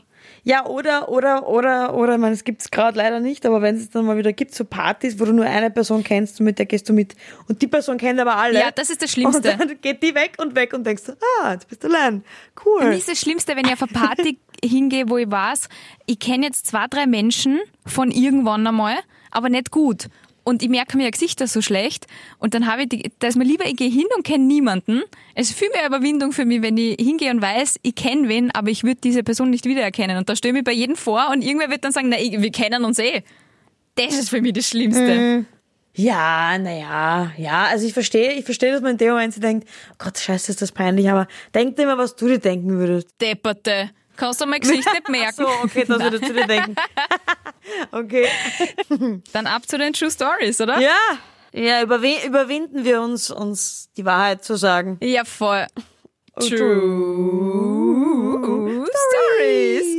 Ja, 0.46 0.64
oder, 0.64 1.08
oder, 1.08 1.48
oder, 1.48 1.92
oder, 1.94 2.12
ich 2.14 2.20
meine, 2.20 2.32
es 2.32 2.44
gibt's 2.44 2.70
gerade 2.70 2.96
leider 2.96 3.18
nicht, 3.18 3.44
aber 3.46 3.62
wenn 3.62 3.74
es 3.74 3.90
dann 3.90 4.04
mal 4.04 4.16
wieder 4.16 4.32
gibt, 4.32 4.54
so 4.54 4.64
Partys, 4.64 5.18
wo 5.18 5.24
du 5.24 5.32
nur 5.32 5.44
eine 5.44 5.72
Person 5.72 6.04
kennst 6.04 6.38
und 6.38 6.46
mit 6.46 6.60
der 6.60 6.66
gehst 6.66 6.88
du 6.88 6.92
mit. 6.92 7.16
Und 7.48 7.62
die 7.62 7.66
Person 7.66 7.98
kennt 7.98 8.20
aber 8.20 8.36
alle. 8.36 8.60
Ja, 8.60 8.70
das 8.70 8.90
ist 8.90 9.02
das 9.02 9.10
Schlimmste. 9.10 9.50
Und 9.50 9.60
dann 9.60 9.80
geht 9.80 10.04
die 10.04 10.14
weg 10.14 10.36
und 10.38 10.54
weg 10.54 10.72
und 10.72 10.86
denkst, 10.86 11.02
du, 11.06 11.16
ah, 11.42 11.50
jetzt 11.54 11.68
bist 11.68 11.82
du 11.82 11.88
allein. 11.88 12.22
Cool. 12.64 12.90
mich 12.90 12.98
ist 12.98 13.08
das 13.08 13.18
Schlimmste, 13.20 13.56
wenn 13.56 13.66
ich 13.66 13.72
auf 13.72 13.82
eine 13.82 13.90
Party 13.90 14.38
hingehe, 14.64 15.08
wo 15.08 15.16
ich 15.18 15.30
weiß, 15.30 15.68
ich 16.06 16.18
kenne 16.18 16.46
jetzt 16.46 16.66
zwei, 16.66 16.86
drei 16.88 17.06
Menschen 17.06 17.60
von 17.84 18.10
irgendwann 18.10 18.66
einmal, 18.66 18.96
aber 19.30 19.48
nicht 19.48 19.70
gut. 19.70 20.08
Und 20.44 20.62
ich 20.62 20.68
merke 20.68 20.96
mir 20.96 21.10
Gesichter 21.10 21.48
so 21.48 21.60
schlecht. 21.60 22.06
Und 22.38 22.54
dann 22.54 22.68
habe 22.68 22.82
ich, 22.82 22.88
die, 22.88 23.10
da 23.18 23.26
ist 23.26 23.36
mir 23.36 23.42
lieber, 23.42 23.66
ich 23.66 23.74
gehe 23.74 23.90
hin 23.90 24.06
und 24.16 24.24
kenne 24.24 24.44
niemanden. 24.44 25.02
Es 25.34 25.50
ist 25.50 25.58
viel 25.58 25.70
mehr 25.70 25.84
Überwindung 25.84 26.30
für 26.30 26.44
mich, 26.44 26.62
wenn 26.62 26.76
ich 26.76 26.94
hingehe 27.00 27.32
und 27.32 27.42
weiß, 27.42 27.80
ich 27.82 27.96
kenne 27.96 28.28
wen, 28.28 28.52
aber 28.52 28.70
ich 28.70 28.84
würde 28.84 29.00
diese 29.02 29.24
Person 29.24 29.50
nicht 29.50 29.64
wiedererkennen. 29.64 30.16
Und 30.16 30.28
da 30.28 30.36
stelle 30.36 30.50
ich 30.50 30.58
mich 30.58 30.64
bei 30.64 30.72
jedem 30.72 30.94
vor 30.94 31.30
und 31.32 31.42
irgendwer 31.42 31.68
wird 31.68 31.84
dann 31.84 31.90
sagen, 31.90 32.10
na, 32.10 32.16
wir 32.16 32.52
kennen 32.52 32.84
uns 32.84 33.00
eh. 33.00 33.24
Das 33.96 34.16
ist 34.16 34.28
für 34.28 34.40
mich 34.40 34.52
das 34.52 34.68
Schlimmste. 34.68 35.46
Ja, 35.94 36.58
naja, 36.58 37.32
ja, 37.38 37.64
also 37.64 37.86
ich 37.86 37.94
verstehe, 37.94 38.34
ich 38.34 38.44
verstehe, 38.44 38.70
dass 38.70 38.82
man 38.82 38.92
in 38.92 38.98
dem 38.98 39.10
Moment 39.10 39.32
sich 39.32 39.40
denkt, 39.40 39.66
oh 39.92 39.96
Gott, 39.98 40.18
scheiße, 40.18 40.52
ist 40.52 40.60
das 40.60 40.70
peinlich, 40.70 41.10
aber 41.10 41.26
denk 41.54 41.76
dir 41.76 41.86
mal, 41.86 41.96
was 41.96 42.14
du 42.14 42.28
dir 42.28 42.38
denken 42.38 42.68
würdest. 42.68 43.08
Depperte. 43.20 43.90
Kannst 44.16 44.40
du 44.40 44.46
mein 44.46 44.60
Gesicht 44.60 44.86
nicht 44.92 45.08
merken? 45.08 45.36
So, 45.36 45.48
okay, 45.64 45.84
das 45.86 46.00
würdest 46.00 46.28
du 46.28 46.32
dir 46.32 46.46
denken. 46.46 46.74
okay. 47.92 48.28
Dann 49.32 49.46
ab 49.46 49.68
zu 49.68 49.78
den 49.78 49.92
True 49.92 50.10
Stories, 50.10 50.60
oder? 50.60 50.80
Ja. 50.80 50.98
Ja, 51.52 51.82
überwi 51.82 52.16
überwinden 52.26 52.84
wir 52.84 53.00
uns, 53.00 53.30
uns 53.30 53.90
die 53.96 54.04
Wahrheit 54.04 54.44
zu 54.44 54.56
sagen. 54.56 54.98
Ja, 55.00 55.24
voll. 55.24 55.66
True 56.38 56.56
Stories. 58.86 59.95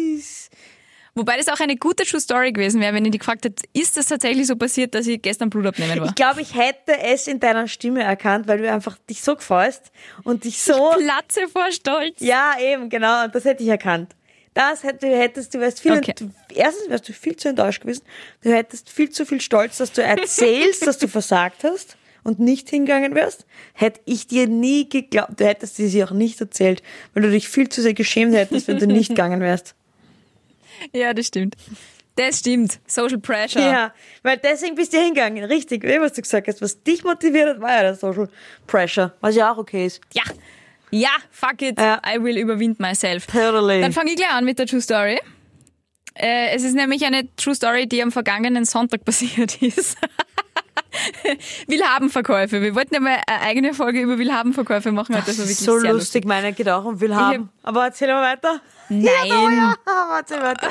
Wobei 1.17 1.37
das 1.37 1.47
auch 1.47 1.59
eine 1.59 1.75
gute 1.75 2.03
True 2.05 2.19
Story 2.21 2.51
gewesen 2.51 2.79
wäre, 2.79 2.93
wenn 2.93 3.03
ich 3.05 3.11
dich 3.11 3.19
gefragt 3.19 3.45
hätte, 3.45 3.63
ist 3.73 3.97
das 3.97 4.05
tatsächlich 4.07 4.47
so 4.47 4.55
passiert, 4.55 4.93
dass 4.95 5.07
ich 5.07 5.21
gestern 5.21 5.49
Blut 5.49 5.65
abnehmen 5.65 5.99
war? 5.99 6.07
Ich 6.07 6.15
glaube, 6.15 6.41
ich 6.41 6.55
hätte 6.55 6.97
es 7.03 7.27
in 7.27 7.39
deiner 7.39 7.67
Stimme 7.67 8.03
erkannt, 8.03 8.47
weil 8.47 8.59
du 8.59 8.71
einfach 8.71 8.97
dich 9.09 9.21
so 9.21 9.35
gefreust 9.35 9.91
und 10.23 10.43
dich 10.43 10.61
so. 10.61 10.91
Platze 10.97 11.47
vor 11.51 11.71
Stolz. 11.71 12.15
Ja, 12.19 12.55
eben, 12.61 12.89
genau, 12.89 13.25
und 13.25 13.33
das 13.33 13.45
hätte 13.45 13.63
ich 13.63 13.69
erkannt. 13.69 14.15
Das 14.53 14.83
hätte, 14.83 15.07
hättest 15.07 15.53
du 15.53 15.59
wärst 15.59 15.81
viel, 15.81 15.91
Okay. 15.93 16.15
erstens 16.53 16.89
wärst 16.89 17.07
du 17.07 17.13
viel 17.13 17.35
zu 17.35 17.49
enttäuscht 17.49 17.81
gewesen. 17.81 18.03
Du 18.41 18.51
hättest 18.51 18.89
viel 18.89 19.09
zu 19.09 19.25
viel 19.25 19.39
Stolz, 19.39 19.77
dass 19.77 19.91
du 19.91 20.01
erzählst, 20.01 20.85
dass 20.87 20.97
du 20.97 21.07
versagt 21.07 21.63
hast 21.63 21.95
und 22.23 22.39
nicht 22.39 22.67
hingegangen 22.69 23.13
wärst, 23.15 23.45
hätte 23.73 24.01
ich 24.05 24.25
dir 24.27 24.47
nie 24.47 24.89
geglaubt. 24.89 25.39
Du 25.39 25.45
hättest 25.45 25.75
sie 25.75 26.03
auch 26.03 26.11
nicht 26.11 26.41
erzählt, 26.41 26.81
weil 27.13 27.23
du 27.23 27.29
dich 27.31 27.47
viel 27.47 27.69
zu 27.69 27.81
sehr 27.83 27.93
geschämt 27.93 28.35
hättest, 28.35 28.67
wenn 28.67 28.79
du 28.79 28.87
nicht 28.87 29.09
gegangen 29.15 29.41
wärst. 29.41 29.75
Ja, 30.93 31.13
das 31.13 31.27
stimmt. 31.27 31.55
Das 32.15 32.39
stimmt. 32.39 32.79
Social 32.87 33.19
Pressure. 33.19 33.61
Ja, 33.61 33.93
weil 34.23 34.37
deswegen 34.37 34.75
bist 34.75 34.91
du 34.91 34.97
hingegangen. 34.97 35.43
Richtig, 35.43 35.83
wie 35.83 36.01
was 36.01 36.13
du 36.13 36.21
gesagt 36.21 36.47
hast. 36.47 36.61
Was 36.61 36.81
dich 36.81 37.03
motiviert 37.03 37.49
hat, 37.49 37.61
war 37.61 37.69
ja 37.69 37.81
der 37.83 37.95
Social 37.95 38.27
Pressure. 38.65 39.13
Was 39.21 39.35
ja 39.35 39.53
auch 39.53 39.57
okay 39.57 39.85
ist. 39.85 40.01
Ja. 40.13 40.23
Ja, 40.89 41.09
fuck 41.29 41.61
it. 41.61 41.79
Ja. 41.79 42.01
I 42.07 42.21
will 42.21 42.37
überwind 42.37 42.79
myself. 42.79 43.27
Totally. 43.27 43.81
Dann 43.81 43.93
fange 43.93 44.11
ich 44.11 44.15
gleich 44.15 44.31
an 44.31 44.45
mit 44.45 44.57
der 44.57 44.65
True 44.65 44.81
Story. 44.81 45.19
Äh, 46.15 46.55
es 46.55 46.63
ist 46.63 46.73
nämlich 46.73 47.05
eine 47.05 47.27
True 47.35 47.53
Story, 47.53 47.87
die 47.87 48.01
am 48.01 48.11
vergangenen 48.11 48.65
Sonntag 48.65 49.05
passiert 49.05 49.61
ist. 49.61 49.97
Willhabenverkäufe. 51.67 52.61
Wir 52.61 52.75
wollten 52.75 52.93
ja 52.93 52.99
mal 52.99 53.21
eine 53.27 53.41
eigene 53.41 53.73
Folge 53.73 54.01
über 54.01 54.17
Willhabenverkäufe 54.17 54.91
machen. 54.91 55.13
Das, 55.13 55.25
das 55.25 55.37
war 55.37 55.45
wirklich 55.45 55.57
so 55.57 55.79
sehr 55.79 55.93
lustig, 55.93 56.25
meine 56.25 56.53
geht 56.53 56.69
auch 56.69 56.85
um 56.85 56.99
Willhaben. 56.99 57.49
Aber 57.63 57.85
erzähl 57.85 58.07
mal 58.07 58.33
weiter. 58.33 58.61
Nein. 58.89 59.05
Ja, 59.25 59.75
aber 59.85 60.17
erzähl 60.17 60.41
weiter. 60.41 60.69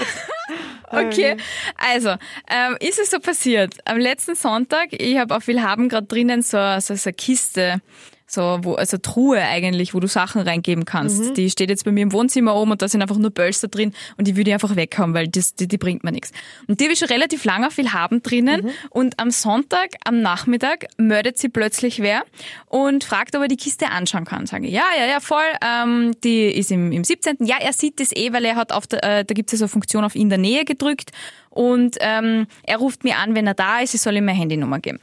Okay, 0.88 1.36
also 1.76 2.10
ähm, 2.48 2.76
ist 2.80 2.98
es 3.00 3.10
so 3.10 3.18
passiert. 3.18 3.74
Am 3.84 3.98
letzten 3.98 4.36
Sonntag, 4.36 4.88
ich 4.92 5.18
habe 5.18 5.34
auf 5.34 5.46
Willhaben 5.48 5.88
gerade 5.88 6.06
drinnen 6.06 6.42
so, 6.42 6.58
so, 6.78 6.94
so 6.94 7.08
eine 7.08 7.14
Kiste, 7.14 7.80
so 8.26 8.58
wo 8.62 8.74
also 8.74 8.98
Truhe 8.98 9.40
eigentlich, 9.40 9.94
wo 9.94 10.00
du 10.00 10.08
Sachen 10.08 10.42
reingeben 10.42 10.84
kannst. 10.84 11.36
Die 11.36 11.50
steht 11.50 11.70
jetzt 11.70 11.84
bei 11.84 11.92
mir 11.92 12.02
im 12.02 12.12
Wohnzimmer 12.12 12.56
oben 12.56 12.72
und 12.72 12.82
da 12.82 12.88
sind 12.88 13.02
einfach 13.02 13.18
nur 13.18 13.30
Bölster 13.30 13.68
drin 13.68 13.92
und 14.16 14.26
die 14.26 14.36
würde 14.36 14.50
ich 14.50 14.54
einfach 14.54 14.74
weghaben, 14.74 15.14
weil 15.14 15.28
das, 15.28 15.54
die, 15.54 15.68
die 15.68 15.78
bringt 15.78 16.02
mir 16.04 16.12
nichts. 16.12 16.32
Und 16.66 16.80
die 16.80 16.84
habe 16.84 16.92
ich 16.92 16.98
schon 16.98 17.08
relativ 17.08 17.44
lange 17.44 17.68
auf 17.68 17.76
Willhaben 17.76 18.22
drinnen 18.22 18.70
und 18.90 19.18
am 19.20 19.30
Sonntag, 19.30 19.90
am 20.04 20.22
Nachmittag 20.22 20.86
meldet 20.96 21.38
sie 21.38 21.48
plötzlich 21.48 22.00
wer 22.00 22.24
und 22.66 23.04
fragt, 23.04 23.36
ob 23.36 23.42
er 23.42 23.48
die 23.48 23.56
Kiste 23.56 23.90
anschauen 23.90 24.24
kann. 24.24 24.46
Sage 24.46 24.66
ich, 24.66 24.72
ja, 24.72 24.84
ja, 24.98 25.06
ja, 25.06 25.20
voll. 25.20 25.40
Ähm, 25.64 26.12
die 26.24 26.46
ist 26.46 26.72
im, 26.72 26.92
im 26.92 27.04
17. 27.04 27.36
Ja, 27.40 27.56
er 27.60 27.72
sieht 27.72 28.00
das 28.00 28.10
eh, 28.14 28.32
weil 28.32 28.44
er 28.44 28.56
hat 28.56 28.72
auf 28.72 28.86
der, 28.86 29.04
äh, 29.04 29.24
da 29.24 29.34
gibt 29.34 29.52
es 29.52 29.52
ja 29.52 29.58
so 29.58 29.64
eine 29.64 29.70
Funktion 29.70 30.04
auf 30.04 30.14
in 30.14 30.28
der 30.28 30.38
Nähe 30.38 30.64
gedrückt 30.64 31.12
und 31.50 31.96
ähm, 32.00 32.46
er 32.64 32.78
ruft 32.78 33.04
mir 33.04 33.16
an, 33.18 33.34
wenn 33.34 33.46
er 33.46 33.54
da 33.54 33.80
ist, 33.80 33.94
ich 33.94 34.00
soll 34.00 34.16
ihm 34.16 34.24
meine 34.24 34.38
Handynummer 34.38 34.80
geben. 34.80 35.00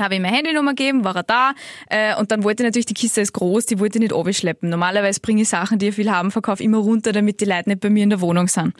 Habe 0.00 0.16
ihm 0.16 0.22
meine 0.22 0.36
Handynummer 0.36 0.74
gegeben, 0.74 1.04
war 1.04 1.16
er 1.16 1.22
da 1.22 1.52
äh, 1.88 2.14
und 2.16 2.30
dann 2.30 2.44
wollte 2.44 2.62
ich 2.62 2.68
natürlich, 2.68 2.86
die 2.86 2.94
Kiste 2.94 3.20
ist 3.20 3.32
groß, 3.32 3.66
die 3.66 3.78
wollte 3.80 3.98
ich 3.98 4.10
nicht 4.10 4.36
schleppen. 4.36 4.70
Normalerweise 4.70 5.20
bringe 5.20 5.42
ich 5.42 5.48
Sachen, 5.48 5.78
die 5.78 5.88
ich 5.88 5.94
viel 5.94 6.10
haben, 6.10 6.30
verkaufe 6.30 6.62
immer 6.62 6.78
runter, 6.78 7.12
damit 7.12 7.40
die 7.40 7.44
Leute 7.44 7.68
nicht 7.68 7.80
bei 7.80 7.90
mir 7.90 8.04
in 8.04 8.10
der 8.10 8.20
Wohnung 8.20 8.48
sind. 8.48 8.74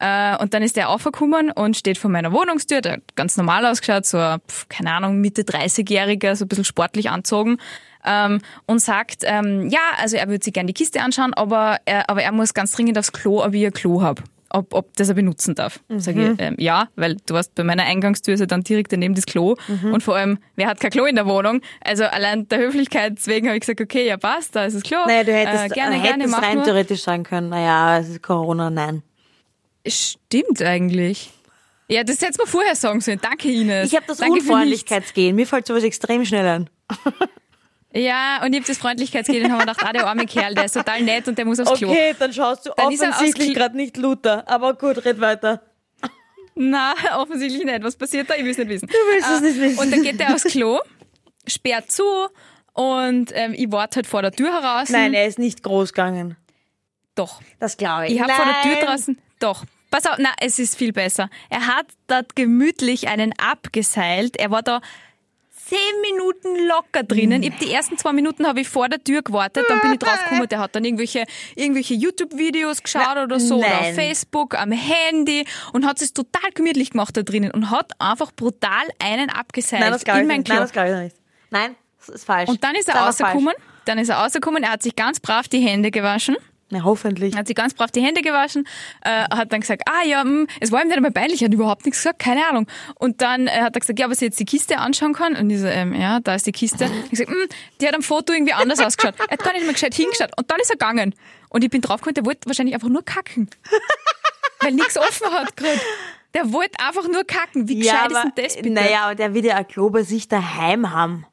Äh, 0.00 0.36
und 0.36 0.54
dann 0.54 0.62
ist 0.62 0.76
der 0.76 0.90
aufgekommen 0.90 1.50
und 1.50 1.76
steht 1.76 1.98
vor 1.98 2.10
meiner 2.10 2.32
Wohnungstür, 2.32 2.80
der 2.80 2.92
hat 2.94 3.16
ganz 3.16 3.36
normal 3.36 3.66
ausgeschaut, 3.66 4.06
so, 4.06 4.18
ein, 4.18 4.40
keine 4.68 4.92
Ahnung, 4.92 5.20
Mitte 5.20 5.42
30-Jähriger, 5.42 6.36
so 6.36 6.44
ein 6.44 6.48
bisschen 6.48 6.64
sportlich 6.64 7.10
anzogen. 7.10 7.58
Ähm, 8.04 8.40
und 8.66 8.78
sagt, 8.78 9.24
ähm, 9.24 9.68
ja, 9.70 9.80
also 10.00 10.16
er 10.16 10.28
würde 10.28 10.44
sich 10.44 10.54
gerne 10.54 10.68
die 10.68 10.72
Kiste 10.72 11.02
anschauen, 11.02 11.34
aber 11.34 11.78
er, 11.84 12.08
aber 12.08 12.22
er 12.22 12.30
muss 12.30 12.54
ganz 12.54 12.70
dringend 12.70 12.96
aufs 12.96 13.12
Klo, 13.12 13.44
ob 13.44 13.54
ich 13.54 13.66
ein 13.66 13.72
Klo 13.72 14.02
hab 14.02 14.22
ob, 14.50 14.74
ob 14.74 14.96
das 14.96 15.08
er 15.08 15.14
benutzen 15.14 15.54
darf. 15.54 15.80
Sag 15.96 16.16
ich, 16.16 16.30
ähm, 16.38 16.56
ja, 16.58 16.88
weil 16.96 17.16
du 17.26 17.34
weißt, 17.34 17.54
bei 17.54 17.64
meiner 17.64 17.84
Eingangstür 17.84 18.34
ist 18.34 18.40
ja 18.40 18.46
dann 18.46 18.62
direkt 18.62 18.92
daneben 18.92 19.14
das 19.14 19.26
Klo 19.26 19.56
und 19.92 20.02
vor 20.02 20.16
allem, 20.16 20.38
wer 20.56 20.68
hat 20.68 20.80
kein 20.80 20.90
Klo 20.90 21.04
in 21.04 21.16
der 21.16 21.26
Wohnung? 21.26 21.60
Also 21.80 22.04
allein 22.04 22.48
der 22.48 22.58
Höflichkeit 22.58 23.14
deswegen 23.16 23.48
habe 23.48 23.56
ich 23.56 23.62
gesagt, 23.62 23.80
okay, 23.80 24.06
ja 24.06 24.16
passt, 24.16 24.56
da 24.56 24.64
ist 24.64 24.74
das 24.74 24.82
Klo. 24.82 24.98
Naja, 25.06 25.24
du 25.24 25.32
hättest, 25.32 25.64
äh, 25.64 25.68
gerne, 25.68 25.96
äh, 25.96 26.00
gerne, 26.00 26.24
hättest 26.24 26.30
mach 26.30 26.42
rein 26.42 26.56
nur. 26.56 26.64
theoretisch 26.64 27.02
sagen 27.02 27.24
können, 27.24 27.48
naja, 27.50 27.98
es 27.98 28.08
ist 28.08 28.22
Corona, 28.22 28.70
nein. 28.70 29.02
Stimmt 29.86 30.62
eigentlich. 30.62 31.30
Ja, 31.88 32.04
das 32.04 32.20
hättest 32.20 32.40
du 32.40 32.46
vorher 32.46 32.74
sagen 32.74 33.00
sollen. 33.00 33.18
Danke, 33.22 33.50
Ines. 33.50 33.88
Ich 33.90 33.96
habe 33.96 34.04
das 34.06 34.18
Danke. 34.18 34.34
Unfreundlichkeitsgehen. 34.34 35.34
Mir 35.34 35.46
fällt 35.46 35.66
sowas 35.66 35.82
extrem 35.84 36.24
schnell 36.24 36.46
an. 36.46 36.70
Ja, 37.94 38.42
und 38.44 38.52
ich 38.52 38.60
habe 38.60 38.68
das 38.68 38.78
Freundlichkeitsgehen 38.78 39.44
und 39.44 39.52
haben 39.52 39.58
wir 39.58 39.66
gedacht, 39.66 39.82
ah, 39.82 39.92
der 39.92 40.06
arme 40.06 40.26
Kerl, 40.26 40.54
der 40.54 40.66
ist 40.66 40.74
total 40.74 41.02
nett 41.02 41.26
und 41.26 41.38
der 41.38 41.46
muss 41.46 41.58
aufs 41.58 41.78
Klo. 41.78 41.90
Okay, 41.90 42.14
dann 42.18 42.32
schaust 42.32 42.66
du 42.66 42.70
Dann 42.76 42.86
offensichtlich 42.86 43.54
gerade 43.54 43.76
nicht 43.76 43.96
Luther. 43.96 44.46
Aber 44.46 44.74
gut, 44.74 45.04
red 45.04 45.20
weiter. 45.20 45.62
Na, 46.54 46.94
offensichtlich 47.16 47.64
nicht. 47.64 47.82
Was 47.82 47.96
passiert 47.96 48.28
da? 48.28 48.34
Ich 48.34 48.42
will 48.42 48.50
es 48.50 48.58
nicht 48.58 48.68
wissen. 48.68 48.88
Du 48.88 48.92
willst 48.92 49.30
es 49.30 49.40
nicht 49.40 49.60
wissen. 49.60 49.78
Und 49.78 49.90
dann 49.92 50.02
geht 50.02 50.20
er 50.20 50.34
aufs 50.34 50.44
Klo, 50.44 50.80
sperrt 51.46 51.90
zu 51.90 52.04
und 52.74 53.32
ähm, 53.34 53.54
ich 53.56 53.72
warte 53.72 53.96
halt 53.96 54.06
vor 54.06 54.22
der 54.22 54.32
Tür 54.32 54.52
heraus. 54.52 54.90
Nein, 54.90 55.14
er 55.14 55.26
ist 55.26 55.38
nicht 55.38 55.62
groß 55.62 55.92
gegangen. 55.92 56.36
Doch. 57.14 57.40
Das 57.58 57.76
glaube 57.76 58.06
ich. 58.06 58.14
Ich 58.14 58.20
habe 58.20 58.32
vor 58.32 58.44
der 58.44 58.62
Tür 58.62 58.86
draußen. 58.86 59.18
Doch. 59.40 59.64
Pass 59.90 60.06
auf, 60.06 60.16
na, 60.18 60.30
es 60.40 60.58
ist 60.58 60.76
viel 60.76 60.92
besser. 60.92 61.30
Er 61.48 61.66
hat 61.66 61.86
dort 62.06 62.36
gemütlich 62.36 63.08
einen 63.08 63.32
abgeseilt. 63.38 64.36
Er 64.36 64.50
war 64.50 64.62
da 64.62 64.80
zehn 65.68 66.00
Minuten 66.00 66.66
locker 66.66 67.02
drinnen. 67.02 67.42
Ich 67.42 67.50
hab 67.50 67.58
die 67.58 67.72
ersten 67.72 67.98
zwei 67.98 68.12
Minuten 68.12 68.46
habe 68.46 68.60
ich 68.60 68.68
vor 68.68 68.88
der 68.88 69.02
Tür 69.02 69.22
gewartet, 69.22 69.66
dann 69.68 69.80
bin 69.80 69.92
ich 69.92 69.98
draufgekommen, 69.98 70.48
der 70.48 70.60
hat 70.60 70.74
dann 70.74 70.84
irgendwelche, 70.84 71.24
irgendwelche 71.54 71.94
YouTube-Videos 71.94 72.82
geschaut 72.82 73.02
Na, 73.14 73.24
oder 73.24 73.40
so, 73.40 73.58
oder 73.58 73.68
nein. 73.68 73.90
auf 73.90 73.94
Facebook, 73.94 74.58
am 74.58 74.72
Handy 74.72 75.44
und 75.72 75.84
hat 75.84 76.00
es 76.00 76.12
total 76.12 76.50
gemütlich 76.54 76.90
gemacht 76.90 77.16
da 77.16 77.22
drinnen 77.22 77.50
und 77.50 77.70
hat 77.70 77.92
einfach 77.98 78.32
brutal 78.32 78.86
einen 78.98 79.30
abgeseilt 79.30 79.82
Nein, 79.82 79.92
das 79.92 80.02
in 80.02 80.26
mein. 80.26 80.44
Klo. 80.44 80.54
Nein, 80.54 80.62
das 80.62 80.72
glaube 80.72 80.88
ich 80.88 80.96
nicht. 80.96 81.16
Nein, 81.50 81.76
das 81.98 82.08
ist 82.08 82.24
falsch. 82.24 82.48
und 82.48 82.62
dann 82.64 82.74
ist 82.74 82.88
er 82.88 82.96
rausgekommen, 82.96 83.54
dann 83.84 83.98
ist 83.98 84.08
er 84.08 84.16
rausgekommen, 84.16 84.62
er 84.62 84.72
hat 84.72 84.82
sich 84.82 84.96
ganz 84.96 85.20
brav 85.20 85.48
die 85.48 85.60
Hände 85.60 85.90
gewaschen. 85.90 86.36
Na, 86.70 86.84
hoffentlich. 86.84 87.34
hat 87.34 87.46
sich 87.46 87.56
ganz 87.56 87.72
brav 87.72 87.90
die 87.90 88.02
Hände 88.02 88.20
gewaschen, 88.20 88.68
äh, 89.02 89.22
hat 89.34 89.52
dann 89.52 89.60
gesagt, 89.60 89.82
ah 89.86 90.04
ja, 90.04 90.22
mh, 90.22 90.46
es 90.60 90.70
war 90.70 90.82
ihm 90.82 90.88
nicht 90.88 90.96
einmal 90.96 91.12
peinlich, 91.12 91.42
hat 91.42 91.52
überhaupt 91.52 91.86
nichts 91.86 92.00
gesagt, 92.00 92.18
keine 92.18 92.46
Ahnung. 92.46 92.66
Und 92.96 93.22
dann 93.22 93.46
äh, 93.46 93.62
hat 93.62 93.74
er 93.74 93.80
gesagt, 93.80 93.98
ja, 93.98 94.04
ob 94.06 94.12
er 94.12 94.16
sich 94.16 94.26
jetzt 94.26 94.40
die 94.40 94.44
Kiste 94.44 94.78
anschauen 94.78 95.14
kann. 95.14 95.34
Und 95.34 95.48
ich 95.48 95.60
so, 95.60 95.66
ähm, 95.66 95.94
ja, 95.94 96.20
da 96.20 96.34
ist 96.34 96.46
die 96.46 96.52
Kiste. 96.52 96.84
Ich 96.84 97.02
hab 97.02 97.10
gesagt, 97.10 97.30
mh, 97.30 97.36
die 97.80 97.88
hat 97.88 97.94
am 97.94 98.02
Foto 98.02 98.32
irgendwie 98.34 98.52
anders 98.52 98.80
ausgeschaut. 98.80 99.14
Er 99.18 99.32
hat 99.32 99.42
gar 99.42 99.52
nicht 99.54 99.64
mehr 99.64 99.72
gescheit 99.72 99.94
hingeschaut. 99.94 100.30
Und 100.36 100.50
dann 100.50 100.60
ist 100.60 100.68
er 100.70 100.76
gegangen. 100.76 101.14
Und 101.48 101.64
ich 101.64 101.70
bin 101.70 101.80
draufgekommen, 101.80 102.14
der 102.14 102.26
wollte 102.26 102.46
wahrscheinlich 102.46 102.74
einfach 102.74 102.88
nur 102.88 103.02
kacken. 103.04 103.48
Weil 104.60 104.72
nichts 104.72 104.98
offen 104.98 105.30
hat 105.32 105.56
gerade. 105.56 105.80
Der 106.34 106.52
wollte 106.52 106.78
einfach 106.84 107.08
nur 107.08 107.24
kacken. 107.24 107.68
Wie 107.68 107.76
gescheit 107.78 108.10
ist 108.12 108.22
denn 108.22 108.32
das 108.44 108.56
bitte? 108.56 108.70
Naja, 108.70 109.04
aber 109.04 109.14
der 109.14 109.32
will 109.32 109.44
ja 109.44 109.56
ein 109.56 109.66
Klo 109.66 109.88
bei 109.88 110.02
sich 110.02 110.28
daheim 110.28 110.90
haben. 110.90 111.24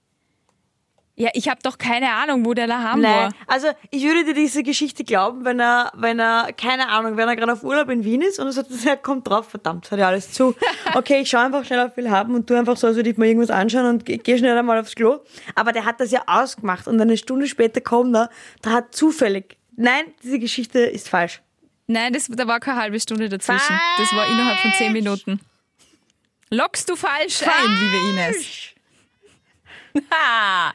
Ja, 1.18 1.30
ich 1.34 1.48
habe 1.48 1.62
doch 1.64 1.78
keine 1.78 2.12
Ahnung, 2.12 2.46
wo 2.46 2.54
der 2.54 2.68
daheim 2.68 3.00
Nein, 3.00 3.14
war. 3.14 3.30
also 3.48 3.70
ich 3.90 4.04
würde 4.04 4.26
dir 4.26 4.34
diese 4.34 4.64
Geschichte 4.64 5.06
glauben, 5.06 5.46
wenn 5.46 5.62
er, 5.62 5.94
wenn 5.96 6.20
er, 6.20 6.52
keine 6.52 6.90
Ahnung, 6.90 7.16
wenn 7.16 7.30
er 7.30 7.38
gerade 7.38 7.54
auf 7.54 7.64
Urlaub 7.64 7.90
in 7.90 8.04
Wien 8.04 8.22
ist 8.22 8.38
und 8.38 8.48
er 8.48 8.52
sagt, 8.52 8.70
er 8.86 8.98
kommt 8.98 9.30
drauf, 9.30 9.48
verdammt, 9.48 9.90
hat 9.90 10.00
ja 10.00 10.08
alles 10.08 10.32
zu. 10.32 10.56
Okay, 10.94 11.22
ich 11.22 11.30
schaue 11.30 11.42
einfach 11.42 11.66
schnell 11.66 11.80
auf 11.80 11.92
haben 12.10 12.36
und 12.36 12.48
tu 12.48 12.54
einfach 12.54 12.78
so, 12.78 12.88
als 12.88 12.96
würde 12.96 13.10
ich 13.10 13.18
mir 13.18 13.28
irgendwas 13.28 13.50
anschauen 13.50 13.86
und 13.86 14.06
geh 14.06 14.18
geh 14.18 14.38
schnell 14.38 14.58
einmal 14.58 14.80
aufs 14.80 14.96
Klo. 14.96 15.20
Aber 15.56 15.72
der 15.72 15.86
hat 15.86 16.00
das 16.00 16.12
ja 16.12 16.24
ausgemacht 16.28 16.88
und 16.88 17.00
eine 17.02 17.18
Stunde 17.18 17.48
später 17.48 17.82
kommt 17.82 18.16
er, 18.16 18.30
da 18.62 18.72
hat 18.72 18.96
zufällig, 18.96 19.58
nein, 19.76 20.06
diese 20.24 20.40
Geschichte 20.40 20.80
ist 20.80 21.10
falsch. 21.10 21.42
Nein, 21.88 22.14
das, 22.14 22.28
da 22.28 22.48
war 22.48 22.60
keine 22.60 22.80
halbe 22.80 23.00
Stunde 23.00 23.30
dazwischen. 23.30 23.80
Das 23.98 24.14
war 24.14 24.28
innerhalb 24.28 24.60
von 24.60 24.72
zehn 24.74 24.94
Minuten. 24.94 25.40
Lockst 26.50 26.90
du 26.90 26.96
falsch, 26.96 27.42
ein, 27.44 27.76
liebe 27.80 28.10
Ines? 28.10 28.46
Ha! 30.12 30.74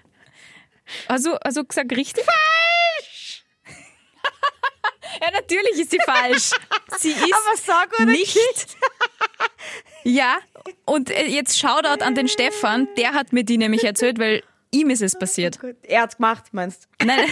Also, 1.09 1.35
also 1.37 1.65
gesagt 1.65 1.95
richtig? 1.97 2.25
Falsch! 2.25 3.45
ja, 5.21 5.31
natürlich 5.33 5.79
ist 5.79 5.91
sie 5.91 6.01
falsch. 6.05 6.51
Sie 6.99 7.11
ist 7.11 7.23
Aber 7.23 7.57
sag 7.57 7.93
oder 7.95 8.07
nicht. 8.07 8.39
ja, 10.05 10.39
und 10.85 11.11
äh, 11.11 11.27
jetzt 11.27 11.59
Shoutout 11.59 12.05
an 12.05 12.15
den 12.15 12.29
Stefan, 12.29 12.89
der 12.97 13.13
hat 13.13 13.33
mir 13.33 13.45
die 13.45 13.59
nämlich 13.59 13.85
erzählt, 13.85 14.19
weil 14.19 14.43
ihm 14.71 14.91
ist 14.91 15.03
es 15.03 15.19
passiert. 15.19 15.61
Gut, 15.61 15.77
er 15.83 16.03
hat's 16.03 16.17
gemacht, 16.17 16.45
meinst 16.53 16.89
Nein, 17.03 17.29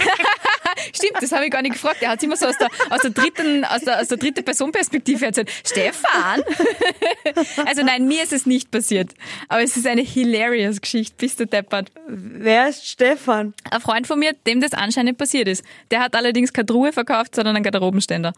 stimmt, 0.92 1.20
das 1.20 1.32
habe 1.32 1.44
ich 1.44 1.50
gar 1.50 1.62
nicht 1.62 1.72
gefragt. 1.72 2.02
Er 2.02 2.10
hat 2.10 2.22
immer 2.22 2.36
so 2.36 2.46
aus 2.46 2.56
der, 2.58 2.68
aus 2.90 3.00
der 3.00 3.10
dritten, 3.10 3.64
aus 3.64 3.82
der, 3.82 4.00
aus 4.00 4.08
der 4.08 4.18
dritten 4.18 4.44
Personperspektive 4.44 5.26
erzählt. 5.26 5.50
Stefan? 5.64 6.42
Also 7.66 7.82
nein, 7.82 8.06
mir 8.06 8.22
ist 8.22 8.32
es 8.32 8.46
nicht 8.46 8.70
passiert. 8.70 9.12
Aber 9.48 9.62
es 9.62 9.76
ist 9.76 9.86
eine 9.86 10.02
hilarious 10.02 10.80
Geschichte. 10.80 11.14
Bist 11.18 11.40
du 11.40 11.46
deppert? 11.46 11.90
Wer 12.06 12.68
ist 12.68 12.86
Stefan? 12.86 13.54
Ein 13.70 13.80
Freund 13.80 14.06
von 14.06 14.18
mir, 14.18 14.32
dem 14.46 14.60
das 14.60 14.72
anscheinend 14.72 15.18
passiert 15.18 15.48
ist. 15.48 15.64
Der 15.90 16.00
hat 16.00 16.14
allerdings 16.14 16.52
keine 16.52 16.66
Truhe 16.66 16.92
verkauft, 16.92 17.34
sondern 17.34 17.56
einen 17.56 17.62
Garderobenständer. 17.62 18.32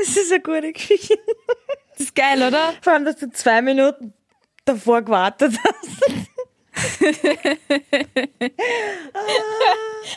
Das 0.00 0.16
ist 0.16 0.32
eine 0.32 0.42
gute 0.42 0.72
Geschichte. 0.72 1.18
Das 1.92 2.06
ist 2.06 2.14
geil, 2.14 2.42
oder? 2.42 2.74
Vor 2.82 2.92
allem, 2.92 3.04
dass 3.04 3.16
du 3.16 3.30
zwei 3.30 3.62
Minuten 3.62 4.12
davor 4.64 5.02
gewartet 5.02 5.54
hast. 5.64 6.29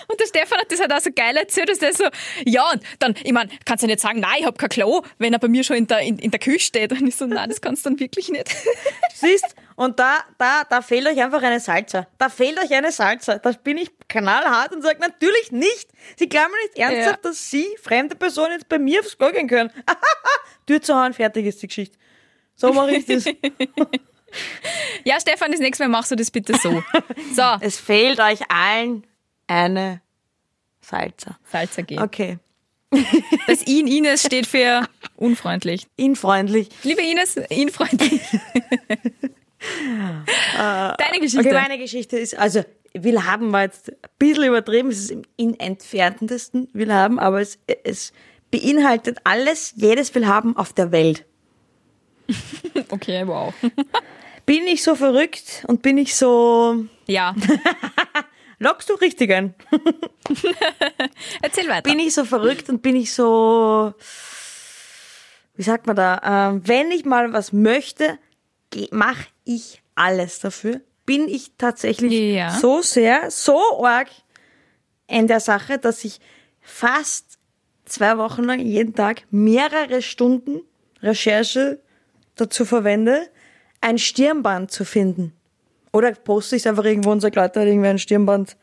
Und 0.07 0.19
der 0.19 0.25
Stefan 0.27 0.59
hat 0.59 0.71
das 0.71 0.79
halt 0.79 0.93
auch 0.93 0.99
so 0.99 1.09
geil 1.13 1.35
erzählt, 1.35 1.69
dass 1.69 1.79
der 1.79 1.93
so, 1.93 2.05
ja, 2.45 2.63
und 2.71 2.81
dann, 2.99 3.15
ich 3.23 3.31
meine, 3.33 3.49
kannst 3.65 3.83
du 3.83 3.87
nicht 3.87 3.99
sagen, 3.99 4.19
nein, 4.19 4.35
ich 4.39 4.45
hab 4.45 4.57
kein 4.57 4.69
Klo, 4.69 5.01
wenn 5.17 5.33
er 5.33 5.39
bei 5.39 5.47
mir 5.47 5.63
schon 5.63 5.75
in 5.77 5.87
der, 5.87 5.99
in, 5.99 6.17
in 6.19 6.31
der 6.31 6.39
Küche 6.39 6.59
steht. 6.67 6.91
Und 6.91 7.05
ich 7.07 7.15
so, 7.15 7.25
nein, 7.25 7.49
das 7.49 7.59
kannst 7.61 7.85
du 7.85 7.89
dann 7.89 7.99
wirklich 7.99 8.29
nicht. 8.29 8.47
Siehst, 9.13 9.55
und 9.75 9.99
da, 9.99 10.19
da, 10.37 10.63
da 10.69 10.81
fehlt 10.81 11.07
euch 11.07 11.21
einfach 11.21 11.41
eine 11.41 11.59
Salsa. 11.59 12.07
Da 12.17 12.29
fehlt 12.29 12.57
euch 12.63 12.71
eine 12.73 12.91
Salsa. 12.91 13.39
Da 13.39 13.51
bin 13.51 13.77
ich 13.77 13.89
knallhart 14.07 14.73
und 14.73 14.81
sage 14.83 14.99
natürlich 14.99 15.51
nicht. 15.51 15.89
Sie 16.17 16.29
glauben 16.29 16.53
nicht 16.65 16.77
ernsthaft, 16.77 17.23
Ja. 17.23 17.29
dass 17.29 17.49
Sie, 17.49 17.67
fremde 17.81 18.15
Personen, 18.15 18.53
jetzt 18.53 18.69
bei 18.69 18.79
mir 18.79 18.99
aufs 19.01 19.17
Klo 19.17 19.31
gehen 19.31 19.47
können. 19.47 19.71
Tür 20.67 20.81
zu 20.81 20.95
hauen, 20.95 21.13
fertig 21.13 21.45
ist 21.45 21.61
die 21.61 21.67
Geschichte. 21.67 21.97
So 22.55 22.71
mache 22.71 22.95
ich 22.95 23.05
das. 23.05 23.25
Ja, 25.05 25.19
Stefan, 25.19 25.51
das 25.51 25.59
nächste 25.59 25.83
Mal 25.83 25.89
machst 25.89 26.11
du 26.11 26.15
das 26.15 26.31
bitte 26.31 26.57
so. 26.57 26.81
So, 27.35 27.43
Es 27.59 27.77
fehlt 27.77 28.19
euch 28.19 28.39
allen 28.49 29.05
eine 29.47 30.01
Salsa. 30.81 31.37
Salzer 31.43 31.83
gehen. 31.83 31.99
Okay. 31.99 32.39
Das 33.47 33.63
In 33.63 33.87
Ines 33.87 34.23
steht 34.23 34.47
für 34.47 34.87
unfreundlich. 35.15 35.87
Infreundlich. 35.97 36.69
Liebe 36.83 37.01
Ines, 37.01 37.35
infreundlich. 37.35 38.21
Deine 40.55 41.19
Geschichte. 41.19 41.39
Okay, 41.39 41.53
meine 41.53 41.77
Geschichte 41.77 42.17
ist, 42.17 42.37
also 42.37 42.63
will 42.93 43.23
haben 43.23 43.51
war 43.51 43.63
jetzt 43.63 43.89
ein 43.89 43.97
bisschen 44.19 44.45
übertrieben, 44.45 44.89
es 44.89 44.99
ist 44.99 45.11
im 45.11 45.23
in 45.35 45.59
entferntesten 45.59 46.69
will 46.73 46.93
haben, 46.93 47.19
aber 47.19 47.41
es, 47.41 47.57
es 47.83 48.13
beinhaltet 48.51 49.17
alles, 49.23 49.73
jedes 49.75 50.13
will 50.13 50.27
haben 50.27 50.55
auf 50.55 50.73
der 50.73 50.91
Welt. 50.91 51.25
okay, 52.89 53.25
wow. 53.25 53.53
Bin 54.45 54.67
ich 54.67 54.83
so 54.83 54.95
verrückt 54.95 55.63
und 55.67 55.81
bin 55.81 55.97
ich 55.97 56.15
so. 56.15 56.85
Ja, 57.07 57.35
Lockst 58.59 58.89
du 58.89 58.93
richtig 58.93 59.31
ein? 59.33 59.55
erzähl 61.41 61.67
weiter. 61.67 61.81
Bin 61.89 61.99
ich 61.99 62.13
so 62.13 62.23
verrückt 62.23 62.69
und 62.69 62.81
bin 62.81 62.95
ich 62.95 63.13
so. 63.13 63.93
Wie 65.55 65.63
sagt 65.63 65.85
man 65.87 65.95
da? 65.95 66.49
Ähm, 66.51 66.61
wenn 66.67 66.91
ich 66.91 67.03
mal 67.05 67.33
was 67.33 67.51
möchte, 67.53 68.17
mache 68.91 69.25
ich 69.43 69.81
alles 69.95 70.39
dafür. 70.39 70.81
Bin 71.05 71.27
ich 71.27 71.51
tatsächlich 71.57 72.13
Ja. 72.35 72.51
so 72.51 72.81
sehr, 72.81 73.29
so 73.31 73.83
arg 73.85 74.07
in 75.07 75.27
der 75.27 75.41
Sache, 75.41 75.77
dass 75.77 76.03
ich 76.05 76.19
fast 76.61 77.37
zwei 77.85 78.17
Wochen 78.17 78.43
lang 78.43 78.59
jeden 78.59 78.95
Tag 78.95 79.23
mehrere 79.29 80.01
Stunden 80.01 80.61
Recherche 81.01 81.81
dazu 82.35 82.63
verwende, 82.65 83.27
ein 83.83 83.97
Stirnband 83.97 84.71
zu 84.71 84.85
finden. 84.85 85.33
Oder 85.91 86.13
poste 86.13 86.55
ich 86.55 86.63
es 86.63 86.67
einfach 86.67 86.85
irgendwo 86.85 87.11
und 87.11 87.19
sage, 87.19 87.39
Leute, 87.39 87.59
hat 87.59 87.67
irgendwer 87.67 87.91
ein 87.91 87.99
Stirnband. 87.99 88.57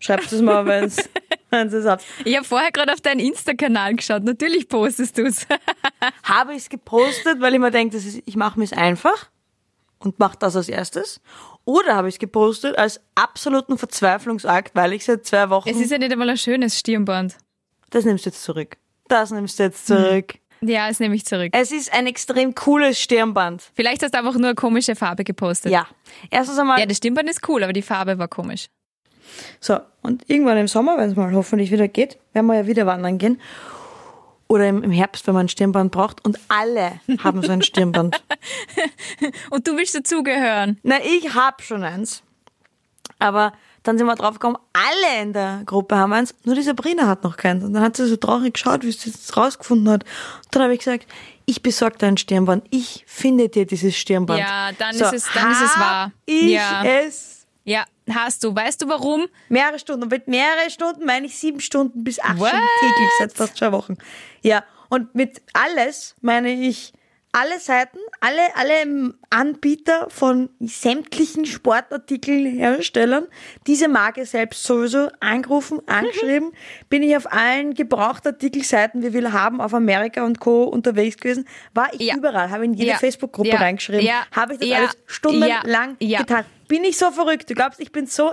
Schreibt 0.00 0.30
es 0.30 0.42
mal, 0.42 0.66
wenn 0.66 0.84
es 0.84 0.98
es 1.50 1.86
habt. 1.86 2.04
Ich 2.24 2.36
habe 2.36 2.44
vorher 2.44 2.70
gerade 2.72 2.92
auf 2.92 3.00
deinen 3.00 3.20
Insta-Kanal 3.20 3.94
geschaut. 3.94 4.24
Natürlich 4.24 4.68
postest 4.68 5.16
du 5.16 5.22
es. 5.22 5.46
Habe 6.24 6.52
ich 6.52 6.58
es 6.58 6.68
gepostet, 6.68 7.40
weil 7.40 7.54
ich 7.54 7.60
mir 7.60 7.70
denke, 7.70 7.96
ich 7.96 8.36
mache 8.36 8.58
mir 8.58 8.64
es 8.64 8.72
einfach 8.72 9.30
und 9.98 10.18
mache 10.18 10.36
das 10.38 10.56
als 10.56 10.68
erstes. 10.68 11.20
Oder 11.64 11.96
habe 11.96 12.08
ich 12.08 12.16
es 12.16 12.18
gepostet 12.18 12.76
als 12.76 13.00
absoluten 13.14 13.78
Verzweiflungsakt, 13.78 14.74
weil 14.74 14.92
ich 14.92 15.06
seit 15.06 15.24
zwei 15.24 15.48
Wochen... 15.48 15.68
Es 15.68 15.78
ist 15.78 15.90
ja 15.90 15.96
nicht 15.96 16.12
einmal 16.12 16.28
ein 16.28 16.36
schönes 16.36 16.78
Stirnband. 16.78 17.36
das 17.88 18.04
nimmst 18.04 18.26
du 18.26 18.30
jetzt 18.30 18.42
zurück. 18.42 18.76
Das 19.08 19.30
nimmst 19.30 19.58
du 19.58 19.62
jetzt 19.62 19.86
zurück. 19.86 20.34
Ja, 20.66 20.88
das 20.88 21.00
nehme 21.00 21.14
ich 21.14 21.24
zurück. 21.24 21.50
Es 21.52 21.72
ist 21.72 21.92
ein 21.92 22.06
extrem 22.06 22.54
cooles 22.54 23.00
Stirnband. 23.00 23.62
Vielleicht 23.74 24.02
hast 24.02 24.14
du 24.14 24.18
einfach 24.18 24.34
nur 24.34 24.46
eine 24.46 24.54
komische 24.54 24.96
Farbe 24.96 25.24
gepostet. 25.24 25.72
Ja. 25.72 25.86
Erstens 26.30 26.58
einmal... 26.58 26.80
Ja, 26.80 26.86
das 26.86 26.98
Stirnband 26.98 27.28
ist 27.28 27.46
cool, 27.48 27.62
aber 27.62 27.72
die 27.72 27.82
Farbe 27.82 28.18
war 28.18 28.28
komisch. 28.28 28.68
So, 29.60 29.78
und 30.02 30.28
irgendwann 30.28 30.58
im 30.58 30.68
Sommer, 30.68 30.96
wenn 30.98 31.10
es 31.10 31.16
mal 31.16 31.32
hoffentlich 31.32 31.70
wieder 31.70 31.88
geht, 31.88 32.18
werden 32.32 32.46
wir 32.46 32.54
ja 32.54 32.66
wieder 32.66 32.86
wandern 32.86 33.18
gehen. 33.18 33.40
Oder 34.46 34.68
im, 34.68 34.82
im 34.82 34.90
Herbst, 34.90 35.26
wenn 35.26 35.34
man 35.34 35.46
ein 35.46 35.48
Stirnband 35.48 35.90
braucht. 35.90 36.24
Und 36.24 36.38
alle 36.48 37.00
haben 37.22 37.42
so 37.42 37.50
ein 37.50 37.62
Stirnband. 37.62 38.22
Und 39.50 39.66
du 39.66 39.76
willst 39.76 39.94
dazugehören. 39.94 40.78
Nein, 40.82 41.00
ich 41.04 41.34
hab 41.34 41.62
schon 41.62 41.82
eins. 41.82 42.22
Aber 43.18 43.52
dann 43.84 43.96
sind 43.98 44.06
wir 44.06 44.14
drauf 44.16 44.34
gekommen, 44.34 44.56
alle 44.72 45.22
in 45.22 45.32
der 45.32 45.62
Gruppe 45.64 45.96
haben 45.96 46.12
eins, 46.12 46.34
nur 46.44 46.54
die 46.56 46.62
Sabrina 46.62 47.06
hat 47.06 47.22
noch 47.22 47.36
keins. 47.36 47.62
Und 47.62 47.72
dann 47.74 47.82
hat 47.82 47.96
sie 47.96 48.06
so 48.06 48.16
traurig 48.16 48.54
geschaut, 48.54 48.82
wie 48.82 48.90
sie 48.92 49.10
es 49.10 49.36
rausgefunden 49.36 49.88
hat. 49.90 50.04
Und 50.04 50.54
dann 50.54 50.62
habe 50.64 50.72
ich 50.72 50.80
gesagt, 50.80 51.06
ich 51.46 51.62
besorge 51.62 51.98
dir 51.98 52.06
ein 52.06 52.16
Stirnband. 52.16 52.64
Ich 52.70 53.04
finde 53.06 53.48
dir 53.48 53.66
dieses 53.66 53.94
Stirnband. 53.96 54.40
Ja, 54.40 54.70
dann 54.78 54.90
ist 54.96 55.02
es- 55.12 55.28
dann 55.34 55.52
ist 55.52 55.60
es 55.60 55.78
wahr. 55.78 56.10
Ich 56.26 56.50
Ja. 56.52 56.82
es 56.84 57.46
Ja, 57.66 57.84
hast 58.10 58.44
du. 58.44 58.54
Weißt 58.54 58.82
du 58.82 58.88
warum? 58.88 59.26
mehrere 59.48 59.78
Stunden. 59.78 60.02
Und 60.02 60.10
mit 60.10 60.28
mehrere 60.28 60.68
Stunden 60.68 61.06
meine 61.06 61.26
ich 61.26 61.38
sieben 61.38 61.60
Stunden 61.60 62.04
bis 62.04 62.20
acht 62.20 62.38
What? 62.38 62.48
Stunden 62.48 62.66
täglich 62.80 63.10
seit 63.18 63.32
fast 63.32 63.56
zwei 63.56 63.72
Wochen. 63.72 63.96
Ja, 64.42 64.64
und 64.90 65.14
mit 65.14 65.40
alles 65.54 66.14
meine 66.20 66.52
ich 66.52 66.92
alle 67.34 67.58
Seiten, 67.58 67.98
alle, 68.20 68.42
alle 68.54 69.12
Anbieter 69.30 70.06
von 70.08 70.50
sämtlichen 70.60 71.46
Sportartikelherstellern, 71.46 73.26
diese 73.66 73.88
Marke 73.88 74.24
selbst 74.24 74.62
sowieso 74.62 75.08
angerufen, 75.18 75.80
angeschrieben, 75.86 76.52
bin 76.88 77.02
ich 77.02 77.16
auf 77.16 77.30
allen 77.32 77.74
Gebrauchtartikelseiten, 77.74 79.02
wie 79.02 79.12
wir 79.12 79.32
haben, 79.32 79.60
auf 79.60 79.74
Amerika 79.74 80.24
und 80.24 80.38
Co. 80.38 80.62
unterwegs 80.62 81.16
gewesen, 81.16 81.46
war 81.74 81.92
ich 81.92 82.02
Ja. 82.02 82.16
überall, 82.16 82.50
habe 82.50 82.64
in 82.66 82.74
jede 82.74 82.90
Ja. 82.92 82.98
Facebook-Gruppe 82.98 83.48
Ja. 83.48 83.56
reingeschrieben, 83.56 84.06
Ja. 84.06 84.26
habe 84.30 84.54
ich 84.54 84.60
das 84.60 84.70
alles 84.70 84.96
stundenlang 85.06 85.96
getan. 85.98 86.44
Bin 86.68 86.84
ich 86.84 86.96
so 86.96 87.10
verrückt? 87.10 87.50
Du 87.50 87.54
glaubst, 87.54 87.78
ich 87.80 87.92
bin 87.92 88.06
so 88.06 88.32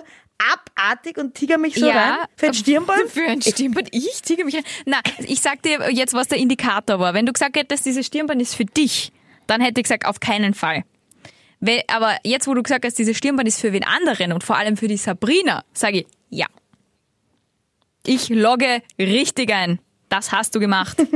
abartig 0.54 1.18
und 1.18 1.36
tiger 1.36 1.58
mich 1.58 1.76
so 1.76 1.88
rein 1.88 2.18
für 2.36 2.48
ein 2.48 2.54
Stirnband? 2.54 3.02
Für 3.10 3.26
ein 3.28 3.42
Stirnband? 3.42 3.89
Ich 3.92 4.24
ziehe 4.24 4.44
mich 4.44 4.56
rein. 4.56 4.64
Na, 4.86 4.98
ich 5.20 5.42
sag 5.42 5.62
dir 5.62 5.92
jetzt, 5.92 6.14
was 6.14 6.28
der 6.28 6.38
Indikator 6.38 7.00
war. 7.00 7.14
Wenn 7.14 7.26
du 7.26 7.34
gesagt 7.34 7.58
hättest, 7.58 7.86
dieses 7.86 8.06
Stirnband 8.06 8.42
ist 8.42 8.56
für 8.56 8.66
dich, 8.66 9.12
dann 9.48 9.62
hätte 9.62 9.82
ich 9.82 9.84
gesagt, 9.84 10.06
auf 10.06 10.20
keinen 10.20 10.54
Fall. 10.54 10.84
Aber 11.88 12.18
jetzt, 12.24 12.48
wo 12.48 12.54
du 12.54 12.64
gesagt 12.64 12.86
hast, 12.86 12.98
dieses 12.98 13.18
Stirnband 13.18 13.48
ist 13.48 13.60
für 13.62 13.72
wen 13.74 13.84
anderen 13.84 14.34
und 14.34 14.44
vor 14.44 14.58
allem 14.58 14.78
für 14.78 14.88
die 14.88 14.98
Sabrina, 14.98 15.64
sage 15.74 16.00
ich, 16.00 16.08
ja. 16.30 16.48
Ich 18.06 18.30
logge 18.30 18.82
richtig 18.98 19.54
ein. 19.54 19.80
Das 20.10 20.32
hast 20.32 20.56
du 20.56 20.60
gemacht. 20.60 20.98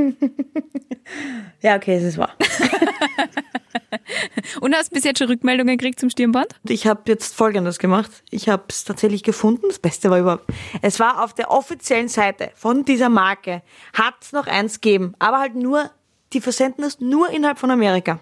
Ja, 1.62 1.76
okay, 1.76 1.96
es 1.98 2.04
ist 2.04 2.18
wahr. 2.18 2.36
Und 4.62 4.76
hast 4.76 4.92
bis 4.92 5.04
jetzt 5.04 5.20
schon 5.20 5.28
Rückmeldungen 5.28 5.78
gekriegt 5.78 6.00
zum 6.00 6.10
Stirnband? 6.10 6.48
Ich 6.68 6.88
habe 6.88 7.02
jetzt 7.08 7.36
Folgendes 7.36 7.80
gemacht. 7.80 8.12
Ich 8.30 8.50
habe 8.50 8.64
es 8.70 8.84
tatsächlich 8.84 9.24
gefunden. 9.24 9.68
Das 9.68 9.80
Beste 9.80 10.10
war 10.10 10.20
überhaupt. 10.20 10.46
Es 10.82 11.00
war 11.00 11.24
auf 11.24 11.34
der 11.34 11.52
offiziellen 11.52 12.08
Seite 12.08 12.52
von 12.56 12.86
dieser 12.86 13.10
Marke. 13.10 13.62
Hat 13.94 14.16
es 14.22 14.32
noch 14.32 14.48
eins 14.48 14.82
gegeben, 14.82 15.16
aber 15.20 15.40
halt 15.40 15.56
nur, 15.56 15.90
die 16.34 16.42
versenden 16.42 16.84
es 16.84 17.00
nur 17.00 17.30
innerhalb 17.30 17.60
von 17.60 17.72
Amerika. 17.72 18.20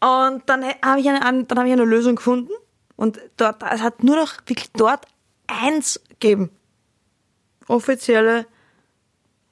Und 0.00 0.42
dann 0.46 0.64
habe 0.84 1.00
ich 1.00 1.08
eine, 1.08 1.20
habe 1.20 1.66
ich 1.66 1.72
eine 1.72 1.84
Lösung 1.84 2.16
gefunden. 2.16 2.52
Und 2.96 3.20
dort, 3.36 3.62
es 3.62 3.82
hat 3.82 4.02
nur 4.02 4.16
noch 4.16 4.34
wirklich 4.46 4.70
dort 4.72 5.06
eins 5.46 6.00
gegeben. 6.08 6.50
Offizielle 7.66 8.46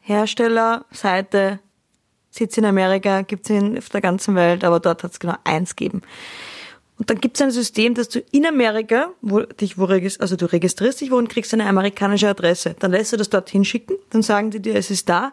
Herstellerseite, 0.01 1.61
Sitz 2.37 2.59
in 2.59 2.65
Amerika, 2.65 3.23
gibt's 3.23 3.51
in 3.51 3.79
auf 3.79 3.89
der 3.89 4.01
ganzen 4.01 4.35
Welt, 4.35 4.65
aber 4.65 4.81
dort 4.81 5.03
hat's 5.03 5.19
genau 5.19 5.37
eins 5.45 5.77
gegeben. 5.77 6.03
Und 6.99 7.11
dann 7.11 7.21
gibt's 7.21 7.43
ein 7.43 7.51
System, 7.51 7.95
dass 7.95 8.09
du 8.09 8.21
in 8.33 8.47
Amerika, 8.47 9.11
wo 9.21 9.41
dich 9.41 9.77
wo 9.79 9.85
also 9.85 10.37
du 10.37 10.47
registrierst 10.47 11.01
dich 11.01 11.11
wo 11.11 11.17
und 11.17 11.29
kriegst 11.29 11.53
eine 11.53 11.67
amerikanische 11.67 12.29
Adresse. 12.29 12.75
Dann 12.79 12.93
lässt 12.93 13.13
du 13.13 13.17
das 13.17 13.29
dorthin 13.29 13.65
schicken, 13.65 13.97
dann 14.11 14.23
sagen 14.23 14.51
die 14.51 14.61
dir, 14.61 14.75
es 14.77 14.91
ist 14.91 15.09
da, 15.09 15.33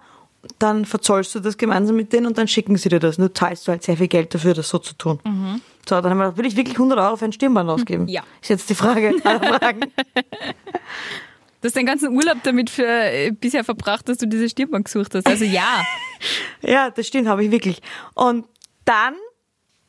dann 0.59 0.83
verzollst 0.85 1.35
du 1.35 1.39
das 1.39 1.57
gemeinsam 1.57 1.95
mit 1.95 2.11
denen 2.11 2.25
und 2.25 2.37
dann 2.37 2.49
schicken 2.49 2.75
sie 2.75 2.89
dir 2.89 2.99
das. 2.99 3.17
Nur 3.17 3.33
zahlst 3.33 3.67
du 3.67 3.71
halt 3.71 3.83
sehr 3.83 3.95
viel 3.95 4.09
Geld 4.09 4.33
dafür, 4.33 4.53
das 4.53 4.67
so 4.67 4.77
zu 4.77 4.93
tun. 4.95 5.19
So, 5.87 5.99
dann 6.01 6.11
haben 6.11 6.17
wir 6.17 6.25
gedacht, 6.25 6.37
will 6.37 6.45
ich 6.45 6.57
wirklich 6.57 6.75
100 6.75 6.99
Euro 6.99 7.15
für 7.15 7.25
ein 7.25 7.31
Stirnband 7.31 7.69
ausgeben? 7.69 8.07
Ja. 8.07 8.23
Ist 8.41 8.49
jetzt 8.49 8.69
die 8.69 8.75
Frage 8.75 9.13
aller 9.23 9.57
Fragen. 9.57 9.81
Du 11.63 11.67
hast 11.67 11.77
deinen 11.77 11.85
ganzen 11.85 12.09
Urlaub 12.09 12.43
damit 12.43 12.69
für, 12.69 12.85
äh, 12.85 13.31
bisher 13.31 13.63
verbracht, 13.63 14.09
dass 14.09 14.17
du 14.17 14.27
dieses 14.27 14.51
Stirnband 14.51 14.83
gesucht 14.83 15.15
hast. 15.15 15.25
Also 15.25 15.45
ja. 15.45 15.81
Ja, 16.61 16.89
das 16.89 17.07
stimmt, 17.07 17.25
habe 17.29 17.45
ich 17.45 17.51
wirklich. 17.51 17.81
Und 18.15 18.45
dann, 18.83 19.15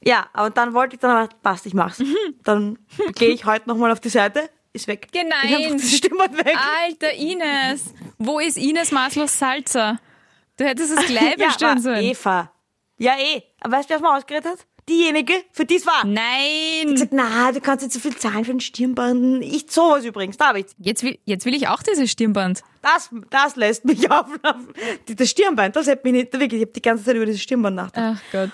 ja, 0.04 0.28
aber 0.32 0.50
dann 0.50 0.72
wollte 0.72 0.94
ich 0.94 1.00
dann 1.00 1.10
aber, 1.10 1.28
passt, 1.42 1.66
ich 1.66 1.74
mach's. 1.74 2.00
Dann 2.44 2.78
gehe 3.16 3.30
ich 3.30 3.44
heute 3.44 3.68
nochmal 3.68 3.90
auf 3.90 3.98
die 3.98 4.08
Seite, 4.08 4.50
ist 4.72 4.86
weg. 4.86 5.08
Genau. 5.10 5.34
Ich 5.76 5.96
Stimmband 5.96 6.36
weg. 6.44 6.56
Alter 6.84 7.12
Ines, 7.12 7.92
wo 8.18 8.38
ist 8.38 8.56
Ines 8.56 8.92
maßlos 8.92 9.36
Salzer? 9.36 9.98
Du 10.56 10.64
hättest 10.64 10.96
es 10.96 11.06
gleich 11.06 11.36
ja, 11.38 11.48
aber 11.60 11.80
sollen. 11.80 12.04
Eva. 12.04 12.52
Ja, 12.98 13.16
eh. 13.18 13.42
Aber 13.60 13.78
weißt 13.78 13.86
du, 13.86 13.90
wer 13.90 13.96
es 13.96 14.02
mal 14.02 14.16
ausgeredet 14.16 14.46
hat? 14.46 14.66
Diejenige, 14.88 15.32
für 15.52 15.64
die 15.64 15.76
es 15.76 15.86
war. 15.86 16.04
Nein. 16.04 16.92
gesagt, 16.92 17.12
na, 17.12 17.52
du 17.52 17.60
kannst 17.60 17.84
nicht 17.84 17.94
so 17.94 18.00
viel 18.00 18.16
zahlen 18.16 18.44
für 18.44 18.52
ein 18.52 18.60
Stirnband. 18.60 19.42
Ich 19.42 19.66
sowas 19.70 20.04
übrigens, 20.04 20.36
da 20.36 20.48
hab 20.48 20.56
ich's. 20.56 20.74
Jetzt 20.78 21.02
will, 21.02 21.18
jetzt 21.24 21.46
will 21.46 21.54
ich 21.54 21.68
auch 21.68 21.82
dieses 21.82 22.10
Stirnband. 22.10 22.62
Das, 22.82 23.08
das 23.30 23.56
lässt 23.56 23.84
mich 23.84 24.10
auflaufen. 24.10 24.74
Das 25.06 25.30
Stirnband, 25.30 25.74
das 25.76 25.88
hat 25.88 26.04
mich 26.04 26.12
nicht, 26.12 26.32
wirklich, 26.32 26.60
ich 26.60 26.66
habe 26.66 26.72
die 26.72 26.82
ganze 26.82 27.04
Zeit 27.04 27.16
über 27.16 27.26
dieses 27.26 27.42
Stirnband 27.42 27.76
nachgedacht. 27.76 28.20
Ach 28.26 28.32
Gott. 28.32 28.50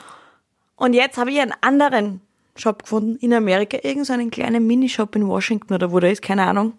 Und 0.76 0.94
jetzt 0.94 1.18
habe 1.18 1.30
ich 1.30 1.40
einen 1.40 1.52
anderen 1.60 2.20
Shop 2.56 2.84
gefunden 2.84 3.16
in 3.16 3.34
Amerika, 3.34 3.78
irgend 3.82 4.06
so 4.06 4.12
einen 4.12 4.30
kleinen 4.30 4.66
Minishop 4.66 5.14
in 5.16 5.26
Washington 5.26 5.74
oder 5.74 5.92
wo 5.92 6.00
der 6.00 6.12
ist, 6.12 6.22
keine 6.22 6.44
Ahnung. 6.46 6.74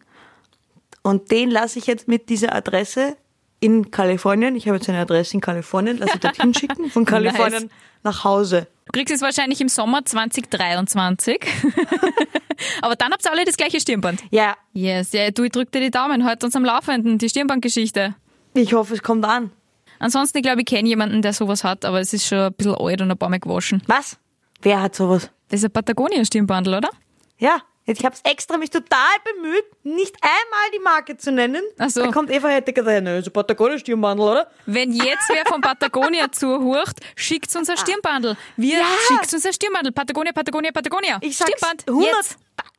Und 1.03 1.31
den 1.31 1.49
lasse 1.49 1.79
ich 1.79 1.87
jetzt 1.87 2.07
mit 2.07 2.29
dieser 2.29 2.55
Adresse 2.55 3.17
in 3.59 3.91
Kalifornien, 3.91 4.55
ich 4.55 4.67
habe 4.67 4.77
jetzt 4.77 4.89
eine 4.89 4.99
Adresse 4.99 5.35
in 5.35 5.41
Kalifornien, 5.41 5.97
lasse 5.97 6.15
ich 6.15 6.19
dorthin 6.19 6.53
schicken, 6.59 6.89
von 6.89 7.05
Kalifornien 7.05 7.69
nach 8.03 8.23
Hause. 8.23 8.67
Du 8.91 8.99
kriegst 8.99 9.15
es 9.15 9.21
wahrscheinlich 9.21 9.61
im 9.61 9.69
Sommer 9.69 10.03
2023. 10.03 11.39
Aber 12.81 12.97
dann 12.97 13.13
habt 13.13 13.23
ihr 13.23 13.31
alle 13.31 13.45
das 13.45 13.55
gleiche 13.55 13.79
Stirnband. 13.79 14.21
Ja, 14.31 14.57
Yes, 14.73 15.13
ja, 15.13 15.31
du, 15.31 15.43
ich 15.43 15.51
drück 15.51 15.71
dir 15.71 15.79
die 15.79 15.91
Daumen. 15.91 16.25
Halt 16.25 16.43
uns 16.43 16.57
am 16.57 16.65
Laufenden, 16.65 17.17
die 17.17 17.29
Stirnbandgeschichte. 17.29 18.15
ich 18.53 18.73
hoffe, 18.73 18.93
es 18.95 19.01
kommt 19.01 19.23
an. 19.23 19.51
Ansonsten, 19.99 20.39
ich 20.39 20.43
glaube, 20.43 20.59
ich 20.59 20.65
kenne 20.65 20.89
jemanden, 20.89 21.21
der 21.21 21.31
sowas 21.31 21.63
hat, 21.63 21.85
aber 21.85 22.01
es 22.01 22.11
ist 22.11 22.27
schon 22.27 22.39
ein 22.39 22.53
bisschen 22.53 22.75
alt 22.75 23.01
und 23.01 23.11
ein 23.11 23.17
paar 23.17 23.29
Mal 23.29 23.39
gewaschen. 23.39 23.81
Was? 23.87 24.17
Wer 24.61 24.81
hat 24.81 24.93
sowas? 24.93 25.31
Das 25.47 25.61
ist 25.61 25.65
ein 25.65 25.71
Patagonia-Stirnbandel, 25.71 26.73
oder? 26.75 26.89
Ja, 27.37 27.61
ich 27.85 28.05
habe 28.05 28.15
es 28.15 28.21
extra 28.29 28.57
mich 28.57 28.69
total 28.69 29.09
bemüht, 29.35 29.63
nicht 29.83 30.15
einmal 30.21 30.71
die 30.73 30.79
Marke 30.79 31.17
zu 31.17 31.31
nennen. 31.31 31.61
Ach 31.77 31.89
so. 31.89 32.03
Da 32.03 32.11
kommt 32.11 32.29
Eva 32.31 32.47
Hettiger 32.49 32.83
daher, 32.83 33.01
ne, 33.01 33.21
so 33.23 33.31
Patagonia-Stirnbandel, 33.31 34.25
oder? 34.27 34.51
Wenn 34.65 34.91
jetzt 34.93 35.27
wer 35.29 35.45
von 35.45 35.61
Patagonia 35.61 36.31
zuhört, 36.31 36.97
schickt 37.15 37.53
uns 37.55 37.69
ein 37.69 37.77
Stirnbandel. 37.77 38.37
Wir 38.57 38.79
Ja. 38.79 38.85
schickt 39.07 39.33
uns 39.33 39.45
ein 39.45 39.53
Stirnbandel. 39.53 39.91
Patagonia, 39.91 40.31
Patagonia, 40.31 40.71
Patagonia. 40.71 41.17
Ich 41.21 41.37
sag's 41.37 41.51
Stirnband. 41.51 41.87
100 41.87 42.15
jetzt. 42.15 42.37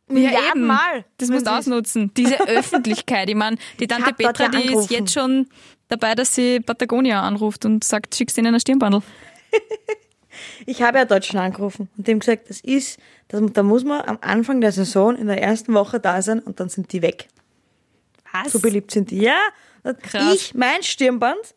Milliarden 0.09 0.49
eben. 0.63 0.67
Mal. 0.67 1.05
Das 1.19 1.31
musst 1.31 1.47
du 1.47 1.51
ausnutzen. 1.51 2.13
Diese 2.15 2.39
Öffentlichkeit. 2.49 3.29
Ich 3.31 3.35
meine, 3.37 3.57
die 3.81 3.87
Tante 3.87 4.13
Petra, 4.13 4.45
ja 4.45 4.49
die 4.51 4.57
ist 4.59 4.65
angerufen. 4.69 4.93
jetzt 4.93 5.13
schon 5.13 5.49
dabei, 5.89 6.15
dass 6.15 6.35
sie 6.35 6.61
Patagonia 6.61 7.23
anruft 7.23 7.65
und 7.65 7.83
sagt, 7.85 8.15
schickst 8.15 8.37
ihnen 8.39 8.55
ein 8.55 8.61
Stirnbandel. 8.61 9.03
Ich 10.67 10.83
habe 10.83 10.99
ja 10.99 11.05
dort 11.05 11.25
schon 11.25 11.41
angerufen 11.41 11.89
und 11.97 12.07
dem 12.07 12.21
gesagt, 12.21 12.51
das 12.51 12.61
ist, 12.61 12.99
das, 13.29 13.43
da 13.53 13.63
muss 13.63 13.85
man 13.85 14.03
am 14.03 14.19
Anfang 14.21 14.61
der 14.61 14.73
Saison 14.73 15.17
in 15.17 15.27
der 15.27 15.43
ersten 15.43 15.75
Woche 15.75 16.01
da 16.01 16.23
sein 16.23 16.41
und 16.41 16.61
dann 16.61 16.69
sind 16.69 16.93
die 16.93 17.03
weg. 17.03 17.29
Was? 18.33 18.53
So 18.53 18.61
beliebt 18.61 18.91
sind 18.91 19.11
die. 19.11 19.23
Ja, 19.23 19.39
Krass. 20.03 20.35
ich, 20.35 20.55
mein 20.55 20.83
Stirnband, 20.83 21.55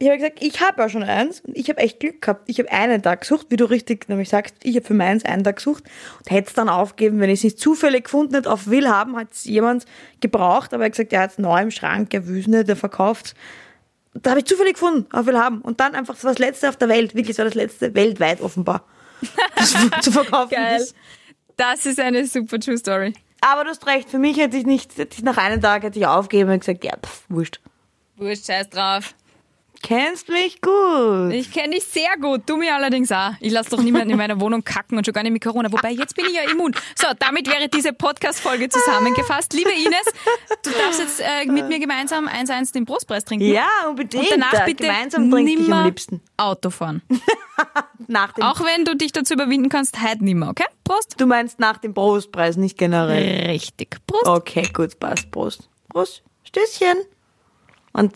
ich 0.00 0.08
habe 0.08 0.18
gesagt, 0.18 0.38
ich 0.42 0.60
habe 0.60 0.82
ja 0.82 0.88
schon 0.88 1.02
eins 1.02 1.40
und 1.40 1.56
ich 1.56 1.68
habe 1.68 1.80
echt 1.80 1.98
Glück 2.00 2.22
gehabt. 2.22 2.48
Ich 2.48 2.58
habe 2.58 2.70
einen 2.70 3.02
Tag 3.02 3.22
gesucht, 3.22 3.46
wie 3.50 3.56
du 3.56 3.64
richtig 3.64 4.08
nämlich 4.08 4.28
sagst, 4.28 4.54
ich 4.62 4.76
habe 4.76 4.86
für 4.86 4.94
meins 4.94 5.24
einen 5.24 5.42
Tag 5.42 5.56
gesucht 5.56 5.84
und 6.18 6.30
hätte 6.30 6.48
es 6.48 6.54
dann 6.54 6.68
aufgeben, 6.68 7.18
wenn 7.20 7.30
ich 7.30 7.40
es 7.40 7.44
nicht 7.44 7.58
zufällig 7.58 8.04
gefunden 8.04 8.34
hätte, 8.34 8.50
auf 8.50 8.68
will 8.68 8.88
haben, 8.88 9.16
hat 9.16 9.32
es 9.32 9.44
jemand 9.44 9.86
gebraucht, 10.20 10.72
aber 10.72 10.84
er 10.84 10.86
hat 10.86 10.92
gesagt, 10.92 11.12
er 11.12 11.22
hat 11.22 11.32
es 11.32 11.38
neu 11.38 11.60
im 11.60 11.70
Schrank, 11.70 12.14
er 12.14 12.26
will 12.28 12.44
nicht, 12.46 12.68
der 12.68 12.76
verkauft. 12.76 13.34
Da 14.14 14.30
habe 14.30 14.40
ich 14.40 14.46
zufällig 14.46 14.74
gefunden, 14.74 15.06
auf 15.12 15.26
will 15.26 15.38
haben. 15.38 15.60
Und 15.60 15.80
dann 15.80 15.94
einfach, 15.94 16.14
das 16.14 16.24
war 16.24 16.32
das 16.32 16.38
letzte 16.38 16.68
auf 16.68 16.76
der 16.76 16.88
Welt, 16.88 17.14
wirklich, 17.14 17.36
das 17.36 17.38
war 17.38 17.44
das 17.46 17.54
letzte 17.54 17.94
weltweit 17.94 18.40
offenbar. 18.40 18.84
Das 19.56 19.74
zu 20.02 20.12
verkaufen 20.12 20.50
Geil. 20.50 20.80
ist. 20.80 20.94
Das 21.56 21.86
ist 21.86 22.00
eine 22.00 22.26
super 22.26 22.58
True 22.58 22.78
Story. 22.78 23.12
Aber 23.40 23.64
du 23.64 23.70
hast 23.70 23.86
recht, 23.86 24.10
für 24.10 24.18
mich 24.18 24.36
hätte 24.38 24.56
ich 24.56 24.66
nicht, 24.66 24.96
hätte 24.96 25.16
ich 25.16 25.22
nach 25.22 25.36
einem 25.36 25.60
Tag 25.60 25.82
hätte 25.82 25.98
ich 25.98 26.06
aufgeben 26.06 26.50
und 26.50 26.60
gesagt, 26.60 26.84
ja, 26.84 26.94
pff, 26.96 27.24
wurscht. 27.28 27.60
Wurscht, 28.16 28.46
scheiß 28.46 28.70
drauf. 28.70 29.14
Kennst 29.82 30.28
mich 30.28 30.60
gut. 30.60 31.32
Ich 31.32 31.52
kenne 31.52 31.74
dich 31.74 31.84
sehr 31.84 32.16
gut, 32.20 32.42
du 32.46 32.56
mir 32.56 32.74
allerdings 32.74 33.12
auch. 33.12 33.32
Ich 33.40 33.52
lasse 33.52 33.70
doch 33.70 33.82
niemanden 33.82 34.10
in 34.10 34.16
meiner 34.16 34.40
Wohnung 34.40 34.64
kacken 34.64 34.98
und 34.98 35.04
schon 35.04 35.14
gar 35.14 35.22
nicht 35.22 35.32
mit 35.32 35.42
Corona. 35.42 35.70
Wobei, 35.72 35.92
jetzt 35.92 36.14
bin 36.16 36.26
ich 36.26 36.34
ja 36.34 36.50
immun. 36.50 36.74
So, 36.96 37.06
damit 37.18 37.46
wäre 37.48 37.68
diese 37.68 37.92
Podcast-Folge 37.92 38.68
zusammengefasst. 38.68 39.52
Liebe 39.52 39.70
Ines, 39.70 40.04
du 40.62 40.70
darfst 40.70 41.00
jetzt 41.00 41.20
äh, 41.20 41.46
mit 41.46 41.68
mir 41.68 41.78
gemeinsam 41.78 42.26
1-1 42.28 42.72
den 42.72 42.84
Brustpreis 42.84 43.24
trinken. 43.24 43.46
Ja, 43.46 43.66
unbedingt. 43.88 44.24
Und 44.24 44.30
danach 44.32 44.52
Da 44.52 44.64
bitte 44.64 44.84
Gemeinsam 44.84 45.30
trinke 45.30 45.52
ich 45.52 45.72
am 45.72 45.84
liebsten. 45.84 46.20
Auto 46.36 46.70
fahren. 46.70 47.02
Nach 48.06 48.32
dem, 48.32 48.44
Auch 48.44 48.60
wenn 48.60 48.84
du 48.84 48.96
dich 48.96 49.12
dazu 49.12 49.34
überwinden 49.34 49.68
kannst, 49.68 50.00
heute 50.02 50.24
nimmer, 50.24 50.50
okay? 50.50 50.64
Prost. 50.84 51.16
du 51.18 51.26
meinst 51.26 51.60
nach 51.60 51.76
dem 51.78 51.92
Prostpreis, 51.92 52.56
nicht 52.56 52.78
generell. 52.78 53.48
Richtig. 53.48 53.98
Prost. 54.06 54.26
Okay, 54.26 54.68
gut, 54.72 54.98
passt. 54.98 55.30
Prost. 55.30 55.68
Prost. 55.90 56.22
Stößchen. 56.44 56.96
Und 57.92 58.14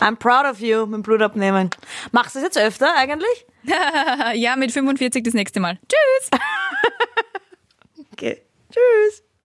I'm 0.00 0.16
proud 0.16 0.44
of 0.44 0.60
you, 0.60 0.86
mein 0.86 1.02
Blut 1.02 1.22
abnehmen. 1.22 1.70
Machst 2.12 2.34
du 2.34 2.40
das 2.40 2.54
jetzt 2.54 2.58
öfter 2.58 2.94
eigentlich? 2.96 3.46
Ja, 4.34 4.54
mit 4.54 4.70
45 4.70 5.24
das 5.24 5.34
nächste 5.34 5.60
Mal. 5.60 5.78
Tschüss. 5.88 6.30
Okay. 8.12 8.42
Tschüss. 8.70 9.25